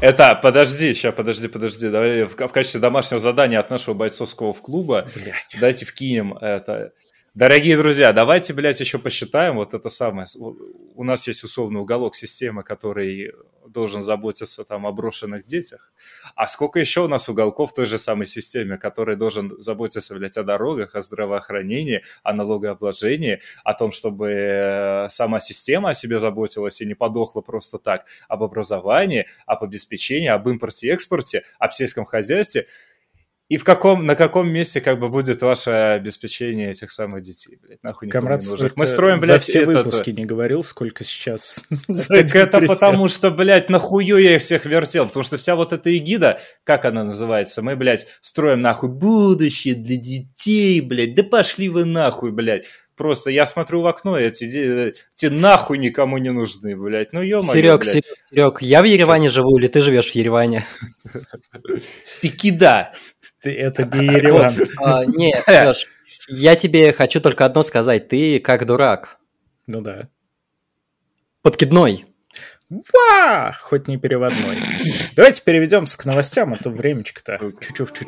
Это, 0.02 0.36
подожди, 0.36 0.94
сейчас, 0.94 1.16
подожди, 1.16 1.48
подожди. 1.48 1.90
Давай 1.90 2.24
в, 2.24 2.36
в 2.36 2.52
качестве 2.52 2.80
домашнего 2.80 3.20
задания 3.20 3.60
от 3.60 3.70
нашего 3.70 3.94
бойцовского 3.94 4.54
в 4.54 4.62
клуба 4.62 5.08
Блядь. 5.16 5.56
Дайте 5.60 5.86
вкинем 5.86 6.34
это. 6.34 6.92
Дорогие 7.34 7.78
друзья, 7.78 8.14
давайте, 8.14 8.54
блядь, 8.54 8.80
еще 8.80 8.98
посчитаем 8.98 9.56
вот 9.56 9.74
это 9.74 9.90
самое. 9.90 10.28
У 10.38 11.04
нас 11.04 11.28
есть 11.28 11.44
условный 11.44 11.82
уголок 11.82 12.16
системы, 12.16 12.64
который 12.64 13.34
должен 13.68 14.02
заботиться 14.02 14.64
там 14.64 14.86
о 14.86 14.92
брошенных 14.92 15.46
детях. 15.46 15.92
А 16.36 16.48
сколько 16.48 16.80
еще 16.80 17.02
у 17.02 17.08
нас 17.08 17.30
уголков 17.30 17.72
в 17.72 17.74
той 17.74 17.86
же 17.86 17.98
самой 17.98 18.28
системе, 18.28 18.78
который 18.78 19.16
должен 19.16 19.54
заботиться, 19.58 20.14
блядь, 20.16 20.38
о 20.38 20.44
дорогах, 20.44 20.96
о 20.96 21.02
здравоохранении, 21.02 22.04
о 22.24 22.34
налогообложении, 22.34 23.40
о 23.64 23.74
том, 23.74 23.94
чтобы 23.94 24.32
э, 24.32 25.10
сама 25.10 25.40
система 25.40 25.92
о 25.92 25.94
себе 25.94 26.20
заботилась 26.20 26.82
и 26.82 26.86
не 26.86 26.94
подохла 26.94 27.42
просто 27.42 27.80
так, 27.80 28.06
об 28.28 28.44
образовании, 28.44 29.28
об 29.46 29.64
обеспечении, 29.64 30.28
об 30.28 30.48
импорте 30.50 30.88
и 30.88 30.92
экспорте, 30.92 31.44
об 31.58 31.72
сельском 31.72 32.06
хозяйстве. 32.06 32.68
И 33.48 33.58
в 33.58 33.64
каком, 33.64 34.08
на 34.08 34.16
каком 34.16 34.50
месте 34.50 34.82
как 34.82 35.00
бы 35.00 35.08
будет 35.08 35.44
ваше 35.44 35.70
обеспечение 35.70 36.72
этих 36.72 36.92
самых 36.92 37.22
детей, 37.22 37.60
блядь, 37.62 37.84
нахуй 37.84 38.08
никому 38.08 38.24
Камрад 38.24 38.42
не 38.42 38.50
нужен. 38.50 38.72
Мы 38.76 38.88
строим, 38.88 39.20
за 39.20 39.26
блядь, 39.28 39.44
все 39.44 39.62
этот- 39.62 39.86
выпуски 39.86 40.10
не 40.10 40.26
говорил, 40.26 40.64
сколько 40.64 41.04
сейчас. 41.04 41.64
за 41.70 42.08
Так 42.08 42.36
это 42.36 42.62
потому 42.62 43.08
что, 43.08 43.30
блядь, 43.30 43.70
нахую 43.70 44.18
я 44.18 44.36
их 44.36 44.42
всех 44.42 44.66
вертел, 44.66 45.06
потому 45.06 45.24
что 45.24 45.38
вся 45.38 45.56
вот 45.56 45.74
эта 45.74 45.96
эгида, 45.96 46.40
как 46.64 46.86
она 46.86 47.04
называется, 47.04 47.62
мы, 47.62 47.76
блядь, 47.76 48.08
строим 48.22 48.62
нахуй 48.62 48.90
будущее 48.90 49.76
для 49.76 49.98
детей, 49.98 50.82
блядь, 50.82 51.14
да 51.14 51.22
пошли 51.22 51.70
вы 51.70 51.86
нахуй, 51.86 52.32
блядь. 52.32 52.66
Просто 52.96 53.30
я 53.30 53.46
смотрю 53.46 53.82
в 53.82 53.88
окно, 53.88 54.18
и 54.18 54.24
эти, 54.24 54.46
эти 54.46 55.26
нахуй 55.26 55.78
никому 55.78 56.18
не 56.18 56.32
нужны, 56.32 56.78
блядь. 56.78 57.12
Ну, 57.12 57.22
ё 57.22 57.42
Серег, 57.42 57.84
Серег, 57.84 58.06
Серег, 58.30 58.62
я 58.62 58.82
в 58.82 58.86
Ереване 58.86 59.30
живу 59.30 59.58
или 59.58 59.68
ты 59.68 59.82
живешь 59.82 60.12
в 60.12 60.16
Ереване? 60.16 60.64
ты 62.22 62.30
кида. 62.30 62.94
Ты- 63.46 63.56
Это 63.56 63.84
не 63.86 64.06
Ереван. 64.08 64.56
А, 64.80 65.06
Не, 65.06 65.32
Сереж, 65.46 65.88
я 66.28 66.56
тебе 66.56 66.92
хочу 66.94 67.22
только 67.22 67.46
одно 67.46 67.62
сказать. 67.62 68.08
Ты 68.10 68.40
как 68.40 68.66
дурак. 68.66 69.18
Ну 69.68 69.82
да. 69.82 70.08
Подкидной. 71.44 72.06
Ва! 72.72 73.56
Хоть 73.62 73.88
не 73.88 73.98
переводной. 73.98 74.58
Давайте 75.16 75.44
переведемся 75.44 75.96
к 75.96 76.06
новостям, 76.06 76.54
а 76.54 76.58
то 76.58 76.72
времечко-то 76.72 77.40
чуть-чуть. 77.62 78.08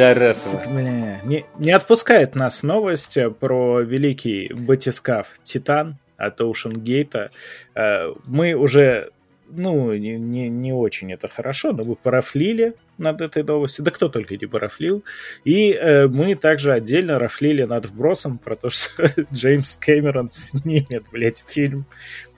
Сука, 0.00 0.14
пидорасова. 0.14 0.62
Бля, 0.68 1.20
Не, 1.24 1.44
не 1.58 1.70
отпускает 1.72 2.34
нас 2.34 2.62
новость 2.62 3.16
э, 3.16 3.30
про 3.30 3.80
великий 3.80 4.52
батискаф 4.54 5.26
Титан 5.42 5.96
от 6.16 6.40
Ocean 6.40 6.72
Gate. 6.74 7.30
Э, 7.74 8.12
Мы 8.26 8.54
уже, 8.54 9.10
ну, 9.48 9.92
не, 9.94 10.16
не, 10.16 10.48
не 10.48 10.72
очень 10.72 11.12
это 11.12 11.28
хорошо, 11.28 11.72
но 11.72 11.84
мы 11.84 11.96
парафлили 11.96 12.74
над 12.98 13.20
этой 13.20 13.42
новостью. 13.42 13.84
Да 13.84 13.90
кто 13.90 14.08
только 14.08 14.36
не 14.36 14.46
парафлил. 14.46 15.02
И 15.44 15.72
э, 15.72 16.06
мы 16.08 16.34
также 16.34 16.72
отдельно 16.72 17.18
рафлили 17.18 17.64
над 17.64 17.86
вбросом 17.86 18.38
про 18.38 18.56
то, 18.56 18.70
что 18.70 19.04
Джеймс 19.32 19.76
Кэмерон 19.76 20.30
снимет, 20.32 21.04
блядь, 21.12 21.42
фильм 21.46 21.84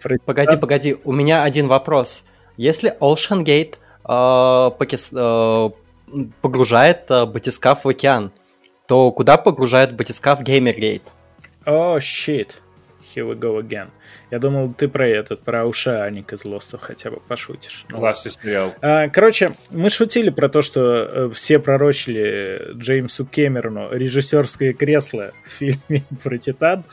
про 0.01 0.17
Погоди, 0.25 0.57
погоди, 0.57 0.97
у 1.05 1.13
меня 1.13 1.43
один 1.45 1.69
вопрос. 1.69 2.25
Если 2.57 2.93
Ocean 3.01 3.45
Gate 3.45 3.75
э, 4.05 4.77
покис- 4.79 5.13
э, 5.13 5.71
погружает 6.41 7.11
э, 7.11 7.27
батискаф 7.27 7.85
в 7.85 7.89
океан, 7.89 8.33
то 8.87 9.11
куда 9.13 9.37
погружает 9.37 9.95
батискаф 9.95 10.41
Gamergate? 10.43 11.03
О, 11.65 11.99
щит. 12.01 12.61
Here 13.15 13.29
we 13.29 13.39
go 13.39 13.61
again. 13.61 13.89
Я 14.31 14.39
думал, 14.39 14.73
ты 14.73 14.89
про 14.89 15.07
этот, 15.07 15.43
про 15.43 15.67
ушаник 15.67 16.33
из 16.33 16.45
Лоста 16.47 16.79
хотя 16.79 17.11
бы 17.11 17.21
пошутишь. 17.21 17.85
Ну, 17.91 17.99
Классный 17.99 18.31
сериал. 18.33 18.75
а, 18.81 19.09
Короче, 19.11 19.53
мы 19.71 19.91
шутили 19.91 20.31
про 20.31 20.49
то, 20.49 20.63
что 20.63 20.81
э, 20.81 21.31
все 21.35 21.59
пророчили 21.59 22.73
Джеймсу 22.75 23.27
Кэмерону 23.27 23.93
режиссерское 23.93 24.73
кресло 24.73 25.33
в 25.45 25.49
фильме 25.51 26.05
про 26.23 26.39
Титан. 26.39 26.85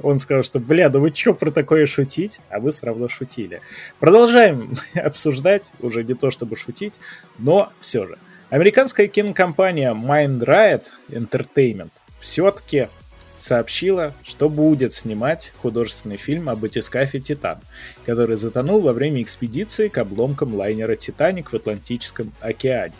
Он 0.00 0.18
сказал, 0.20 0.44
что, 0.44 0.60
бля, 0.60 0.88
да 0.88 1.00
вы 1.00 1.12
что 1.12 1.34
про 1.34 1.50
такое 1.50 1.86
шутить? 1.86 2.40
А 2.48 2.60
вы 2.60 2.70
все 2.70 2.86
равно 2.86 3.08
шутили. 3.08 3.60
Продолжаем 3.98 4.78
обсуждать, 4.94 5.72
уже 5.80 6.04
не 6.04 6.14
то 6.14 6.30
чтобы 6.30 6.56
шутить, 6.56 7.00
но 7.38 7.72
все 7.80 8.06
же. 8.06 8.18
Американская 8.48 9.08
кинокомпания 9.08 9.92
Mind 9.92 10.38
Riot 10.44 10.84
Entertainment 11.08 11.90
все-таки 12.20 12.88
сообщила, 13.34 14.14
что 14.22 14.48
будет 14.48 14.94
снимать 14.94 15.52
художественный 15.60 16.16
фильм 16.16 16.48
об 16.48 16.60
батискафе 16.60 17.18
«Титан», 17.18 17.58
который 18.06 18.36
затонул 18.36 18.80
во 18.80 18.92
время 18.92 19.20
экспедиции 19.22 19.88
к 19.88 19.98
обломкам 19.98 20.54
лайнера 20.54 20.94
«Титаник» 20.94 21.52
в 21.52 21.56
Атлантическом 21.56 22.32
океане. 22.40 22.94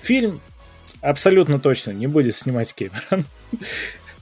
Фильм 0.00 0.40
абсолютно 1.00 1.58
точно 1.58 1.90
не 1.90 2.06
будет 2.06 2.34
снимать 2.34 2.72
Кэмерон. 2.72 3.26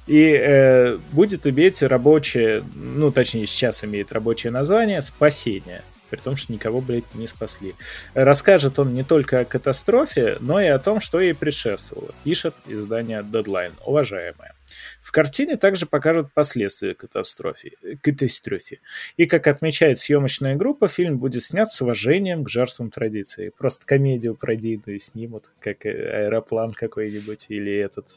И 0.06 0.38
э, 0.38 0.98
будет 1.12 1.46
иметь 1.46 1.82
рабочее, 1.82 2.62
ну, 2.74 3.10
точнее, 3.10 3.46
сейчас 3.46 3.84
имеет 3.84 4.12
рабочее 4.12 4.50
название 4.50 5.00
«Спасение», 5.02 5.82
при 6.14 6.22
том, 6.22 6.36
что 6.36 6.52
никого, 6.52 6.80
блядь, 6.80 7.14
не 7.14 7.26
спасли. 7.26 7.74
Расскажет 8.14 8.78
он 8.78 8.94
не 8.94 9.02
только 9.02 9.40
о 9.40 9.44
катастрофе, 9.44 10.36
но 10.40 10.60
и 10.60 10.66
о 10.66 10.78
том, 10.78 11.00
что 11.00 11.20
ей 11.20 11.34
предшествовало, 11.34 12.14
пишет 12.22 12.54
издание 12.68 13.20
Deadline, 13.22 13.72
уважаемое. 13.84 14.54
В 15.00 15.10
картине 15.10 15.56
также 15.56 15.86
покажут 15.86 16.32
последствия 16.32 16.94
катастрофы. 16.94 17.72
катастрофе. 18.00 18.80
И, 19.16 19.26
как 19.26 19.46
отмечает 19.48 19.98
съемочная 19.98 20.54
группа, 20.54 20.86
фильм 20.88 21.18
будет 21.18 21.42
снят 21.44 21.70
с 21.70 21.80
уважением 21.80 22.44
к 22.44 22.48
жертвам 22.48 22.90
традиции. 22.90 23.52
Просто 23.56 23.84
комедию 23.84 24.36
пародийную 24.36 25.00
снимут, 25.00 25.50
как 25.60 25.84
э, 25.84 25.90
аэроплан 25.90 26.72
какой-нибудь 26.72 27.46
или 27.48 27.76
этот 27.76 28.08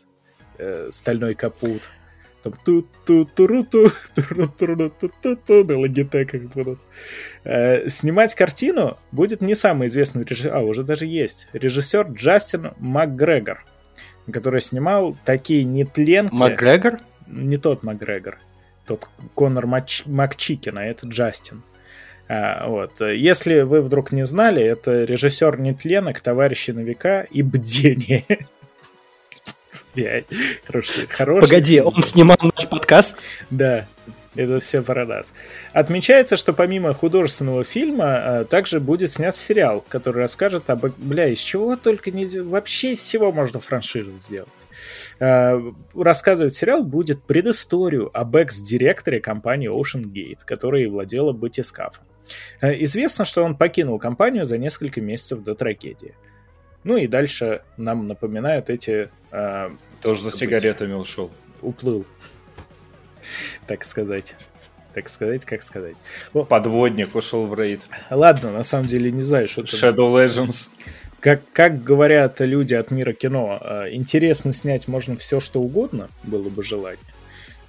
э, 0.59 0.89
стальной 0.91 1.33
капут. 1.33 1.89
Там 2.51 2.59
ту 2.63 2.87
ту 3.05 3.25
туру 3.25 3.63
ту 3.63 3.89
туру 4.15 4.47
туру 4.47 4.89
ту 4.89 5.11
ту 5.21 5.35
ту 5.35 5.63
на 5.63 5.79
лагитеках 5.79 6.41
будут. 6.43 6.79
Э, 7.43 7.87
Снимать 7.89 8.35
картину 8.35 8.97
будет 9.11 9.41
не 9.41 9.55
самый 9.55 9.87
известный 9.87 10.23
режиссер, 10.23 10.53
а 10.53 10.61
уже 10.61 10.83
даже 10.83 11.05
есть, 11.05 11.47
режиссер 11.53 12.07
Джастин 12.11 12.71
МакГрегор, 12.79 13.65
который 14.31 14.61
снимал 14.61 15.17
такие 15.25 15.63
нетленки. 15.63 16.33
Макгрегор? 16.33 16.99
Не 17.27 17.57
тот 17.57 17.83
МакГрегор, 17.83 18.39
тот 18.85 19.09
Конор 19.35 19.65
Мач- 19.65 20.05
Макчикин, 20.05 20.77
а 20.77 20.85
это 20.85 21.07
Джастин. 21.07 21.63
А, 22.29 22.67
вот. 22.67 22.99
Если 23.01 23.61
вы 23.61 23.81
вдруг 23.81 24.11
не 24.11 24.25
знали, 24.25 24.61
это 24.61 25.03
режиссер 25.05 25.59
нетленок, 25.59 26.19
товарищи 26.19 26.71
на 26.71 26.81
века 26.81 27.27
и 27.29 27.41
бдение. 27.41 28.25
Блядь, 29.97 30.27
Хороший, 30.67 31.07
хороший. 31.07 31.47
Погоди, 31.47 31.81
он 31.81 32.03
снимал 32.03 32.37
наш 32.39 32.67
подкаст? 32.69 33.17
Да, 33.49 33.87
это 34.35 34.59
все 34.59 34.83
про 34.83 35.07
нас. 35.07 35.33
Отмечается, 35.73 36.37
что 36.37 36.53
помимо 36.53 36.93
художественного 36.93 37.63
фильма 37.63 38.05
а, 38.05 38.45
также 38.45 38.79
будет 38.79 39.11
снят 39.11 39.35
сериал, 39.35 39.83
который 39.89 40.21
расскажет 40.21 40.69
об... 40.69 40.85
Бля, 40.97 41.29
из 41.29 41.39
чего 41.39 41.75
только 41.77 42.11
нельзя... 42.11 42.43
Вообще 42.43 42.93
из 42.93 42.99
всего 42.99 43.31
можно 43.31 43.59
франшизу 43.59 44.11
сделать. 44.19 44.49
А, 45.19 45.59
Рассказывать 45.95 46.53
сериал 46.53 46.83
будет 46.83 47.23
предысторию 47.23 48.11
об 48.13 48.35
экс-директоре 48.35 49.19
компании 49.19 49.67
Ocean 49.67 50.03
Gate, 50.03 50.41
которая 50.45 50.87
владела 50.87 51.31
батискафом. 51.31 52.03
А, 52.61 52.71
Известно, 52.71 53.25
что 53.25 53.43
он 53.43 53.55
покинул 53.57 53.97
компанию 53.97 54.45
за 54.45 54.59
несколько 54.59 55.01
месяцев 55.01 55.41
до 55.41 55.55
трагедии. 55.55 56.13
Ну 56.87 56.95
и 56.95 57.05
дальше 57.05 57.63
нам 57.75 58.07
напоминают 58.07 58.69
эти 58.69 59.09
а, 59.29 59.73
Тоже 60.01 60.21
за 60.21 60.31
сигаретами 60.31 60.93
ушел. 60.93 61.29
уплыл. 61.61 62.05
Так 63.67 63.83
сказать. 63.83 64.37
Так 64.93 65.09
сказать, 65.09 65.43
как 65.43 65.63
сказать. 65.63 65.97
Подводник 66.31 67.13
ушел 67.13 67.45
в 67.45 67.59
рейд. 67.59 67.81
Ладно, 68.09 68.53
на 68.53 68.63
самом 68.63 68.87
деле 68.87 69.11
не 69.11 69.21
знаю, 69.21 69.49
что 69.49 69.63
это. 69.63 69.75
Shadow 69.75 70.15
Legends. 70.15 70.69
Как, 71.19 71.41
как 71.51 71.83
говорят 71.83 72.39
люди 72.39 72.73
от 72.73 72.89
мира 72.89 73.11
кино, 73.11 73.59
э, 73.61 73.87
интересно 73.91 74.53
снять 74.53 74.87
можно 74.87 75.17
все, 75.17 75.41
что 75.41 75.59
угодно, 75.59 76.09
было 76.23 76.47
бы 76.47 76.63
желание. 76.63 77.03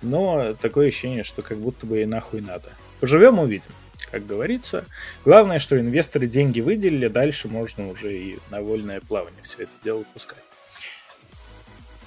Но 0.01 0.55
такое 0.61 0.89
ощущение, 0.89 1.25
что 1.25 1.43
как 1.43 1.59
будто 1.59 1.87
бы 1.87 2.03
и 2.03 2.07
нахуй 2.07 2.41
надо. 2.41 2.69
Поживем, 3.01 3.41
увидим. 3.41 3.73
Как 4.11 4.27
говорится, 4.27 4.85
главное, 5.25 5.59
что 5.59 5.79
инвесторы 5.79 6.27
деньги 6.27 6.61
выделили, 6.61 7.09
дальше 7.09 7.49
можно 7.49 7.89
уже 7.91 8.17
и 8.17 8.39
на 8.51 8.63
вольное 8.63 9.01
плавание 9.01 9.43
все 9.43 9.65
это 9.65 9.73
дело 9.85 10.05
пускать. 10.15 10.39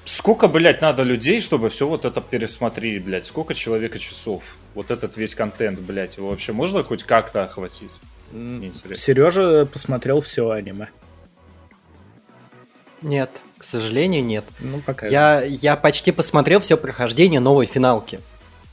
Сколько, 0.06 0.48
блядь, 0.48 0.82
надо 0.82 1.04
людей, 1.04 1.40
чтобы 1.40 1.70
все 1.70 1.88
вот 1.88 2.06
это 2.06 2.22
пересмотреть, 2.22 3.04
блядь? 3.04 3.26
Сколько 3.26 3.54
человека 3.54 4.00
часов? 4.00 4.44
Вот 4.74 4.90
этот 4.90 5.16
весь 5.16 5.36
контент, 5.36 5.80
блядь, 5.80 6.18
его 6.18 6.30
вообще 6.30 6.54
можно 6.54 6.84
хоть 6.84 7.04
как-то 7.04 7.44
охватить? 7.44 8.00
Интересно. 8.34 8.96
Сережа 8.96 9.66
посмотрел 9.66 10.22
все 10.22 10.50
аниме. 10.50 10.90
Нет, 13.02 13.30
к 13.58 13.64
сожалению, 13.64 14.24
нет. 14.24 14.44
Ну, 14.60 14.80
пока. 14.80 15.08
Я, 15.08 15.42
я 15.44 15.76
почти 15.76 16.12
посмотрел 16.12 16.60
все 16.60 16.78
прохождение 16.78 17.40
новой 17.40 17.66
финалки. 17.66 18.20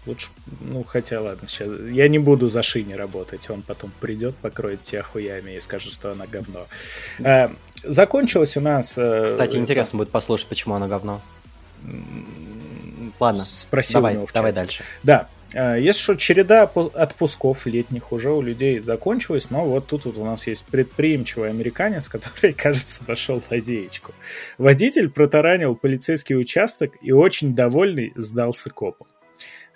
Лучше, 0.08 0.28
ну, 0.62 0.82
хотя 0.84 1.20
ладно, 1.20 1.46
сейчас 1.48 1.68
я 1.90 2.08
не 2.08 2.18
буду 2.18 2.48
за 2.48 2.62
Шини 2.62 2.94
работать, 2.94 3.48
он 3.50 3.60
потом 3.60 3.92
придет, 4.00 4.34
покроет 4.36 4.80
тебя 4.82 5.02
хуями 5.02 5.52
и 5.56 5.60
скажет, 5.60 5.92
что 5.92 6.12
она 6.12 6.26
говно. 6.26 6.66
Э, 7.18 7.50
закончилось 7.84 8.56
у 8.56 8.60
нас... 8.60 8.94
э, 8.96 9.24
Кстати, 9.26 9.50
это, 9.50 9.58
интересно 9.58 9.98
будет 9.98 10.08
послушать, 10.10 10.46
почему 10.48 10.74
оно 10.76 10.88
говно. 10.88 11.20
Ладно, 13.20 13.44
Спросил 13.44 13.98
у 13.98 14.00
давай, 14.00 14.14
него 14.14 14.26
в 14.26 14.32
давай 14.32 14.52
чате. 14.52 14.60
дальше. 14.60 14.82
Да, 15.02 15.28
э, 15.52 15.76
если 15.80 16.00
что, 16.00 16.14
череда 16.16 16.62
отпусков 16.62 17.66
летних 17.66 18.10
уже 18.12 18.30
у 18.30 18.40
людей 18.40 18.80
закончилась, 18.80 19.50
но 19.50 19.64
вот 19.64 19.86
тут 19.88 20.06
вот 20.06 20.16
у 20.16 20.24
нас 20.24 20.46
есть 20.46 20.64
предприимчивый 20.66 21.50
американец, 21.50 22.08
который, 22.08 22.52
кажется, 22.54 23.02
нашел 23.06 23.42
лазеечку. 23.50 24.14
Водитель 24.56 25.10
протаранил 25.10 25.74
полицейский 25.74 26.36
участок 26.36 26.92
и 27.02 27.12
очень 27.12 27.54
довольный 27.54 28.12
сдался 28.16 28.70
копам. 28.70 29.06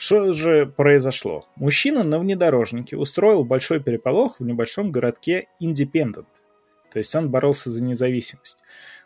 Что 0.05 0.33
же 0.33 0.67
произошло? 0.67 1.47
Мужчина 1.55 2.03
на 2.03 2.19
внедорожнике 2.19 2.97
устроил 2.97 3.45
большой 3.45 3.79
переполох 3.79 4.41
в 4.41 4.45
небольшом 4.45 4.91
городке 4.91 5.47
Индепендент. 5.61 6.27
То 6.93 6.99
есть 6.99 7.15
он 7.15 7.31
боролся 7.31 7.71
за 7.71 7.85
независимость. 7.85 8.59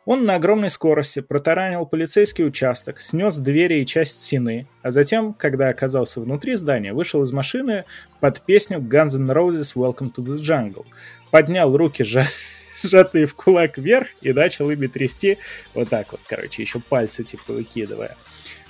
Он 0.06 0.24
на 0.24 0.36
огромной 0.36 0.70
скорости 0.70 1.20
протаранил 1.20 1.84
полицейский 1.84 2.46
участок, 2.46 2.98
снес 3.02 3.36
двери 3.36 3.82
и 3.82 3.84
часть 3.84 4.22
стены, 4.22 4.68
а 4.80 4.90
затем, 4.90 5.34
когда 5.34 5.68
оказался 5.68 6.22
внутри 6.22 6.54
здания, 6.54 6.94
вышел 6.94 7.22
из 7.22 7.30
машины 7.30 7.84
под 8.20 8.40
песню 8.40 8.78
Guns 8.78 9.16
N' 9.16 9.30
Roses 9.30 9.74
Welcome 9.74 10.14
to 10.14 10.24
the 10.24 10.38
Jungle, 10.38 10.86
поднял 11.30 11.76
руки, 11.76 12.04
сжа- 12.04 12.24
сжатые 12.74 13.26
в 13.26 13.34
кулак 13.34 13.76
вверх 13.76 14.08
и 14.22 14.32
начал 14.32 14.70
ими 14.70 14.86
трясти 14.86 15.36
вот 15.74 15.90
так 15.90 16.10
вот, 16.12 16.22
короче, 16.26 16.62
еще 16.62 16.80
пальцы 16.80 17.22
типа 17.22 17.52
выкидывая. 17.52 18.16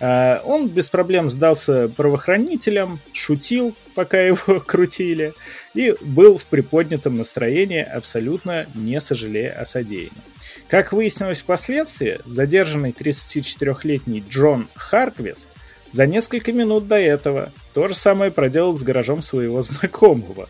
А, 0.01 0.41
Он 0.45 0.69
без 0.69 0.89
проблем 0.89 1.31
сдался 1.31 1.89
правоохранителям, 1.89 3.01
шутил, 3.13 3.75
пока 3.95 4.21
его 4.27 4.61
крутили, 4.61 5.35
и 5.75 5.95
был 6.01 6.39
в 6.39 6.45
приподнятом 6.45 7.17
настроении, 7.17 7.83
абсолютно 7.83 8.67
не 8.75 9.01
сожалея 9.01 9.53
о 9.53 9.67
содеянном. 9.67 10.23
Как 10.69 10.93
выяснилось 10.93 11.43
впоследствии, 11.43 12.19
задержанный 12.25 12.91
34-летний 12.91 14.25
Джон 14.29 14.69
Харквис 14.75 15.47
за 15.93 16.07
несколько 16.07 16.53
минут 16.53 16.89
до 16.89 16.97
этого 16.97 17.53
то 17.73 17.89
же 17.89 17.95
самое 17.95 18.31
проделал 18.31 18.75
с 18.75 18.83
гаражом 18.83 19.23
своего 19.23 19.63
знакомого. 19.63 20.49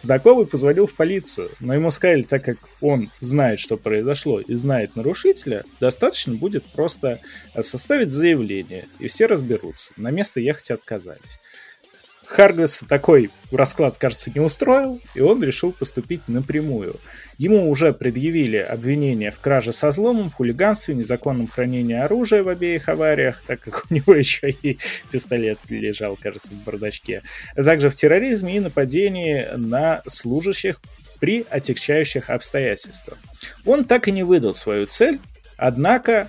Знакомый 0.00 0.46
позвонил 0.46 0.86
в 0.86 0.94
полицию, 0.94 1.50
но 1.60 1.74
ему 1.74 1.90
сказали, 1.90 2.22
так 2.22 2.44
как 2.44 2.58
он 2.80 3.10
знает, 3.20 3.60
что 3.60 3.76
произошло 3.76 4.40
и 4.40 4.54
знает 4.54 4.96
нарушителя, 4.96 5.64
достаточно 5.80 6.34
будет 6.34 6.64
просто 6.64 7.20
составить 7.60 8.10
заявление, 8.10 8.86
и 8.98 9.08
все 9.08 9.26
разберутся. 9.26 9.92
На 9.96 10.10
место 10.10 10.40
ехать 10.40 10.70
отказались. 10.70 11.40
Харгвис 12.26 12.82
такой 12.88 13.30
расклад, 13.52 13.98
кажется, 13.98 14.30
не 14.34 14.40
устроил, 14.40 15.00
и 15.14 15.20
он 15.20 15.42
решил 15.42 15.72
поступить 15.72 16.26
напрямую. 16.26 16.96
Ему 17.38 17.70
уже 17.70 17.92
предъявили 17.92 18.56
обвинения 18.56 19.30
в 19.30 19.40
краже 19.40 19.72
со 19.72 19.90
зломом, 19.90 20.30
хулиганстве, 20.30 20.94
незаконном 20.94 21.48
хранении 21.48 21.96
оружия 21.96 22.42
в 22.42 22.48
обеих 22.48 22.88
авариях, 22.88 23.42
так 23.46 23.60
как 23.60 23.86
у 23.90 23.94
него 23.94 24.14
еще 24.14 24.50
и 24.50 24.78
пистолет 25.10 25.58
лежал, 25.68 26.16
кажется, 26.20 26.52
в 26.52 26.64
бардачке, 26.64 27.22
а 27.56 27.62
также 27.62 27.90
в 27.90 27.94
терроризме 27.94 28.56
и 28.56 28.60
нападении 28.60 29.46
на 29.56 30.02
служащих 30.06 30.80
при 31.20 31.44
отягчающих 31.48 32.30
обстоятельствах. 32.30 33.18
Он 33.64 33.84
так 33.84 34.08
и 34.08 34.12
не 34.12 34.22
выдал 34.22 34.54
свою 34.54 34.86
цель, 34.86 35.18
однако 35.56 36.28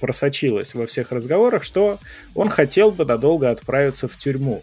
просочилось 0.00 0.74
во 0.74 0.86
всех 0.86 1.12
разговорах, 1.12 1.64
что 1.64 1.98
он 2.34 2.48
хотел 2.48 2.90
бы 2.90 3.04
надолго 3.04 3.50
отправиться 3.50 4.08
в 4.08 4.16
тюрьму. 4.16 4.62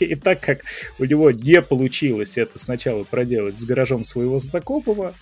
И 0.00 0.14
так 0.14 0.40
как 0.40 0.62
у 0.98 1.04
него 1.04 1.30
не 1.30 1.60
получилось 1.62 2.38
это 2.38 2.58
сначала 2.58 3.04
проделать 3.04 3.58
с 3.58 3.64
гаражом 3.64 4.04
своего 4.04 4.38
знакомого, 4.38 5.14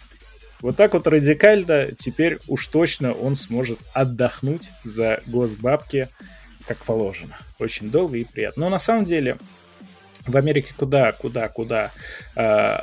вот 0.61 0.77
так 0.77 0.93
вот 0.93 1.07
радикально 1.07 1.89
теперь 1.97 2.39
уж 2.47 2.67
точно 2.67 3.13
он 3.13 3.35
сможет 3.35 3.79
отдохнуть 3.93 4.71
за 4.85 5.21
госбабки 5.27 6.09
как 6.67 6.79
положено. 6.79 7.37
Очень 7.59 7.91
долго 7.91 8.19
и 8.19 8.25
приятно. 8.25 8.65
Но 8.65 8.69
на 8.69 8.79
самом 8.79 9.05
деле 9.05 9.39
в 10.27 10.37
Америке 10.37 10.75
куда, 10.77 11.13
куда, 11.13 11.49
куда 11.49 11.91
э, 12.37 12.79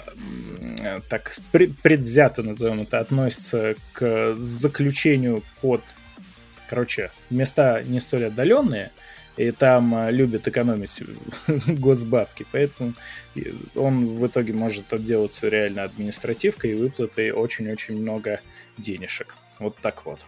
так 1.08 1.34
пре- 1.54 1.74
предвзято, 1.82 2.44
назовем 2.44 2.82
это, 2.82 3.00
относится 3.00 3.76
к 3.94 4.36
заключению 4.38 5.44
под, 5.62 5.82
короче, 6.70 7.12
места 7.30 7.84
не 7.84 8.00
столь 8.00 8.26
отдаленные, 8.26 8.92
и 9.38 9.52
там 9.52 9.96
э, 9.96 10.12
любят 10.12 10.48
экономить 10.48 11.02
госбабки, 11.68 12.46
поэтому 12.52 12.94
он 13.76 14.08
в 14.08 14.26
итоге 14.28 14.54
может 14.54 14.92
отделаться 14.92 15.48
реально 15.48 15.84
административкой 15.84 16.72
и 16.72 16.76
выплатой 16.76 17.32
очень-очень 17.32 17.98
много 18.02 18.42
денежек. 18.78 19.36
Вот 19.60 19.76
так 19.82 20.06
вот. 20.06 20.20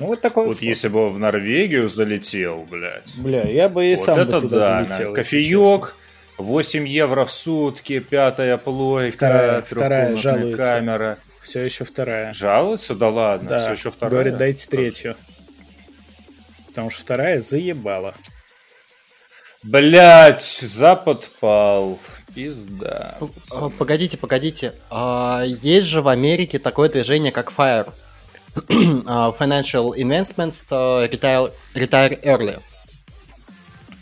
Ну, 0.00 0.06
вот 0.06 0.20
такой 0.20 0.46
Вот 0.46 0.56
способ. 0.56 0.68
если 0.68 0.88
бы 0.88 1.10
в 1.10 1.18
Норвегию 1.18 1.88
залетел, 1.88 2.64
блядь. 2.70 3.14
Бля, 3.16 3.42
я 3.48 3.68
бы 3.68 3.84
и 3.86 3.96
вот 3.96 4.04
сам 4.04 4.14
бы 4.16 4.22
это 4.22 4.40
туда 4.40 4.60
да, 4.60 4.84
залетел. 4.84 5.14
кофеек, 5.14 5.96
8 6.36 6.86
евро 6.86 7.24
в 7.24 7.32
сутки, 7.32 7.98
пятая 7.98 8.56
плойка, 8.58 9.16
Вторая- 9.16 9.62
вторая 9.62 10.16
жалуется. 10.16 10.62
камера. 10.62 11.18
Все 11.42 11.62
еще 11.62 11.84
вторая. 11.84 12.32
Жалуется? 12.32 12.94
Да 12.94 13.08
ладно, 13.08 13.48
Да, 13.48 13.58
все 13.60 13.72
еще 13.72 13.90
вторая. 13.90 14.12
говорит, 14.12 14.36
дайте 14.36 14.68
третью. 14.68 15.16
Потому 16.66 16.90
что 16.90 17.00
вторая 17.00 17.40
заебала. 17.40 18.14
Блять, 19.62 20.42
Запад 20.42 21.28
пал. 21.40 21.98
Пизда. 22.34 23.16
Пацаны. 23.18 23.70
Погодите, 23.70 24.16
погодите. 24.16 24.74
А, 24.90 25.42
Есть 25.44 25.86
же 25.88 26.02
в 26.02 26.08
Америке 26.08 26.58
такое 26.58 26.88
движение, 26.88 27.32
как 27.32 27.52
FIRE. 27.52 27.92
А, 29.06 29.32
Financial 29.38 29.94
Investments 29.96 30.64
uh, 30.70 31.08
Retire, 31.10 31.52
Retire 31.74 32.22
Early. 32.22 32.60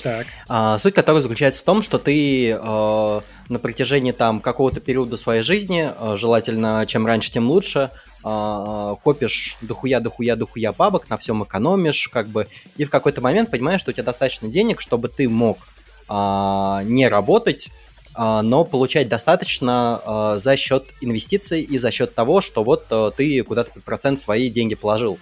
Так. 0.03 0.27
А, 0.49 0.79
Суть 0.79 0.95
которой 0.95 1.23
заключается 1.23 1.61
в 1.63 1.65
том, 1.65 1.83
что 1.83 1.99
ты 1.99 2.51
э, 2.51 3.21
на 3.49 3.59
протяжении 3.59 4.13
там 4.13 4.41
какого-то 4.41 4.81
периода 4.81 5.17
своей 5.17 5.43
жизни, 5.43 5.91
э, 5.99 6.17
желательно 6.17 6.85
чем 6.87 7.07
раньше, 7.07 7.33
тем 7.33 7.49
лучше, 7.49 7.91
э, 7.91 8.06
копишь 9.03 9.57
дохуя, 9.61 10.01
дохуя, 10.01 10.37
дохуя 10.37 10.73
бабок, 10.73 11.09
на 11.09 11.17
всем 11.17 11.45
экономишь, 11.45 12.09
как 12.09 12.29
бы, 12.29 12.49
и 12.77 12.85
в 12.85 12.91
какой-то 12.91 13.21
момент 13.21 13.51
понимаешь, 13.51 13.81
что 13.81 13.91
у 13.91 13.95
тебя 13.95 14.05
достаточно 14.05 14.49
денег, 14.49 14.81
чтобы 14.81 15.09
ты 15.09 15.29
мог 15.29 15.59
а, 16.09 16.83
не 16.85 17.09
работать, 17.09 17.71
а, 18.15 18.43
но 18.43 18.65
получать 18.65 19.09
достаточно 19.09 20.01
а, 20.05 20.39
за 20.39 20.57
счет 20.57 20.87
инвестиций 21.01 21.63
и 21.63 21.79
за 21.79 21.91
счет 21.91 22.15
того, 22.15 22.41
что 22.41 22.65
вот 22.65 22.87
а, 22.91 23.11
ты 23.11 23.43
куда-то 23.43 23.81
процент 23.81 24.21
свои 24.21 24.51
деньги 24.51 24.75
положил. 24.75 25.19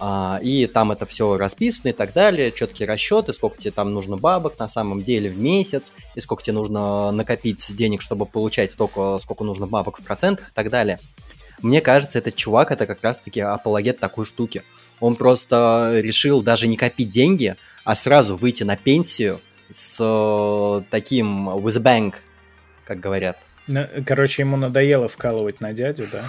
А, 0.00 0.38
и 0.42 0.66
там 0.66 0.92
это 0.92 1.06
все 1.06 1.36
расписано 1.36 1.88
и 1.88 1.92
так 1.92 2.12
далее, 2.12 2.52
четкие 2.52 2.86
расчеты, 2.86 3.32
сколько 3.32 3.58
тебе 3.58 3.72
там 3.72 3.92
нужно 3.92 4.16
бабок 4.16 4.58
на 4.58 4.68
самом 4.68 5.02
деле 5.02 5.28
в 5.28 5.38
месяц, 5.38 5.92
и 6.14 6.20
сколько 6.20 6.42
тебе 6.42 6.54
нужно 6.54 7.10
накопить 7.10 7.74
денег, 7.74 8.02
чтобы 8.02 8.24
получать 8.24 8.72
столько, 8.72 9.18
сколько 9.20 9.42
нужно 9.42 9.66
бабок 9.66 9.98
в 9.98 10.04
процентах 10.04 10.50
и 10.50 10.52
так 10.54 10.70
далее. 10.70 11.00
Мне 11.62 11.80
кажется, 11.80 12.18
этот 12.18 12.36
чувак 12.36 12.70
это 12.70 12.86
как 12.86 13.02
раз-таки 13.02 13.40
апологет 13.40 13.98
такой 13.98 14.24
штуки. 14.24 14.62
Он 15.00 15.16
просто 15.16 15.92
решил 15.96 16.42
даже 16.42 16.66
не 16.66 16.76
копить 16.76 17.10
деньги, 17.10 17.56
а 17.84 17.94
сразу 17.94 18.36
выйти 18.36 18.64
на 18.64 18.76
пенсию 18.76 19.40
с 19.72 19.98
э, 20.00 20.82
таким 20.90 21.48
with 21.50 21.76
a 21.76 21.80
bang, 21.80 22.14
как 22.84 23.00
говорят. 23.00 23.38
Короче, 24.06 24.42
ему 24.42 24.56
надоело 24.56 25.08
вкалывать 25.08 25.60
на 25.60 25.72
дядю, 25.72 26.08
да? 26.10 26.24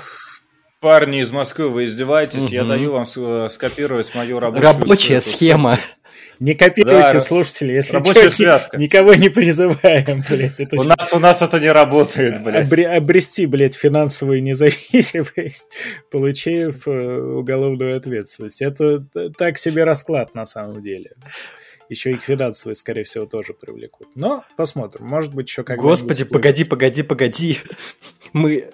Парни 0.79 1.19
из 1.21 1.31
Москвы, 1.31 1.67
вы 1.69 1.85
издеваетесь? 1.85 2.49
Я 2.49 2.61
Мгм. 2.61 2.69
даю 2.69 2.91
вам 2.93 3.05
с- 3.05 3.17
э, 3.17 3.49
скопировать 3.49 4.15
мою 4.15 4.39
рабочую 4.39 4.63
Рабочая 4.71 5.15
эту 5.15 5.25
схема. 5.25 5.77
Не 6.39 6.55
копируйте, 6.55 7.13
Да, 7.13 7.19
слушатели, 7.19 7.73
если 7.73 7.91
рабочая 7.91 8.25
ни- 8.25 8.29
связка. 8.29 8.77
никого 8.77 9.13
не 9.13 9.27
призываем, 9.27 10.23
блядь. 10.29 10.61
Это 10.61 10.77
У 10.77 10.83
ж- 10.83 10.85
нас, 10.87 11.11
у 11.13 11.19
нас 11.19 11.41
это 11.41 11.59
не 11.59 11.69
работает, 11.69 12.41
блядь. 12.41 12.71
обре- 12.71 12.85
обрести, 12.85 13.45
блядь, 13.45 13.75
финансовую 13.75 14.41
независимость, 14.41 15.69
получив 16.11 16.87
э, 16.87 16.91
уголовную 16.91 17.97
ответственность. 17.97 18.61
Это 18.61 19.03
так 19.37 19.57
себе 19.57 19.83
расклад 19.83 20.33
на 20.33 20.45
самом 20.45 20.81
деле. 20.81 21.11
Еще 21.89 22.11
и 22.11 22.13
к 22.15 22.21
финансовой, 22.23 22.75
скорее 22.75 23.03
всего, 23.03 23.25
тоже 23.25 23.53
привлекут. 23.53 24.07
Но 24.15 24.45
посмотрим. 24.55 25.05
Может 25.05 25.33
быть, 25.33 25.49
еще 25.49 25.63
как 25.63 25.77
Господи, 25.79 26.23
погоди, 26.23 26.63
погоди, 26.63 27.03
погоди. 27.03 27.57
Мы... 28.33 28.69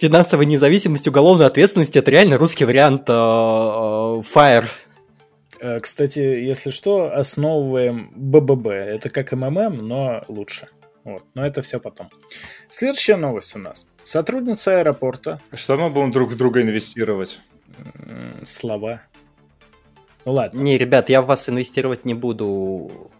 Финансовая 0.00 0.46
независимость, 0.46 1.08
уголовная 1.08 1.46
ответственность 1.46 1.96
это 1.96 2.10
реально 2.10 2.38
русский 2.38 2.64
вариант 2.64 3.02
э, 3.08 3.12
э, 3.12 3.14
Fire. 3.14 4.66
Э, 5.60 5.80
Кстати, 5.80 6.18
если 6.18 6.70
что, 6.70 7.12
основываем 7.12 8.10
БББ. 8.14 8.66
Это 8.68 9.08
как 9.08 9.32
МММ, 9.32 9.78
но 9.78 10.24
лучше. 10.28 10.68
Вот. 11.04 11.24
Но 11.34 11.46
это 11.46 11.62
все 11.62 11.78
потом. 11.78 12.10
Следующая 12.68 13.16
новость 13.16 13.54
у 13.54 13.58
нас. 13.58 13.88
Сотрудница 14.02 14.80
аэропорта. 14.80 15.40
Что 15.54 15.76
мы 15.76 15.88
будем 15.88 16.10
друг 16.10 16.32
в 16.32 16.36
друга 16.36 16.62
инвестировать? 16.62 17.40
Слова. 18.44 19.02
Ну 20.24 20.32
ладно. 20.32 20.58
Не, 20.58 20.76
ребят, 20.76 21.08
я 21.08 21.22
в 21.22 21.26
вас 21.26 21.48
инвестировать 21.48 22.04
не 22.04 22.14
буду. 22.14 23.10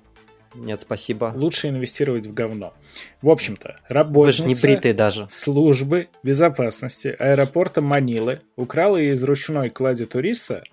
Нет, 0.57 0.80
спасибо. 0.80 1.32
Лучше 1.34 1.68
инвестировать 1.68 2.26
в 2.26 2.32
говно. 2.34 2.74
В 3.22 3.28
общем-то, 3.28 3.76
Вы 3.88 3.88
же 3.88 3.94
работница 3.94 4.44
не 4.46 4.54
бритые 4.54 4.94
даже. 4.94 5.28
службы 5.30 6.09
безопасности 6.22 7.14
аэропорта 7.18 7.82
Манилы 7.82 8.40
украла 8.57 8.96
из 8.96 9.22
ручной 9.22 9.70
клади 9.70 10.07
туриста 10.07 10.64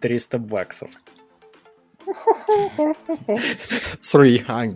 300 0.00 0.38
баксов. 0.38 0.90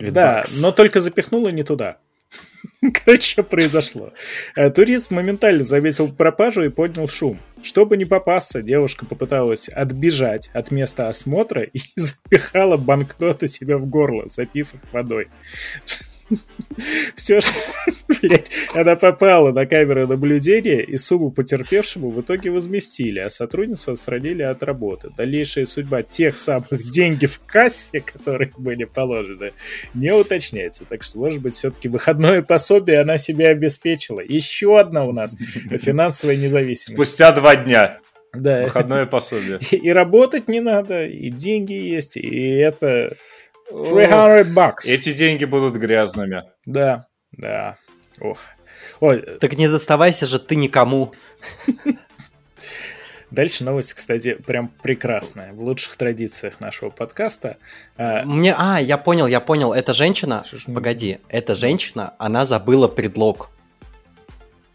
300 0.01 0.11
Да, 0.11 0.43
но 0.61 0.71
только 0.71 0.99
запихнула 1.01 1.49
не 1.49 1.63
туда. 1.63 1.97
Короче, 3.05 3.31
что 3.31 3.43
произошло. 3.43 4.13
Э, 4.55 4.69
Турист 4.69 5.11
моментально 5.11 5.63
заметил 5.63 6.11
пропажу 6.11 6.63
и 6.63 6.69
поднял 6.69 7.07
шум. 7.07 7.39
Чтобы 7.61 7.97
не 7.97 8.05
попасться, 8.05 8.61
девушка 8.61 9.05
попыталась 9.05 9.67
отбежать 9.67 10.49
от 10.53 10.71
места 10.71 11.09
осмотра 11.09 11.63
и 11.63 11.79
запихала 11.95 12.77
банкноты 12.77 13.47
себе 13.47 13.77
в 13.77 13.85
горло, 13.85 14.27
запив 14.27 14.73
их 14.73 14.81
водой. 14.91 15.27
Все, 17.15 17.39
блять, 18.21 18.51
она 18.73 18.95
попала 18.95 19.51
на 19.51 19.65
камеру 19.65 20.07
наблюдения, 20.07 20.81
и 20.81 20.97
сумму 20.97 21.31
потерпевшему 21.31 22.09
в 22.09 22.21
итоге 22.21 22.51
возместили, 22.51 23.19
а 23.19 23.29
сотрудницу 23.29 23.91
отстранили 23.91 24.43
от 24.43 24.63
работы. 24.63 25.09
Дальнейшая 25.15 25.65
судьба 25.65 26.03
тех 26.03 26.37
самых 26.37 26.67
деньги 26.91 27.25
в 27.25 27.41
кассе, 27.45 28.01
которые 28.01 28.51
были 28.57 28.85
положены, 28.85 29.53
не 29.93 30.13
уточняется. 30.13 30.85
Так 30.85 31.03
что, 31.03 31.19
может 31.19 31.41
быть, 31.41 31.55
все-таки 31.55 31.89
выходное 31.89 32.41
пособие 32.41 33.01
она 33.01 33.17
себе 33.17 33.47
обеспечила. 33.47 34.21
Еще 34.21 34.79
одна 34.79 35.05
у 35.05 35.11
нас 35.11 35.35
финансовая 35.81 36.35
независимость. 36.35 36.93
Спустя 36.93 37.31
два 37.31 37.55
дня. 37.55 37.99
Да. 38.33 38.63
Выходное 38.63 39.05
пособие. 39.05 39.59
И, 39.71 39.75
и 39.75 39.89
работать 39.89 40.47
не 40.47 40.59
надо, 40.59 41.05
и 41.05 41.29
деньги 41.29 41.73
есть, 41.73 42.15
и 42.15 42.49
это 42.57 43.15
300 43.69 44.43
бакс. 44.53 44.85
Эти 44.85 45.13
деньги 45.13 45.45
будут 45.45 45.75
грязными. 45.75 46.43
Да, 46.65 47.05
да. 47.31 47.77
Ох. 48.19 48.39
Ой, 48.99 49.21
Так 49.39 49.53
не 49.53 49.67
доставайся 49.67 50.25
же 50.25 50.39
ты 50.39 50.55
никому. 50.55 51.13
дальше 53.31 53.63
новость, 53.63 53.93
кстати, 53.93 54.33
прям 54.35 54.69
прекрасная. 54.81 55.53
В 55.53 55.61
лучших 55.63 55.95
традициях 55.95 56.59
нашего 56.59 56.89
подкаста. 56.89 57.57
А, 57.97 58.23
Мне, 58.23 58.55
а, 58.57 58.79
я 58.79 58.97
понял, 58.97 59.27
я 59.27 59.39
понял. 59.39 59.73
Эта 59.73 59.93
женщина, 59.93 60.43
мы- 60.67 60.75
погоди, 60.75 61.19
эта 61.29 61.55
женщина, 61.55 62.13
она 62.17 62.45
забыла 62.45 62.87
предлог. 62.87 63.49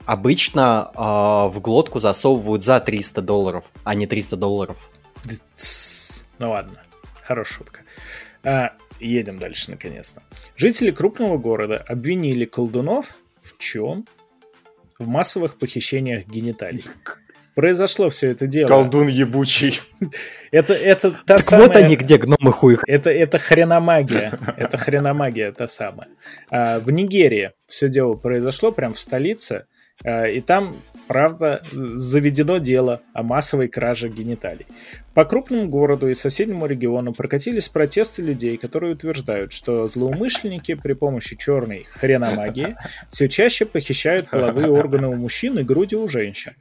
Обычно 0.07 0.91
а, 0.95 1.49
в 1.49 1.61
глотку 1.61 1.99
засовывают 1.99 2.63
за 2.65 2.79
300 2.81 3.23
долларов, 3.23 3.65
а 3.85 3.95
не 3.95 4.07
300 4.07 4.37
долларов. 4.37 4.91
Ну 6.39 6.51
ладно, 6.51 6.79
хорошая 7.23 7.55
шутка. 7.59 7.81
А, 8.43 8.73
едем 9.07 9.39
дальше, 9.39 9.71
наконец-то. 9.71 10.23
Жители 10.57 10.91
крупного 10.91 11.39
города 11.39 11.77
обвинили 11.87 12.45
колдунов 12.45 13.17
в 13.43 13.59
чем? 13.59 14.07
В 14.99 15.07
массовых 15.07 15.59
похищениях 15.59 16.27
гениталий. 16.27 16.85
Произошло 17.55 18.11
все 18.11 18.31
это 18.31 18.47
дело. 18.49 18.67
Колдун 18.69 19.07
ебучий. 19.07 19.81
Это, 20.51 20.73
это 20.73 21.13
та 21.13 21.37
Так 21.37 21.41
самая... 21.41 21.67
вот 21.69 21.77
они 21.77 21.95
где 21.97 22.17
гномы 22.17 22.53
хуй. 22.53 22.79
Это, 22.87 23.11
это 23.11 23.39
хреномагия. 23.39 24.39
Это 24.57 24.77
хреномагия 24.77 25.53
та 25.53 25.69
самая. 25.69 26.09
А, 26.51 26.81
в 26.81 26.91
Нигерии 26.91 27.53
все 27.67 27.89
дело 27.89 28.15
произошло, 28.15 28.73
прям 28.73 28.95
в 28.95 29.01
столице. 29.01 29.67
а, 30.05 30.27
и 30.27 30.41
там 30.41 30.77
Правда, 31.07 31.63
заведено 31.71 32.59
дело 32.59 33.03
о 33.13 33.23
массовой 33.23 33.69
краже 33.69 34.09
гениталий. 34.09 34.67
По 35.13 35.25
крупному 35.25 35.69
городу 35.69 36.09
и 36.09 36.15
соседнему 36.15 36.67
региону 36.67 37.13
прокатились 37.13 37.69
протесты 37.69 38.23
людей, 38.23 38.57
которые 38.57 38.95
утверждают, 38.95 39.53
что 39.53 39.87
злоумышленники 39.87 40.75
при 40.75 40.95
помощи 40.95 41.37
черной 41.37 41.85
хреномагии 41.85 42.77
все 43.11 43.29
чаще 43.29 43.67
похищают 43.67 44.31
половые 44.31 44.71
органы 44.71 45.09
у 45.09 45.15
мужчин 45.15 45.59
и 45.59 45.63
груди 45.63 45.97
у 45.97 46.09
женщин. 46.09 46.55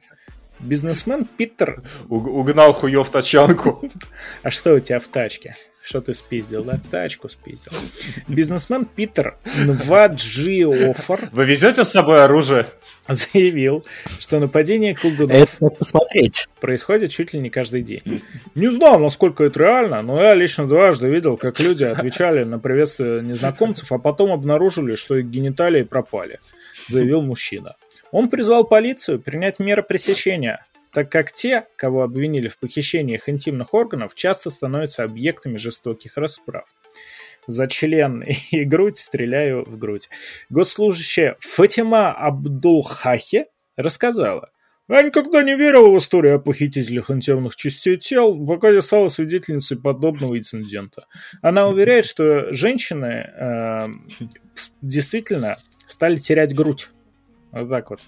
Бизнесмен 0.60 1.24
Питер... 1.24 1.82
Уг- 2.08 2.28
угнал 2.28 2.72
хуев 2.72 3.10
тачанку. 3.10 3.82
А 4.42 4.50
что 4.50 4.74
у 4.74 4.80
тебя 4.80 5.00
в 5.00 5.08
тачке? 5.08 5.56
Что 5.84 6.00
ты 6.00 6.14
спиздил? 6.14 6.64
Да, 6.64 6.80
тачку 6.90 7.28
спиздил. 7.28 7.72
Бизнесмен 8.26 8.86
Питер 8.86 9.36
Нваджиофор 9.54 11.28
Вы 11.30 11.44
везете 11.44 11.84
с 11.84 11.90
собой 11.90 12.24
оружие? 12.24 12.66
заявил, 13.06 13.84
что 14.18 14.40
нападение 14.40 14.94
колдунов 14.94 15.58
посмотреть. 15.78 16.48
происходит 16.58 17.10
чуть 17.10 17.34
ли 17.34 17.40
не 17.40 17.50
каждый 17.50 17.82
день. 17.82 18.22
Не 18.54 18.70
знаю, 18.70 18.98
насколько 18.98 19.44
это 19.44 19.60
реально, 19.60 20.00
но 20.00 20.22
я 20.22 20.32
лично 20.32 20.66
дважды 20.66 21.08
видел, 21.08 21.36
как 21.36 21.60
люди 21.60 21.84
отвечали 21.84 22.44
на 22.44 22.58
приветствие 22.58 23.20
незнакомцев, 23.20 23.92
а 23.92 23.98
потом 23.98 24.32
обнаружили, 24.32 24.94
что 24.94 25.16
их 25.16 25.26
гениталии 25.26 25.82
пропали, 25.82 26.40
заявил 26.88 27.20
мужчина. 27.20 27.76
Он 28.10 28.30
призвал 28.30 28.64
полицию 28.64 29.20
принять 29.20 29.58
меры 29.58 29.82
пресечения, 29.82 30.64
так 30.94 31.10
как 31.10 31.32
те, 31.32 31.66
кого 31.76 32.02
обвинили 32.02 32.46
в 32.48 32.56
похищениях 32.58 33.28
интимных 33.28 33.74
органов, 33.74 34.14
часто 34.14 34.48
становятся 34.48 35.02
объектами 35.02 35.56
жестоких 35.56 36.16
расправ. 36.16 36.66
За 37.46 37.66
член 37.66 38.24
и 38.50 38.64
грудь 38.64 38.98
стреляю 38.98 39.64
в 39.64 39.76
грудь. 39.76 40.08
Госслужащая 40.48 41.36
Фатима 41.40 42.12
Абдулхахе 42.12 43.46
рассказала, 43.76 44.50
я 44.88 45.02
никогда 45.02 45.42
не 45.42 45.56
верила 45.56 45.88
в 45.88 45.98
историю 45.98 46.36
о 46.36 46.38
похитителях 46.38 47.10
интимных 47.10 47.56
частей 47.56 47.96
тел, 47.96 48.46
пока 48.46 48.70
не 48.70 48.82
стала 48.82 49.08
свидетельницей 49.08 49.78
подобного 49.78 50.38
инцидента. 50.38 51.06
Она 51.42 51.68
уверяет, 51.68 52.04
что 52.04 52.52
женщины 52.52 53.30
э, 53.34 53.88
действительно 54.82 55.56
стали 55.86 56.18
терять 56.18 56.54
грудь. 56.54 56.90
Вот 57.50 57.70
так 57.70 57.90
вот. 57.90 58.00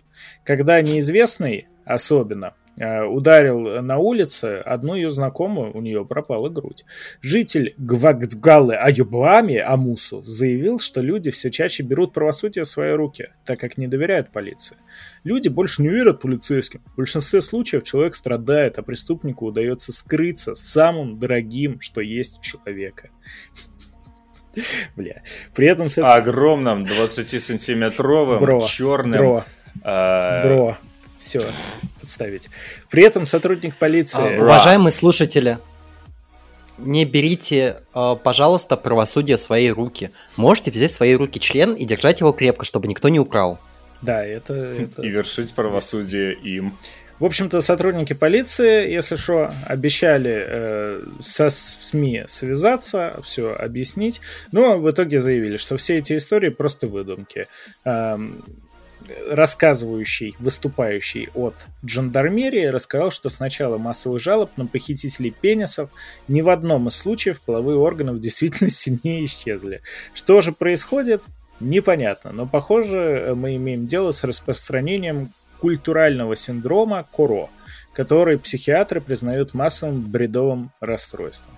Когда 0.45 0.81
неизвестный, 0.83 1.67
особенно, 1.87 2.55
ударил 2.77 3.83
на 3.83 3.99
улице, 3.99 4.61
одну 4.65 4.95
ее 4.95 5.11
знакомую, 5.11 5.75
у 5.77 5.81
нее 5.81 6.05
пропала 6.05 6.49
грудь. 6.49 6.85
Житель 7.23 7.75
Гвагдгалы 7.79 8.75
Аюбами 8.75 9.57
Амусу 9.57 10.23
заявил, 10.23 10.79
что 10.79 11.01
люди 11.01 11.31
все 11.31 11.51
чаще 11.51 11.83
берут 11.83 12.13
правосудие 12.13 12.65
в 12.65 12.69
свои 12.69 12.93
руки, 12.93 13.29
так 13.45 13.59
как 13.61 13.79
не 13.79 13.87
доверяют 13.87 14.31
полиции. 14.31 14.77
Люди 15.25 15.49
больше 15.49 15.83
не 15.83 15.89
верят 15.89 16.21
полицейским. 16.21 16.83
В 16.93 16.97
большинстве 16.97 17.41
случаев 17.41 17.83
человек 17.85 18.15
страдает, 18.15 18.79
а 18.79 18.83
преступнику 18.83 19.47
удается 19.47 19.93
скрыться 19.93 20.55
самым 20.55 21.19
дорогим, 21.19 21.81
что 21.81 22.01
есть 22.01 22.39
у 22.39 22.43
человека. 22.43 23.11
Бля. 24.97 25.23
При 25.55 25.67
этом... 25.67 25.89
Огромным 25.97 26.83
20-сантиметровым 26.83 28.41
Бро, 28.41 28.61
черным... 28.63 29.19
Бро, 29.19 29.45
э, 29.85 30.43
бро. 30.47 30.79
Все, 31.27 31.45
подставить. 32.01 32.49
При 32.89 33.03
этом 33.03 33.27
сотрудник 33.27 33.75
А, 33.75 33.81
полиции... 33.81 34.39
уважаемые 34.39 34.93
слушатели, 34.93 35.59
не 36.79 37.05
берите, 37.05 37.79
э, 37.93 38.17
пожалуйста, 38.23 38.77
правосудие 38.77 39.37
в 39.37 39.41
свои 39.41 39.71
руки. 39.71 40.13
Можете 40.37 40.71
взять 40.71 40.93
в 40.93 40.95
свои 40.95 41.17
руки 41.17 41.41
член 41.41 41.73
и 41.75 41.85
держать 41.85 42.21
его 42.21 42.31
крепко, 42.31 42.65
чтобы 42.65 42.87
никто 42.87 43.09
не 43.09 43.19
украл. 43.19 43.59
Да, 44.03 44.25
это... 44.25 44.55
это- 44.55 45.03
И 45.03 45.09
вершить 45.09 45.53
правосудие 45.53 46.35
им. 46.35 46.79
В 47.19 47.25
общем-то, 47.25 47.61
сотрудники 47.61 48.13
полиции, 48.13 48.89
если 48.93 49.17
что, 49.17 49.51
обещали 49.67 50.45
э, 50.47 51.03
со 51.23 51.51
СМИ 51.51 52.25
связаться, 52.29 53.19
все 53.25 53.53
объяснить, 53.53 54.21
но 54.53 54.79
в 54.79 54.89
итоге 54.89 55.21
заявили, 55.21 55.57
что 55.57 55.77
все 55.79 55.97
эти 55.99 56.17
истории 56.19 56.51
просто 56.51 56.87
выдумки. 56.87 57.49
Эм, 57.85 58.45
рассказывающий, 59.29 60.37
выступающий 60.39 61.29
от 61.35 61.55
жандармерии, 61.85 62.67
рассказал, 62.67 63.11
что 63.11 63.31
с 63.31 63.41
начала 63.41 63.79
массовых 63.79 64.21
жалоб 64.21 64.51
на 64.57 64.67
похитителей 64.67 65.31
пенисов 65.31 65.91
ни 66.29 66.41
в 66.41 66.49
одном 66.49 66.89
из 66.89 66.97
случаев 66.97 67.41
половые 67.41 67.79
органы 67.79 68.13
в 68.13 68.21
действительности 68.21 68.99
не 69.05 69.25
исчезли. 69.25 69.83
Что 70.15 70.41
же 70.41 70.53
происходит? 70.53 71.23
Непонятно, 71.61 72.33
но 72.33 72.47
похоже 72.47 73.33
мы 73.35 73.57
имеем 73.57 73.87
дело 73.87 74.13
с 74.13 74.25
распространением 74.25 75.31
культурального 75.59 76.37
синдрома 76.37 77.07
КОРО, 77.13 77.49
который 77.95 78.39
психиатры 78.39 79.01
признают 79.01 79.55
массовым 79.55 80.03
бредовым 80.03 80.71
расстройством. 80.81 81.55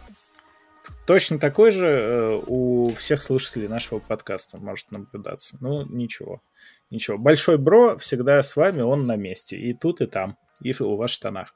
Точно 1.09 1.38
такой 1.38 1.72
же 1.72 1.86
э, 1.86 2.42
у 2.46 2.92
всех 2.94 3.22
слушателей 3.22 3.66
нашего 3.66 3.99
подкаста 3.99 4.59
может 4.59 4.90
наблюдаться. 4.90 5.57
Ну, 5.61 5.86
ничего. 5.86 6.42
Ничего. 6.91 7.18
Большой 7.18 7.59
бро 7.59 7.97
всегда 7.97 8.43
с 8.43 8.57
вами, 8.57 8.82
он 8.82 9.07
на 9.07 9.16
месте. 9.16 9.57
И 9.57 9.74
тут, 9.74 10.01
и 10.01 10.07
там. 10.07 10.36
И 10.61 10.74
у 10.80 10.97
вас 10.97 11.11
в 11.11 11.14
штанах. 11.14 11.55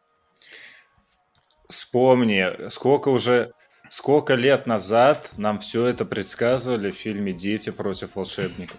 Вспомни, 1.69 2.69
сколько 2.71 3.09
уже... 3.09 3.53
Сколько 3.91 4.37
лет 4.37 4.67
назад 4.67 5.33
нам 5.37 5.59
все 5.59 5.87
это 5.87 6.07
предсказывали 6.07 6.91
в 6.91 6.95
фильме 6.95 7.35
«Дети 7.35 7.69
против 7.69 8.17
волшебников». 8.17 8.79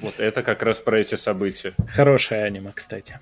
Вот 0.00 0.18
это 0.18 0.42
как 0.42 0.62
раз 0.62 0.80
про 0.80 1.00
эти 1.00 1.14
события. 1.14 1.74
Хорошее 1.90 2.44
аниме, 2.44 2.72
кстати. 2.74 3.20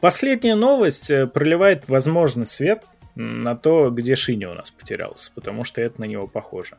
Последняя 0.00 0.56
новость 0.56 1.08
э, 1.08 1.28
проливает 1.28 1.88
возможный 1.88 2.46
свет 2.46 2.82
на 3.14 3.54
то, 3.54 3.90
где 3.90 4.16
Шиня 4.16 4.50
у 4.50 4.54
нас 4.54 4.72
потерялся, 4.72 5.30
потому 5.36 5.62
что 5.62 5.80
это 5.80 6.00
на 6.00 6.06
него 6.06 6.26
похоже. 6.26 6.78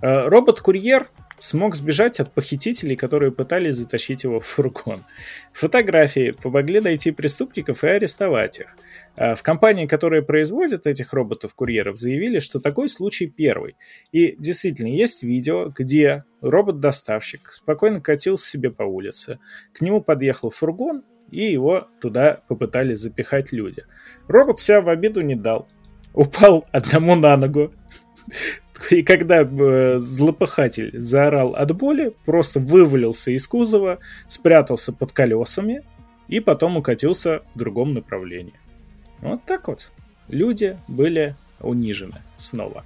Э, 0.00 0.26
Робот-курьер 0.26 1.08
смог 1.38 1.76
сбежать 1.76 2.20
от 2.20 2.32
похитителей, 2.32 2.96
которые 2.96 3.32
пытались 3.32 3.76
затащить 3.76 4.24
его 4.24 4.40
в 4.40 4.46
фургон. 4.46 5.04
Фотографии 5.52 6.32
помогли 6.32 6.80
найти 6.80 7.10
преступников 7.10 7.84
и 7.84 7.88
арестовать 7.88 8.60
их. 8.60 8.76
А 9.16 9.34
В 9.34 9.42
компании, 9.42 9.86
которая 9.86 10.22
производит 10.22 10.86
этих 10.86 11.12
роботов-курьеров, 11.12 11.96
заявили, 11.96 12.38
что 12.38 12.60
такой 12.60 12.88
случай 12.88 13.26
первый. 13.26 13.76
И 14.12 14.36
действительно, 14.38 14.88
есть 14.88 15.22
видео, 15.22 15.72
где 15.76 16.24
робот-доставщик 16.40 17.52
спокойно 17.52 18.00
катился 18.00 18.48
себе 18.48 18.70
по 18.70 18.82
улице. 18.82 19.38
К 19.72 19.80
нему 19.80 20.00
подъехал 20.00 20.50
фургон, 20.50 21.02
и 21.30 21.44
его 21.52 21.88
туда 22.00 22.42
попытались 22.48 23.00
запихать 23.00 23.52
люди. 23.52 23.84
Робот 24.28 24.60
себя 24.60 24.80
в 24.80 24.88
обиду 24.88 25.20
не 25.20 25.34
дал. 25.34 25.68
Упал 26.14 26.66
одному 26.72 27.14
на 27.16 27.36
ногу. 27.36 27.72
И 28.90 29.02
когда 29.02 29.42
э, 29.42 29.98
злопыхатель 29.98 30.98
заорал 30.98 31.54
от 31.54 31.74
боли, 31.76 32.14
просто 32.24 32.60
вывалился 32.60 33.30
из 33.30 33.46
кузова, 33.46 33.98
спрятался 34.28 34.92
под 34.92 35.12
колесами 35.12 35.82
и 36.28 36.40
потом 36.40 36.76
укатился 36.76 37.42
в 37.54 37.58
другом 37.58 37.94
направлении. 37.94 38.54
Вот 39.20 39.44
так 39.44 39.68
вот. 39.68 39.90
Люди 40.28 40.78
были 40.88 41.34
унижены 41.60 42.22
снова. 42.36 42.84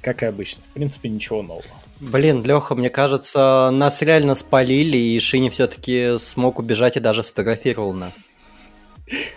Как 0.00 0.22
и 0.22 0.26
обычно. 0.26 0.62
В 0.70 0.74
принципе, 0.74 1.08
ничего 1.08 1.42
нового. 1.42 1.64
Блин, 1.98 2.44
Леха, 2.44 2.74
мне 2.74 2.90
кажется, 2.90 3.70
нас 3.72 4.02
реально 4.02 4.34
спалили, 4.34 4.96
и 4.96 5.18
Шини 5.18 5.48
все-таки 5.48 6.18
смог 6.18 6.58
убежать 6.58 6.96
и 6.96 7.00
даже 7.00 7.22
сфотографировал 7.22 7.92
нас. 7.92 8.26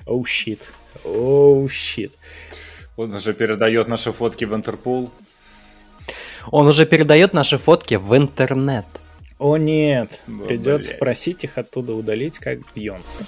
Оу, 0.05 0.25
щит. 0.25 0.61
Оу, 1.03 1.67
щит. 1.69 2.13
Он 2.97 3.13
уже 3.13 3.33
передает 3.33 3.87
наши 3.87 4.11
фотки 4.11 4.45
в 4.45 4.53
Интерпол. 4.53 5.09
Он 6.51 6.67
уже 6.67 6.85
передает 6.85 7.33
наши 7.33 7.57
фотки 7.57 7.95
в 7.95 8.15
интернет. 8.15 8.85
О 9.37 9.57
нет, 9.57 10.23
придется 10.47 10.89
блядь. 10.89 10.99
просить 10.99 11.43
их 11.45 11.57
оттуда 11.57 11.93
удалить, 11.93 12.39
как 12.39 12.59
Бьонса. 12.75 13.23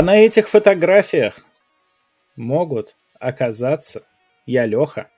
А 0.00 0.02
на 0.02 0.16
этих 0.16 0.48
фотографиях 0.48 1.44
могут 2.34 2.96
оказаться 3.18 4.06
я 4.46 4.64
Леха, 4.64 5.10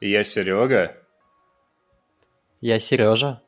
я 0.00 0.24
Серега. 0.24 0.96
Я 2.62 2.80
Сережа. 2.80 3.42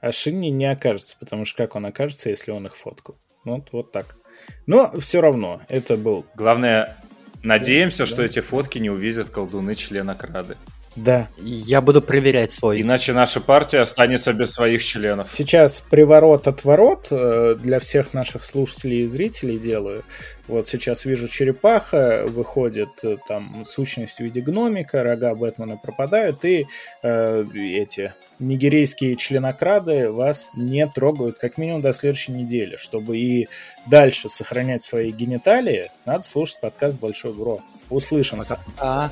а 0.00 0.10
Шинни 0.10 0.46
не 0.48 0.64
окажется, 0.64 1.18
потому 1.20 1.44
что 1.44 1.58
как 1.58 1.76
он 1.76 1.84
окажется, 1.84 2.30
если 2.30 2.50
он 2.50 2.64
их 2.64 2.74
фоткал? 2.74 3.18
Вот, 3.44 3.68
вот 3.72 3.92
так. 3.92 4.16
Но 4.64 4.98
все 5.00 5.20
равно, 5.20 5.60
это 5.68 5.98
был... 5.98 6.24
Главное, 6.34 6.96
надеемся, 7.42 8.04
Да. 8.04 8.06
что 8.06 8.22
эти 8.22 8.40
фотки 8.40 8.78
не 8.78 8.88
увидят 8.88 9.28
колдуны 9.28 9.74
члена 9.74 10.14
Крады. 10.14 10.56
Да. 10.96 11.28
Я 11.38 11.80
буду 11.80 12.02
проверять 12.02 12.52
свой. 12.52 12.82
Иначе 12.82 13.12
наша 13.12 13.40
партия 13.40 13.80
останется 13.80 14.32
без 14.32 14.52
своих 14.52 14.84
членов. 14.84 15.30
Сейчас 15.30 15.80
приворот-отворот 15.80 17.08
э, 17.10 17.56
для 17.58 17.78
всех 17.78 18.12
наших 18.12 18.44
слушателей 18.44 19.04
и 19.04 19.06
зрителей 19.06 19.58
делаю. 19.58 20.04
Вот 20.48 20.68
сейчас 20.68 21.04
вижу 21.04 21.28
черепаха, 21.28 22.24
выходит 22.26 22.90
э, 23.02 23.16
там 23.26 23.64
сущность 23.64 24.18
в 24.18 24.20
виде 24.20 24.42
гномика, 24.42 25.02
рога 25.02 25.34
Бэтмена 25.34 25.78
пропадают, 25.82 26.44
и 26.44 26.66
э, 27.02 27.44
эти 27.54 28.12
нигерийские 28.38 29.16
членокрады 29.16 30.10
вас 30.10 30.50
не 30.54 30.86
трогают 30.86 31.38
как 31.38 31.56
минимум 31.56 31.80
до 31.80 31.92
следующей 31.92 32.32
недели. 32.32 32.76
Чтобы 32.76 33.18
и 33.18 33.48
дальше 33.86 34.28
сохранять 34.28 34.82
свои 34.82 35.10
гениталии, 35.10 35.90
надо 36.04 36.24
слушать 36.24 36.60
подкаст 36.60 37.00
«Большой 37.00 37.32
Бро». 37.32 37.60
Услышимся. 37.88 38.58
А, 38.78 39.10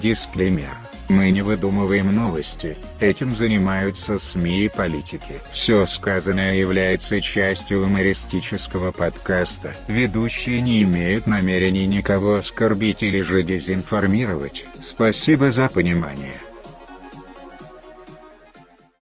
Дисклеймер. 0.00 0.76
Мы 1.08 1.30
не 1.30 1.42
выдумываем 1.42 2.14
новости, 2.14 2.76
этим 2.98 3.36
занимаются 3.36 4.18
СМИ 4.18 4.64
и 4.64 4.68
политики. 4.68 5.40
Все 5.52 5.84
сказанное 5.84 6.54
является 6.54 7.20
частью 7.20 7.82
юмористического 7.82 8.90
подкаста. 8.90 9.74
Ведущие 9.86 10.62
не 10.62 10.82
имеют 10.82 11.26
намерений 11.26 11.86
никого 11.86 12.36
оскорбить 12.36 13.02
или 13.02 13.20
же 13.20 13.42
дезинформировать. 13.42 14.64
Спасибо 14.80 15.50
за 15.50 15.68
понимание. 15.68 16.40